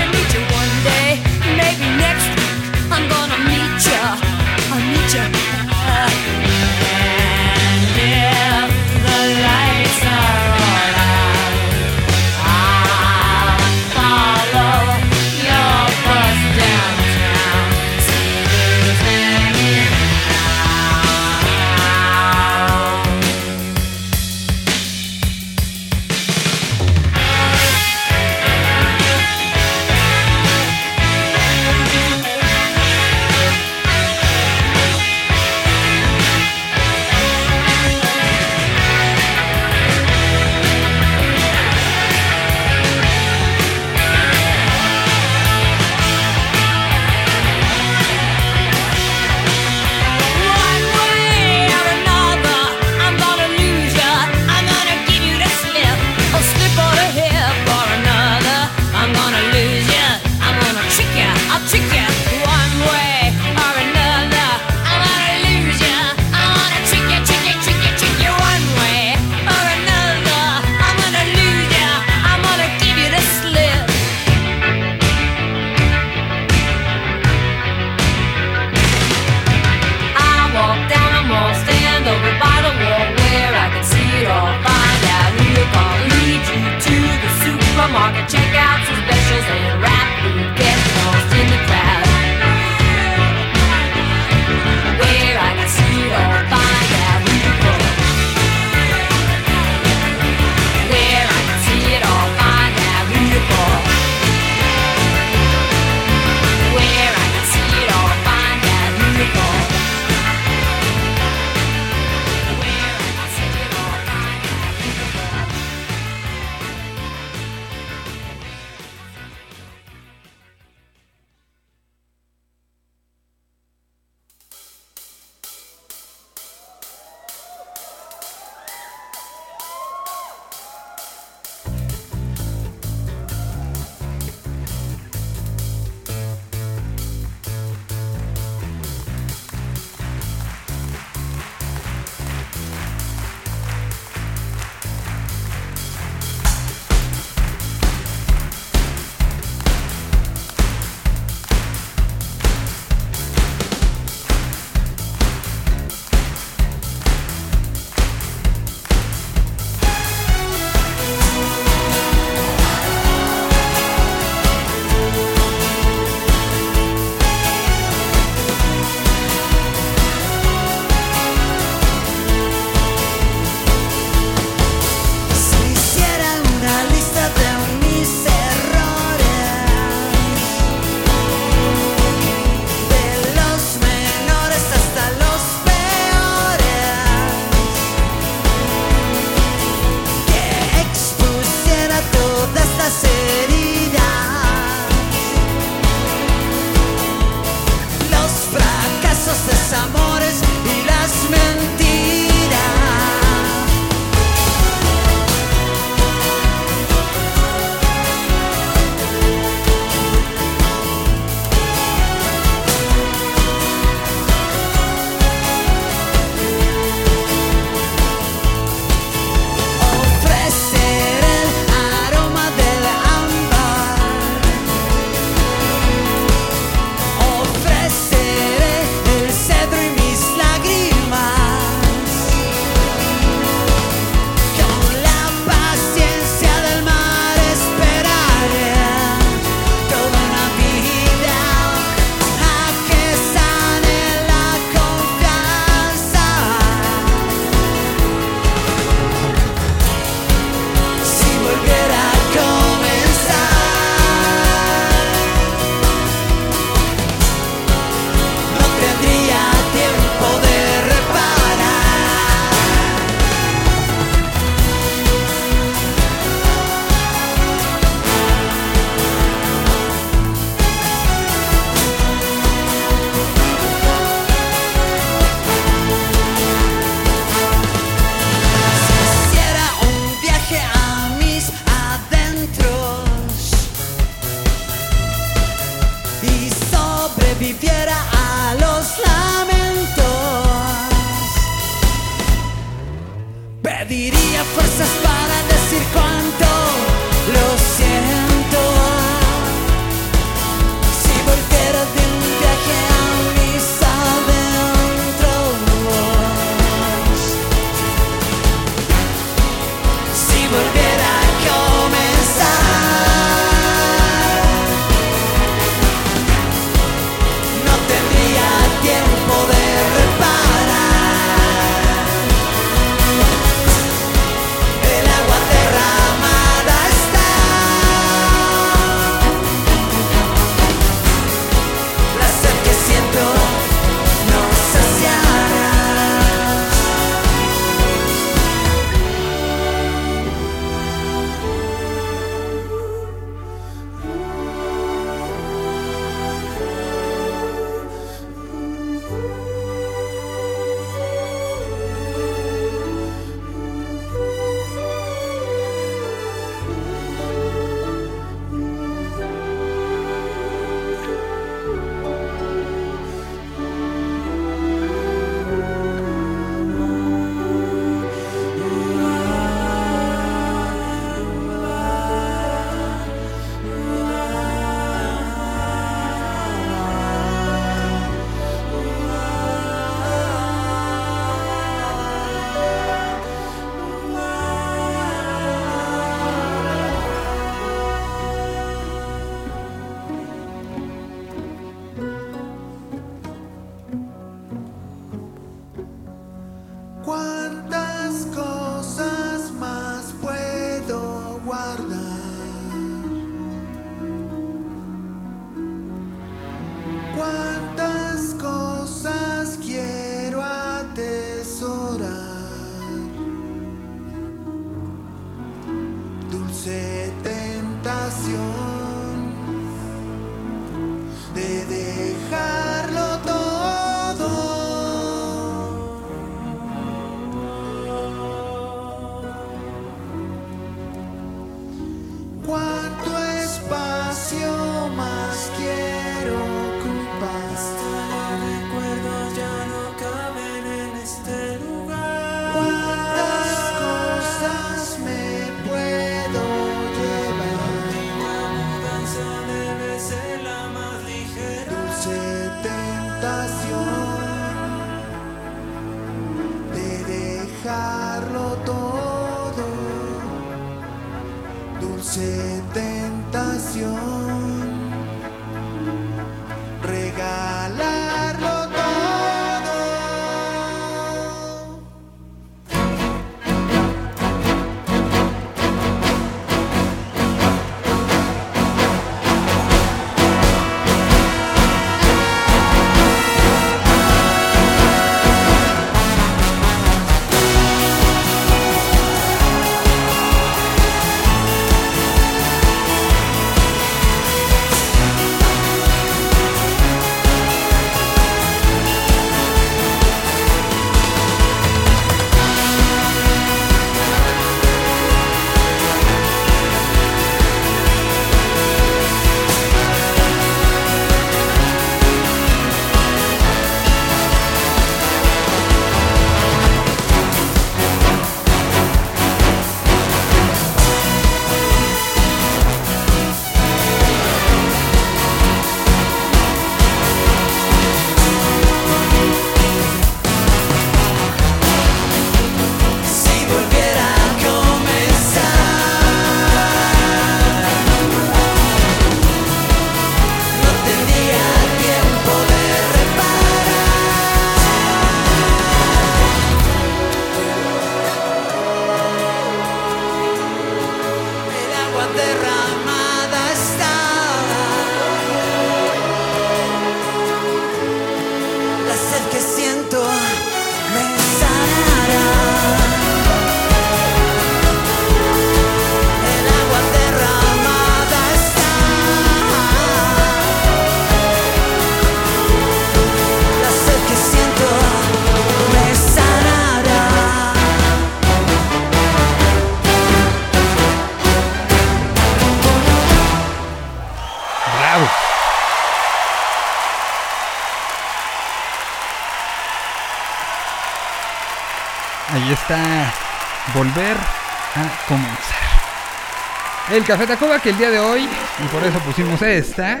[596.98, 600.00] El Café Tacuba que el día de hoy, y por eso pusimos esta,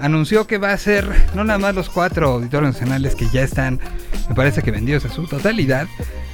[0.00, 3.78] anunció que va a ser no nada más los cuatro auditorios nacionales que ya están,
[4.28, 5.86] me parece que vendidos a su totalidad,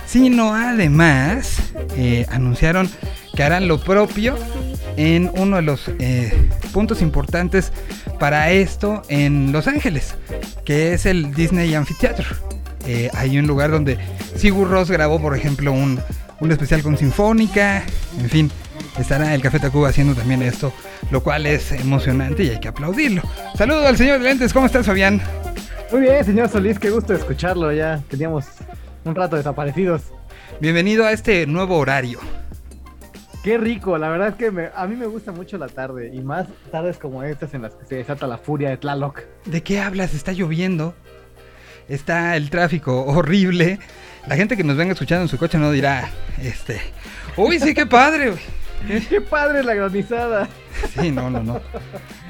[0.06, 2.88] sino además eh, anunciaron
[3.36, 4.38] que harán lo propio
[4.96, 6.32] en uno de los eh,
[6.72, 7.70] puntos importantes
[8.18, 10.14] para esto en Los Ángeles,
[10.64, 12.26] que es el Disney Amphitheater.
[12.86, 13.98] Eh, hay un lugar donde
[14.34, 16.00] Sigur Ross grabó, por ejemplo, un,
[16.40, 17.84] un especial con Sinfónica,
[18.18, 18.50] en fin,
[19.00, 20.72] estará el Café Tacuba haciendo también esto,
[21.10, 23.22] lo cual es emocionante y hay que aplaudirlo.
[23.56, 25.20] Saludo al señor de lentes, ¿cómo estás, Fabián?
[25.90, 27.72] Muy bien, señor Solís, qué gusto escucharlo.
[27.72, 28.44] Ya teníamos
[29.04, 30.02] un rato desaparecidos.
[30.60, 32.20] Bienvenido a este nuevo horario.
[33.42, 36.20] Qué rico, la verdad es que me- a mí me gusta mucho la tarde y
[36.20, 39.22] más tardes como estas en las que se desata la furia de Tlaloc.
[39.46, 40.12] ¿De qué hablas?
[40.14, 40.94] Está lloviendo.
[41.88, 43.78] Está el tráfico horrible.
[44.28, 46.08] La gente que nos venga escuchando en su coche no dirá,
[46.42, 46.80] este,
[47.36, 48.34] uy, sí, qué padre.
[48.86, 49.00] Güey".
[49.08, 50.48] ¡Qué padre la granizada!
[50.98, 51.60] Sí, no, no, no.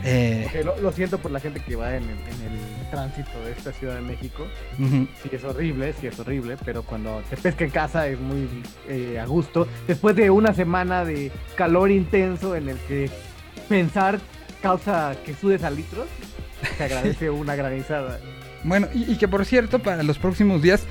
[0.04, 3.52] Eh, lo, lo siento por la gente que va en el, en el tránsito de
[3.52, 4.46] esta Ciudad de México.
[4.78, 5.06] ujú.
[5.22, 8.48] Sí es horrible, sí es horrible, pero cuando te pesca en casa es muy
[8.88, 9.68] eh, a gusto.
[9.86, 13.10] Después de una semana de calor intenso en el que
[13.68, 14.18] pensar
[14.62, 16.06] causa que sudes a litros,
[16.78, 18.18] te agradece una granizada.
[18.64, 20.82] Bueno, y, y que por cierto, para los próximos días,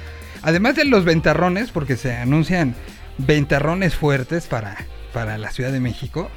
[0.42, 2.76] además de los ventarrones, porque se anuncian
[3.18, 4.78] ventarrones fuertes para,
[5.14, 6.30] para la Ciudad de México,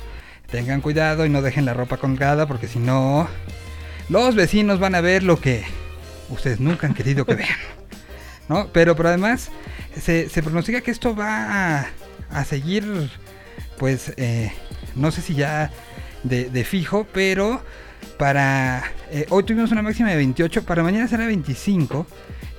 [0.50, 3.28] tengan cuidado y no dejen la ropa colgada, porque si no,
[4.08, 5.64] los vecinos van a ver lo que
[6.28, 7.58] ustedes nunca han querido que vean.
[8.48, 8.68] ¿No?
[8.72, 9.50] Pero, pero además,
[10.00, 11.86] se, se pronostica que esto va a,
[12.30, 13.10] a seguir,
[13.78, 14.52] pues, eh,
[14.94, 15.70] no sé si ya
[16.22, 17.62] de, de fijo, pero
[18.18, 22.06] para eh, hoy tuvimos una máxima de 28, para mañana será 25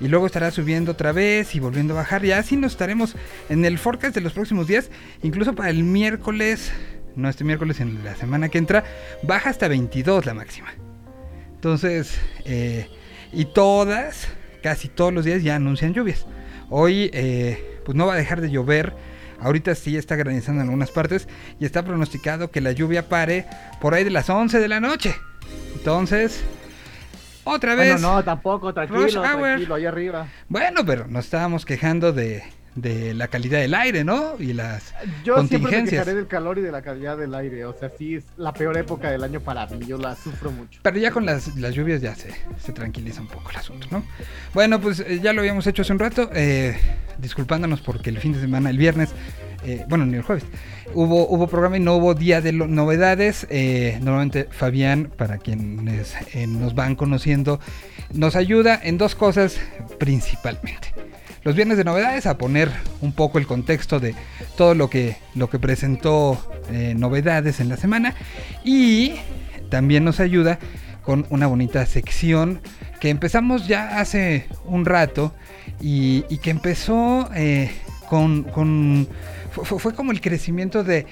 [0.00, 2.24] y luego estará subiendo otra vez y volviendo a bajar.
[2.24, 3.14] Y así nos estaremos
[3.48, 4.90] en el forecast de los próximos días,
[5.22, 6.72] incluso para el miércoles,
[7.16, 8.84] no este miércoles, en la semana que entra,
[9.22, 10.72] baja hasta 22 la máxima.
[11.54, 12.88] Entonces, eh,
[13.32, 14.28] y todas,
[14.62, 16.26] casi todos los días ya anuncian lluvias.
[16.70, 18.94] Hoy, eh, pues no va a dejar de llover.
[19.40, 21.28] Ahorita sí está granizando en algunas partes
[21.60, 23.46] y está pronosticado que la lluvia pare
[23.80, 25.14] por ahí de las 11 de la noche.
[25.74, 26.42] Entonces,
[27.44, 27.92] otra vez.
[28.00, 30.26] Bueno, no, tampoco, tranquilo, tranquilo, ahí arriba.
[30.48, 32.42] Bueno, pero nos estábamos quejando de,
[32.74, 34.34] de la calidad del aire, ¿no?
[34.38, 34.92] Y las
[35.24, 35.90] Yo siempre me contingencias.
[36.02, 37.64] quejaré del calor y de la calidad del aire.
[37.66, 39.86] O sea, sí es la peor época del año para mí.
[39.86, 40.80] Yo la sufro mucho.
[40.82, 44.04] Pero ya con las, las lluvias ya se, se tranquiliza un poco el asunto, ¿no?
[44.52, 46.76] Bueno, pues eh, ya lo habíamos hecho hace un rato, eh,
[47.18, 49.10] disculpándonos porque el fin de semana, el viernes,
[49.64, 50.44] eh, bueno, ni el jueves,
[50.92, 53.46] hubo, hubo programa y no hubo día de novedades.
[53.48, 57.60] Eh, normalmente Fabián, para quienes eh, nos van conociendo,
[58.12, 59.58] nos ayuda en dos cosas
[59.98, 60.88] principalmente.
[61.44, 62.70] Los viernes de novedades a poner
[63.00, 64.14] un poco el contexto de
[64.56, 66.42] todo lo que, lo que presentó
[66.96, 68.14] novedades en la semana
[68.64, 69.16] y
[69.68, 70.58] también nos ayuda
[71.02, 72.62] con una bonita sección
[72.98, 75.34] que empezamos ya hace un rato
[75.82, 77.28] y, que empezó
[78.08, 79.06] con
[79.62, 81.06] fue, como el crecimiento de...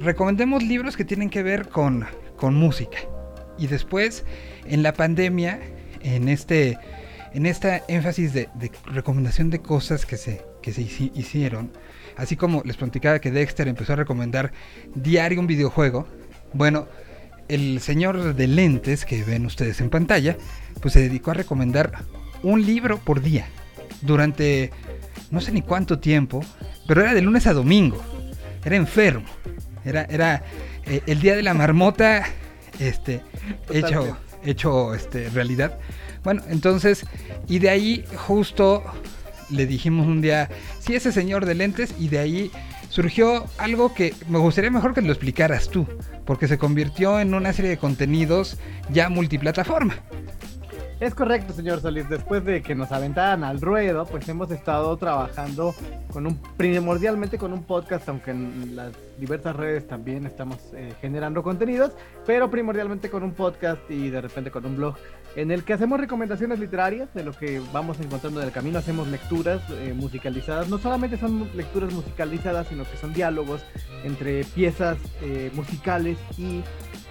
[0.00, 2.04] Recomendemos libros que tienen que ver con,
[2.36, 2.98] con música.
[3.58, 4.24] Y después,
[4.66, 5.60] en la pandemia,
[6.02, 6.78] en este...
[7.32, 11.70] En esta énfasis de, de recomendación de cosas que se, que se hici- hicieron,
[12.16, 14.52] así como les platicaba que Dexter empezó a recomendar
[14.94, 16.06] diario un videojuego,
[16.54, 16.88] bueno,
[17.48, 20.38] el señor de lentes que ven ustedes en pantalla,
[20.80, 22.04] pues se dedicó a recomendar
[22.42, 23.48] un libro por día
[24.00, 24.70] durante
[25.30, 26.42] no sé ni cuánto tiempo,
[26.86, 28.02] pero era de lunes a domingo.
[28.64, 29.26] Era enfermo.
[29.84, 30.42] Era, era
[30.84, 32.24] eh, el día de la marmota
[32.78, 33.22] este,
[33.70, 35.78] hecho, hecho este, realidad.
[36.24, 37.06] Bueno, entonces,
[37.46, 38.82] y de ahí justo
[39.50, 40.48] le dijimos un día,
[40.80, 42.50] sí, ese señor de lentes, y de ahí
[42.88, 45.86] surgió algo que me gustaría mejor que lo explicaras tú,
[46.24, 48.58] porque se convirtió en una serie de contenidos
[48.90, 49.94] ya multiplataforma.
[50.98, 52.08] Es correcto, señor Solís.
[52.08, 55.74] Después de que nos aventaran al ruedo, pues hemos estado trabajando
[56.10, 61.42] con un primordialmente con un podcast, aunque en las diversas redes también estamos eh, generando
[61.42, 61.92] contenidos,
[62.24, 64.96] pero primordialmente con un podcast y de repente con un blog
[65.36, 69.06] en el que hacemos recomendaciones literarias de lo que vamos encontrando en el camino, hacemos
[69.08, 73.62] lecturas eh, musicalizadas, no solamente son lecturas musicalizadas, sino que son diálogos
[74.02, 76.62] entre piezas eh, musicales y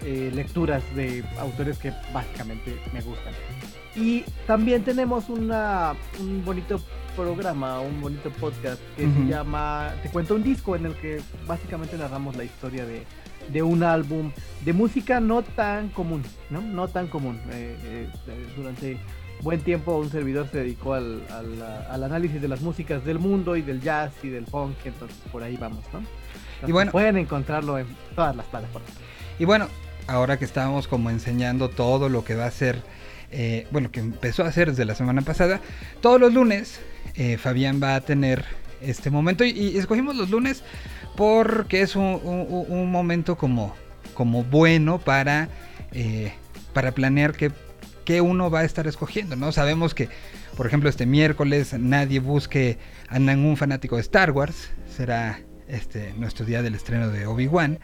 [0.04, 3.34] eh, lecturas de autores que básicamente me gustan.
[3.96, 6.82] Y también tenemos una, un bonito
[7.16, 11.98] programa, un bonito podcast que se llama Te cuento un disco, en el que básicamente
[11.98, 13.04] narramos la historia de,
[13.54, 14.32] de un álbum
[14.66, 16.60] de música no tan común, ¿no?
[16.62, 17.40] No tan común.
[17.52, 18.98] Eh, eh, eh, durante
[19.42, 23.56] buen tiempo un servidor se dedicó al, al- al análisis de las músicas del mundo
[23.56, 26.00] y del jazz y del funk, entonces por ahí vamos, ¿no?
[26.00, 28.92] Entonces, bueno- pueden encontrarlo en todas las plataformas.
[29.40, 29.68] Y bueno,
[30.08, 32.82] ahora que estábamos como enseñando todo lo que va a ser,
[33.32, 35.62] eh, bueno, que empezó a hacer desde la semana pasada,
[36.02, 36.80] todos los lunes
[37.16, 38.46] eh, Fabián va a tener
[38.82, 40.64] este momento y, escogimos los lunes
[41.16, 43.74] porque es un, un- momento como,
[44.14, 45.50] como bueno para,
[45.92, 46.34] eh,
[46.74, 47.52] para planear qué,
[48.04, 49.52] qué uno va a estar escogiendo, ¿no?
[49.52, 50.10] Sabemos que,
[50.58, 52.78] por ejemplo, este miércoles nadie busque
[53.08, 57.80] a ningún fanático de Star Wars, será este, nuestro día del estreno de Obi-Wan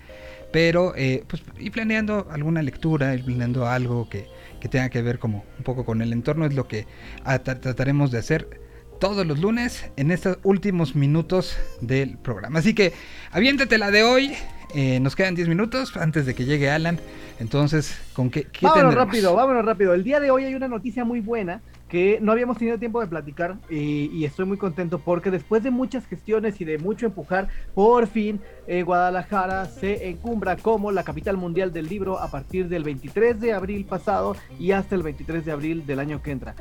[0.52, 0.94] pero
[1.28, 4.28] pues ir planeando alguna lectura, ir planeando algo que,
[4.62, 6.88] que tenga que ver como un poco con el entorno es lo que
[7.26, 8.62] ah, tra- trataremos de hacer
[9.02, 12.60] todos los lunes en estos últimos minutos del programa.
[12.60, 12.94] Así que
[13.32, 14.34] aviéntate la de hoy.
[14.74, 16.98] eh, nos quedan 10 minutos antes de que llegue Alan.
[17.40, 19.06] Entonces, ¿con qué, qué Vámonos tendremos?
[19.08, 19.94] rápido, vámonos rápido.
[19.94, 21.60] El día de hoy hay una noticia muy buena
[21.92, 26.06] que no habíamos tenido tiempo de platicar y, estoy muy contento porque después de muchas
[26.08, 31.74] gestiones y de mucho empujar, por fin eh, Guadalajara se encumbra como la capital mundial
[31.74, 35.86] del libro a partir del 23 de abril pasado y hasta el 23 de abril
[35.86, 36.56] del año que entra.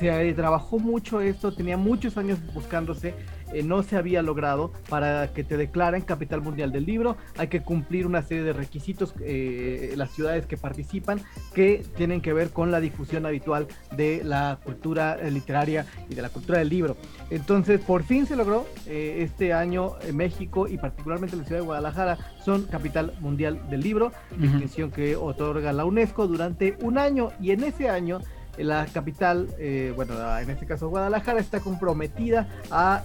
[0.00, 3.14] Se trabajó mucho esto, tenía muchos años buscándose,
[3.52, 7.16] eh, no se había logrado para que te declaren capital mundial del libro.
[7.38, 11.20] Hay que cumplir una serie de requisitos, eh, las ciudades que participan,
[11.54, 13.66] que tienen que ver con la difusión habitual
[13.96, 16.96] de la cultura eh, literaria y de la cultura del libro.
[17.30, 18.66] Entonces, por fin se logró.
[18.86, 24.12] eh, este año México y particularmente la ciudad de Guadalajara son capital mundial del libro,
[24.32, 24.40] Ujú.
[24.40, 28.20] distinción que otorga la UNESCO durante un año y en ese año
[28.58, 33.02] la capital, eh, bueno, en este caso Guadalajara, está comprometida a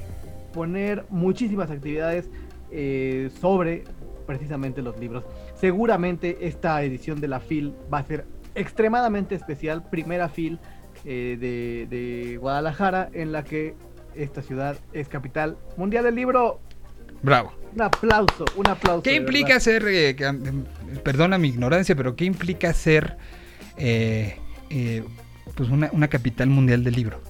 [0.53, 2.29] poner muchísimas actividades
[2.71, 3.83] eh, sobre
[4.25, 5.23] precisamente los libros.
[5.55, 8.25] Seguramente esta edición de la FIL va a ser
[8.55, 10.59] extremadamente especial, primera FIL
[11.05, 13.75] eh, de, de Guadalajara, en la que
[14.15, 16.59] esta ciudad es capital mundial del libro.
[17.21, 17.53] Bravo.
[17.73, 19.03] Un aplauso, un aplauso.
[19.03, 23.17] ¿Qué implica ser, eh, mm, perdona mi ignorancia, pero qué implica ser
[23.77, 24.37] eh,
[24.69, 25.03] eh,
[25.55, 27.21] pues una, una capital mundial del libro?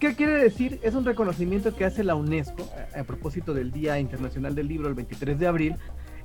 [0.00, 0.80] ¿Qué quiere decir?
[0.82, 2.66] Es un reconocimiento que hace la UNESCO
[2.98, 5.74] a, propósito del Día Internacional del Libro, el 23 de abril,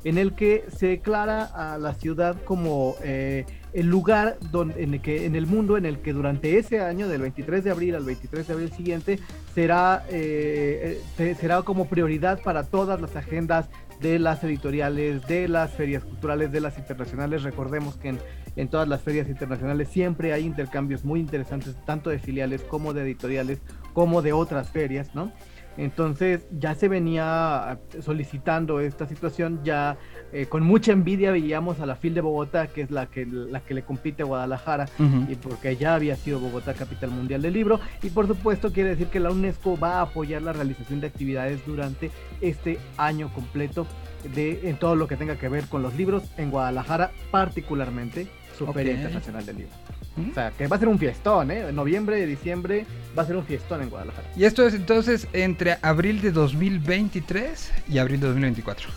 [0.05, 5.01] en el que se declara a la ciudad como eh, el lugar donde, en, el
[5.01, 8.03] que, en el mundo en el que durante ese año, del 23 de abril al
[8.05, 9.19] 23 de abril siguiente,
[9.53, 13.69] será, eh, eh, se- será como prioridad para todas las agendas
[14.03, 17.41] de las editoriales, de las ferias culturales, de las internacionales.
[17.41, 18.15] Recordemos que
[18.55, 23.03] en, todas las ferias internacionales siempre hay intercambios muy interesantes, tanto de filiales como de
[23.03, 23.59] editoriales,
[23.93, 25.31] como de otras ferias, ¿no?
[25.77, 29.97] Entonces ya se venía solicitando esta situación, ya
[30.31, 33.59] eh, con mucha envidia veíamos a la FIL de Bogotá, que es la que, la
[33.61, 34.87] que le compite a Guadalajara,
[35.27, 39.07] y porque ya había sido Bogotá capital mundial del libro, y por supuesto quiere decir
[39.07, 43.87] que la UNESCO va a apoyar la realización de actividades durante este año completo
[44.35, 48.27] de en todo lo que tenga que ver con los libros en Guadalajara, particularmente
[48.57, 48.93] su Feria.
[48.93, 49.73] Internacional del Libro.
[50.15, 50.29] ¿Mm?
[50.29, 51.69] O sea, que va a ser un fiestón, ¿eh?
[51.69, 52.85] En noviembre, diciembre
[53.17, 54.27] va a ser un fiestón en Guadalajara.
[54.35, 58.89] Y esto es entonces entre abril de 2023 y abril de 2024.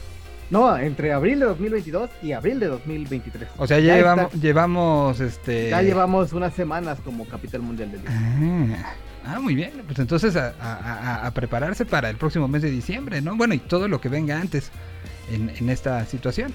[0.51, 3.49] No, entre abril de 2022 y abril de 2023.
[3.57, 4.39] O sea, ya, Ya llevamos, está.
[4.39, 5.71] llevamos este.
[5.71, 8.15] Ya llevamos unas semanas como capital mundial del libro.
[8.15, 8.95] Ah,
[9.35, 9.73] ah, muy bien.
[9.87, 10.75] Pues entonces a, a-
[11.23, 13.35] a- a prepararse para el próximo mes de diciembre, ¿no?
[13.37, 14.71] Bueno, y todo lo que venga antes
[15.33, 16.53] en, en esta situación.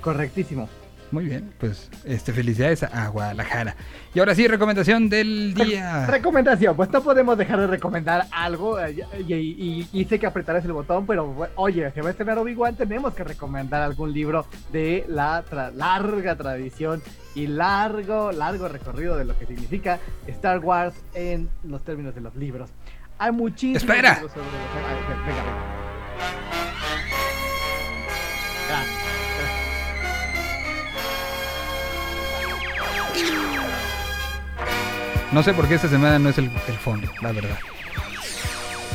[0.00, 0.68] Correctísimo.
[1.12, 3.74] Muy bien, pues este felicidades a, Guadalajara.
[4.14, 6.06] Y ahora sí, recomendación del día.
[6.06, 10.64] Recomendación, pues no podemos dejar de recomendar algo eh, y, y- y sé que apretarás
[10.64, 15.04] el botón, pero oye, se va a estrenar Obi-Wan, tenemos que recomendar algún libro de
[15.08, 17.02] la tra- larga tradición
[17.34, 22.36] y largo, largo recorrido de lo que significa Star Wars en los términos de los
[22.36, 22.70] libros.
[23.18, 24.14] Hay muchísimos Espera.
[24.14, 25.42] libros sobre venga, venga.
[28.68, 29.09] Gracias.
[35.32, 37.58] No sé por qué esta semana no es el, el fondo, la verdad.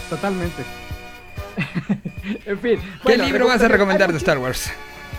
[0.09, 0.63] Totalmente.
[2.45, 2.79] en fin.
[2.79, 4.71] ¿Qué bueno, libro vas a recomendar de Star Wars?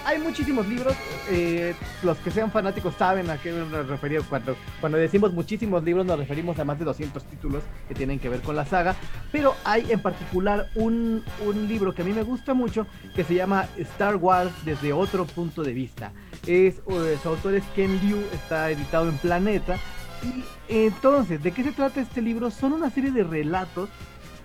[0.04, 0.94] Hay muchísimos libros,
[1.30, 1.74] eh,
[2.04, 4.26] los que sean fanáticos saben a qué nos referimos.
[4.28, 8.28] Cuando, cuando decimos muchísimos libros nos referimos a más de 200 títulos que tienen que
[8.28, 8.94] ver con la saga,
[9.32, 12.86] pero hay en particular un, un libro que a mí me gusta mucho
[13.16, 16.12] que se llama Star Wars desde otro punto de vista.
[16.46, 16.76] Es,
[17.22, 19.76] su autor es Ken Liu, está editado en Planeta.
[20.22, 20.44] Y
[20.86, 22.50] entonces, ¿de qué se trata este libro?
[22.50, 23.88] Son una serie de relatos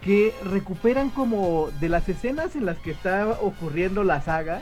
[0.03, 4.61] que recuperan como de las escenas en las que está ocurriendo la saga.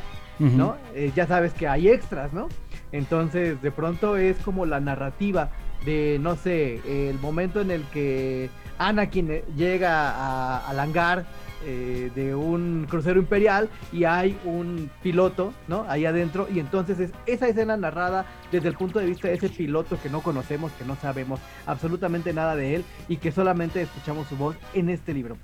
[0.58, 0.78] ¿no?
[0.96, 2.48] Eh, ya sabes que hay extras, ¿no?
[2.94, 5.50] Entonces, de pronto es como la narrativa
[5.86, 6.80] de, no sé,
[7.10, 11.26] el momento en el que Anakin llega a- al hangar
[11.66, 15.86] eh, de un crucero imperial y hay un piloto, ¿no?
[15.90, 19.50] Ahí adentro y entonces es esa escena narrada desde el punto de vista de ese
[19.50, 24.28] piloto que no conocemos, que no sabemos absolutamente nada de él y que solamente escuchamos
[24.28, 25.38] su voz en este libro.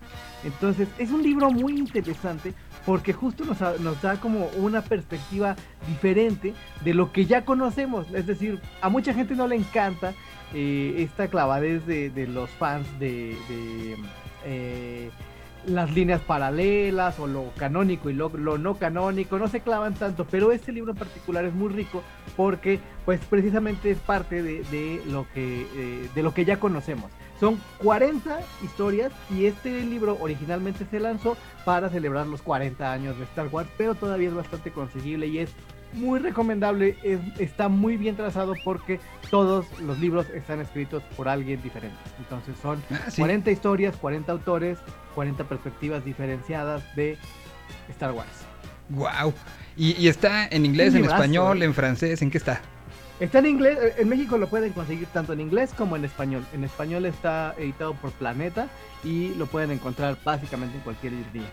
[0.43, 2.53] Entonces es un libro muy interesante
[2.85, 5.55] porque justo nos, da como una perspectiva
[5.87, 8.07] diferente de lo que ya conocemos.
[8.13, 10.13] Es decir, a mucha gente no le encanta
[10.53, 13.97] eh, esta clavadez de, los fans de, de,
[14.45, 15.09] eh,
[15.67, 20.51] las líneas paralelas o lo canónico y lo, no canónico, no se clavan tanto, pero
[20.51, 22.03] este libro en particular es muy rico
[22.35, 27.11] porque pues precisamente es parte de, de lo, que, eh, de lo que ya conocemos.
[27.39, 31.35] Son 40 historias y este libro originalmente se lanzó
[31.65, 35.49] para celebrar los 40 años de Star Wars, pero todavía es bastante conseguible y es
[35.95, 38.99] muy recomendable, es- está muy bien trazado porque
[39.29, 41.97] todos los libros están escritos por alguien diferente.
[42.19, 43.21] Entonces son Ah, sí.
[43.21, 44.77] 40 historias, 40 autores,
[45.15, 47.17] 40 perspectivas diferenciadas de
[47.89, 48.29] Star Wars.
[48.89, 49.33] Wow.
[49.77, 51.65] Y, y está en inglés, en librazo, español, eh.
[51.65, 52.61] en francés, ¿en qué está?
[53.19, 56.45] Está en inglés, eh, en México lo pueden conseguir tanto en inglés como en español.
[56.53, 58.67] En español está editado por Planeta
[59.03, 61.47] y lo pueden encontrar básicamente en cualquier librería.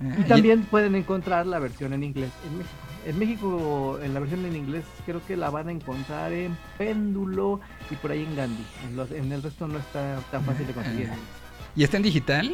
[0.00, 2.74] Ah, Y también pueden encontrar la versión en inglés en México.
[3.06, 7.60] En México, en la versión en inglés, creo que la van a encontrar en Péndulo
[7.90, 8.64] y por ahí en Gandhi.
[8.88, 11.08] En, los- en el resto no está tan fácil de conseguir.
[11.76, 12.52] ¿Y está en digital?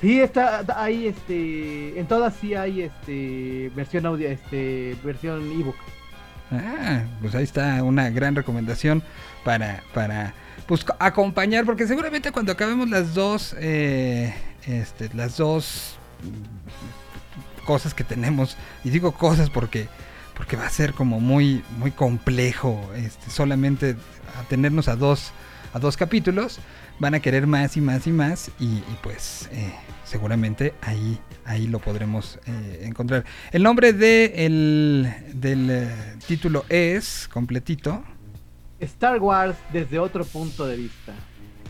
[0.00, 5.76] Sí, está ahí, este, en todas sí hay, este, versión audio, este, versión ebook.
[6.50, 9.02] Ah, pues ahí está una gran recomendación
[9.44, 10.34] para, para
[10.66, 14.34] pues, co- acompañar, porque seguramente cuando acabemos las dos, eh,
[14.66, 15.96] este, las dos
[17.64, 19.88] cosas que tenemos, y digo cosas porque,
[20.36, 23.96] porque va a ser como muy, muy complejo, este, solamente
[24.40, 25.32] atenernos a dos,
[25.72, 26.58] a dos capítulos,
[26.98, 29.72] van a querer más y más y más, y, y pues eh,
[30.04, 33.24] seguramente ahí, ahí lo podremos eh, encontrar.
[33.50, 38.04] El nombre de el, del eh, título es completito.
[38.80, 41.12] Star Wars desde otro punto de vista.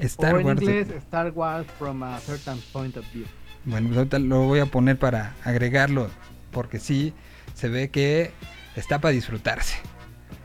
[0.00, 3.26] Star o en Wars de- Star Wars from a certain point of view.
[3.64, 6.10] Bueno, pues ahorita lo voy a poner para agregarlo,
[6.50, 7.12] porque sí,
[7.54, 8.32] se ve que
[8.76, 9.76] está para disfrutarse.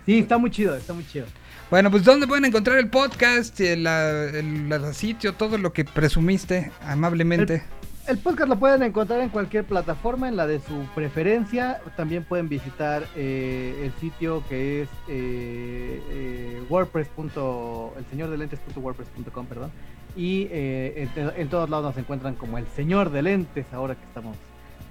[0.06, 1.26] Sí, está muy chido, está muy chido.
[1.70, 5.84] Bueno, pues ¿dónde pueden encontrar el podcast, el, la- el- el sitio, todo lo que
[5.84, 7.64] presumiste amablemente?
[8.08, 11.82] El podcast lo pueden encontrar en cualquier plataforma, en la de su preferencia.
[11.98, 17.10] También pueden visitar eh, el sitio que es eh, eh, WordPress.
[17.18, 19.72] El señor de lentes.wordpress.com, perdón.
[20.18, 24.04] Y eh, en, en todos lados nos encuentran como el señor de lentes ahora que
[24.04, 24.36] estamos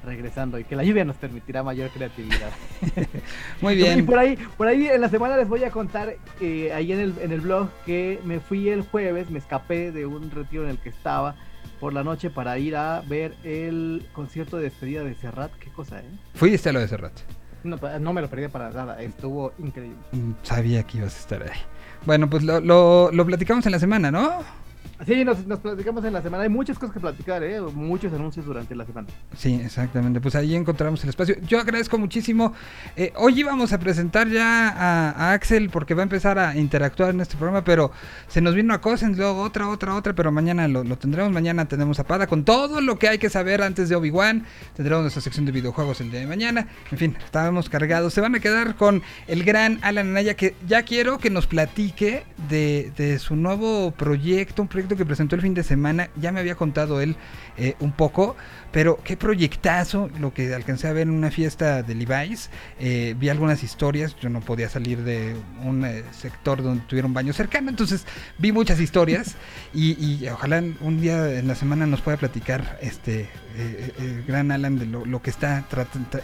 [0.05, 2.51] regresando y que la lluvia nos permitirá mayor creatividad.
[3.61, 4.07] Muy Y bien.
[4.07, 7.15] por ahí, por ahí en la semana les voy a contar eh, ahí en el,
[7.21, 10.79] en el blog que me fui el jueves, me escapé de un retiro en el
[10.79, 11.35] que estaba
[11.81, 15.51] por la noche para ir a ver el concierto de despedida de Serrat.
[15.59, 16.05] Qué cosa, ¿eh?
[16.35, 17.13] Fuiste a lo de Serrat.
[17.65, 19.99] No, no me lo perdí para nada, estuvo increíble.
[20.13, 21.59] Mm, Sabía que ibas a estar ahí.
[22.05, 24.39] Bueno, pues lo, lo, lo platicamos en la semana, ¿no?
[25.05, 26.45] Sí, nos, platicamos en la semana.
[26.45, 27.61] Hay muchas cosas que platicar, ¿eh?
[27.61, 29.09] Muchos anuncios durante la semana.
[29.37, 30.21] Sí, exactamente.
[30.21, 31.37] Pues ahí encontramos el espacio.
[31.47, 32.55] Yo agradezco muchísimo.
[32.97, 37.21] Eh, hoy íbamos a presentar ya a, Axel porque va a empezar a interactuar en
[37.21, 37.93] este programa, pero
[38.29, 41.31] se nos vino a Cosen, luego otra, otra, otra, pero mañana lo, lo tendremos.
[41.31, 44.47] Mañana tenemos a Pada con todo lo que hay que saber antes de Obi-Wan.
[44.75, 46.69] Tendremos nuestra sección de videojuegos el día de mañana.
[46.91, 48.15] En fin, estábamos cargados.
[48.15, 52.25] Se van a quedar con el gran Alan Anaya que ya quiero que nos platique
[52.49, 56.11] de, de su nuevo proyecto, un proyecto que presentó el fin de semana.
[56.17, 57.17] Ya me había contado él
[57.57, 58.37] eh, un poco,
[58.73, 62.51] pero qué proyectazo lo que alcancé a ver en una fiesta de Levi's.
[62.79, 65.35] Eh, vi algunas historias, yo no podía salir de
[65.65, 68.07] un eh, sector donde tuviera un baño cercano, entonces
[68.39, 69.35] vi muchas historias
[69.73, 74.51] y, y ojalá un día en la semana nos pueda platicar este eh, el gran
[74.51, 75.65] Alan de lo, que está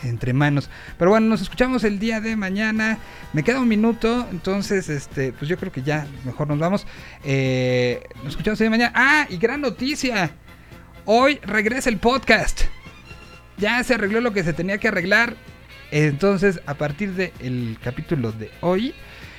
[0.03, 0.69] entre manos.
[0.99, 2.99] Pero bueno, nos escuchamos el día de mañana.
[3.33, 6.87] Me queda un minuto, entonces este pues yo creo que ya mejor nos vamos.
[7.25, 8.93] Eh, nos escuchamos el día de mañana.
[8.95, 10.31] Ah, y gran noticia.
[11.07, 12.63] Hoy regresa el podcast.
[13.57, 15.35] Ya se arregló lo que se tenía que arreglar.
[15.91, 18.95] Entonces, a partir del capítulo de hoy,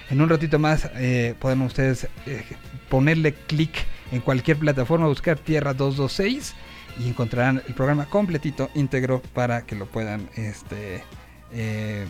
[0.10, 2.44] en un ratito más, eh, podemos ustedes eh,
[2.90, 3.72] ponerle clic
[4.12, 6.54] en cualquier plataforma, buscar Tierra 226
[7.00, 11.04] y encontrarán el programa completito, íntegro, para que lo puedan este,
[11.52, 12.06] eh,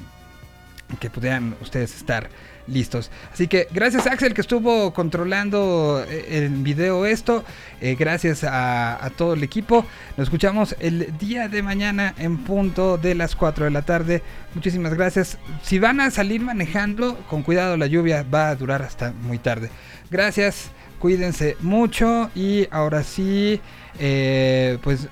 [1.00, 2.30] que pudieran ustedes estar
[2.68, 3.12] listos.
[3.32, 7.44] Así que gracias Axel que estuvo controlando eh, el video esto.
[7.82, 9.86] Eh, gracias a, a todo el equipo.
[10.18, 14.22] Nos escuchamos el día de mañana en punto de las 4 de la tarde.
[14.56, 15.38] Muchísimas gracias.
[15.62, 19.70] Si van a salir manejando, con cuidado la lluvia va a durar hasta muy tarde.
[20.10, 20.72] Gracias.
[21.04, 23.60] Cuídense mucho y ahora sí,
[24.00, 25.10] eh, pues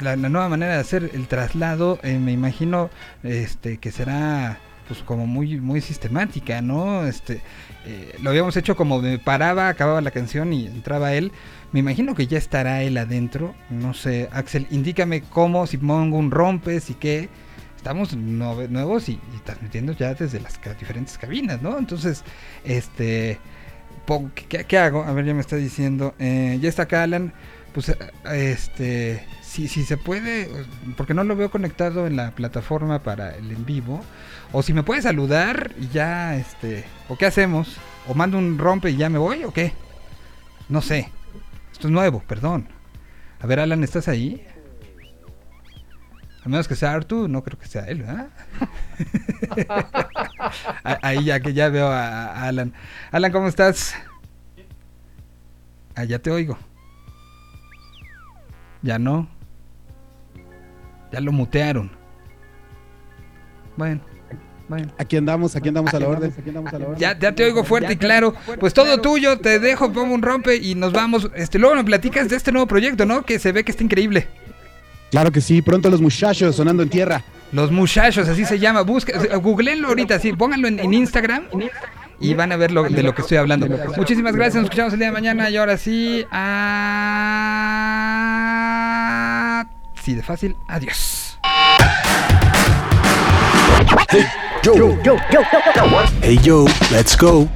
[0.00, 2.90] la, nueva manera de hacer el traslado, eh, me imagino,
[3.22, 4.58] este, que será
[4.88, 7.06] pues como muy muy sistemática, ¿no?
[7.06, 7.40] Este,
[7.86, 11.30] eh, lo habíamos hecho como me paraba, acababa la canción y entraba él.
[11.70, 13.54] Me imagino que ya estará él adentro.
[13.70, 17.28] No sé, Axel, indícame cómo, si pongo un rompe, si qué.
[17.76, 21.78] Estamos nuevos y, y transmitiendo ya desde las diferentes cabinas, ¿no?
[21.78, 22.24] Entonces,
[22.64, 23.38] este,
[24.08, 25.04] pon- ¿qué, qué hago?
[25.04, 26.14] A ver, ya me está diciendo.
[26.18, 27.32] eh, ya está acá Alan.
[27.74, 30.48] Pues, eh, este, si, si se puede,
[30.96, 34.00] porque no lo veo conectado en la plataforma para el en vivo.
[34.52, 37.76] O si me puede saludar y ya, este, o qué hacemos,
[38.08, 39.72] o mando un rompe y ya me voy, o qué.
[40.70, 41.10] No sé.
[41.70, 42.68] Esto es nuevo, perdón.
[43.40, 44.44] A ver, Alan, ¿estás ahí?
[46.48, 48.28] A menos que sea Artu, no creo que sea él, ¿verdad?
[50.82, 52.72] Ah, ahí ya que ya veo a, Alan.
[53.10, 53.94] Alan, ¿cómo estás?
[55.94, 56.56] Ah, ya te oigo.
[58.80, 59.28] Ya no.
[61.12, 61.90] Ya lo mutearon.
[63.76, 64.00] Bueno,
[64.68, 64.90] bueno.
[64.96, 66.32] Aquí andamos, aquí andamos a la orden.
[66.38, 66.98] Aquí andamos a la orden.
[66.98, 68.34] Ya, ya te oigo fuerte y claro.
[68.58, 71.30] Pues todo tuyo, te dejo, pongo un rompe y nos vamos.
[71.34, 73.22] Este, luego me platicas de este nuevo proyecto, ¿no?
[73.22, 74.28] Que se ve que está increíble.
[75.10, 77.22] Claro que sí, pronto los muchachos sonando en tierra.
[77.52, 78.82] Los muchachos, así se llama.
[78.82, 81.44] Busca, googleenlo ahorita, sí, pónganlo en, en Instagram
[82.20, 83.66] y van a ver lo, de lo que estoy hablando.
[83.96, 86.26] Muchísimas gracias, nos escuchamos el día de mañana y ahora sí.
[86.30, 86.44] ah,
[90.02, 90.56] Sí, de fácil.
[90.66, 91.38] Adiós.
[96.22, 97.48] Hey yo, let's go.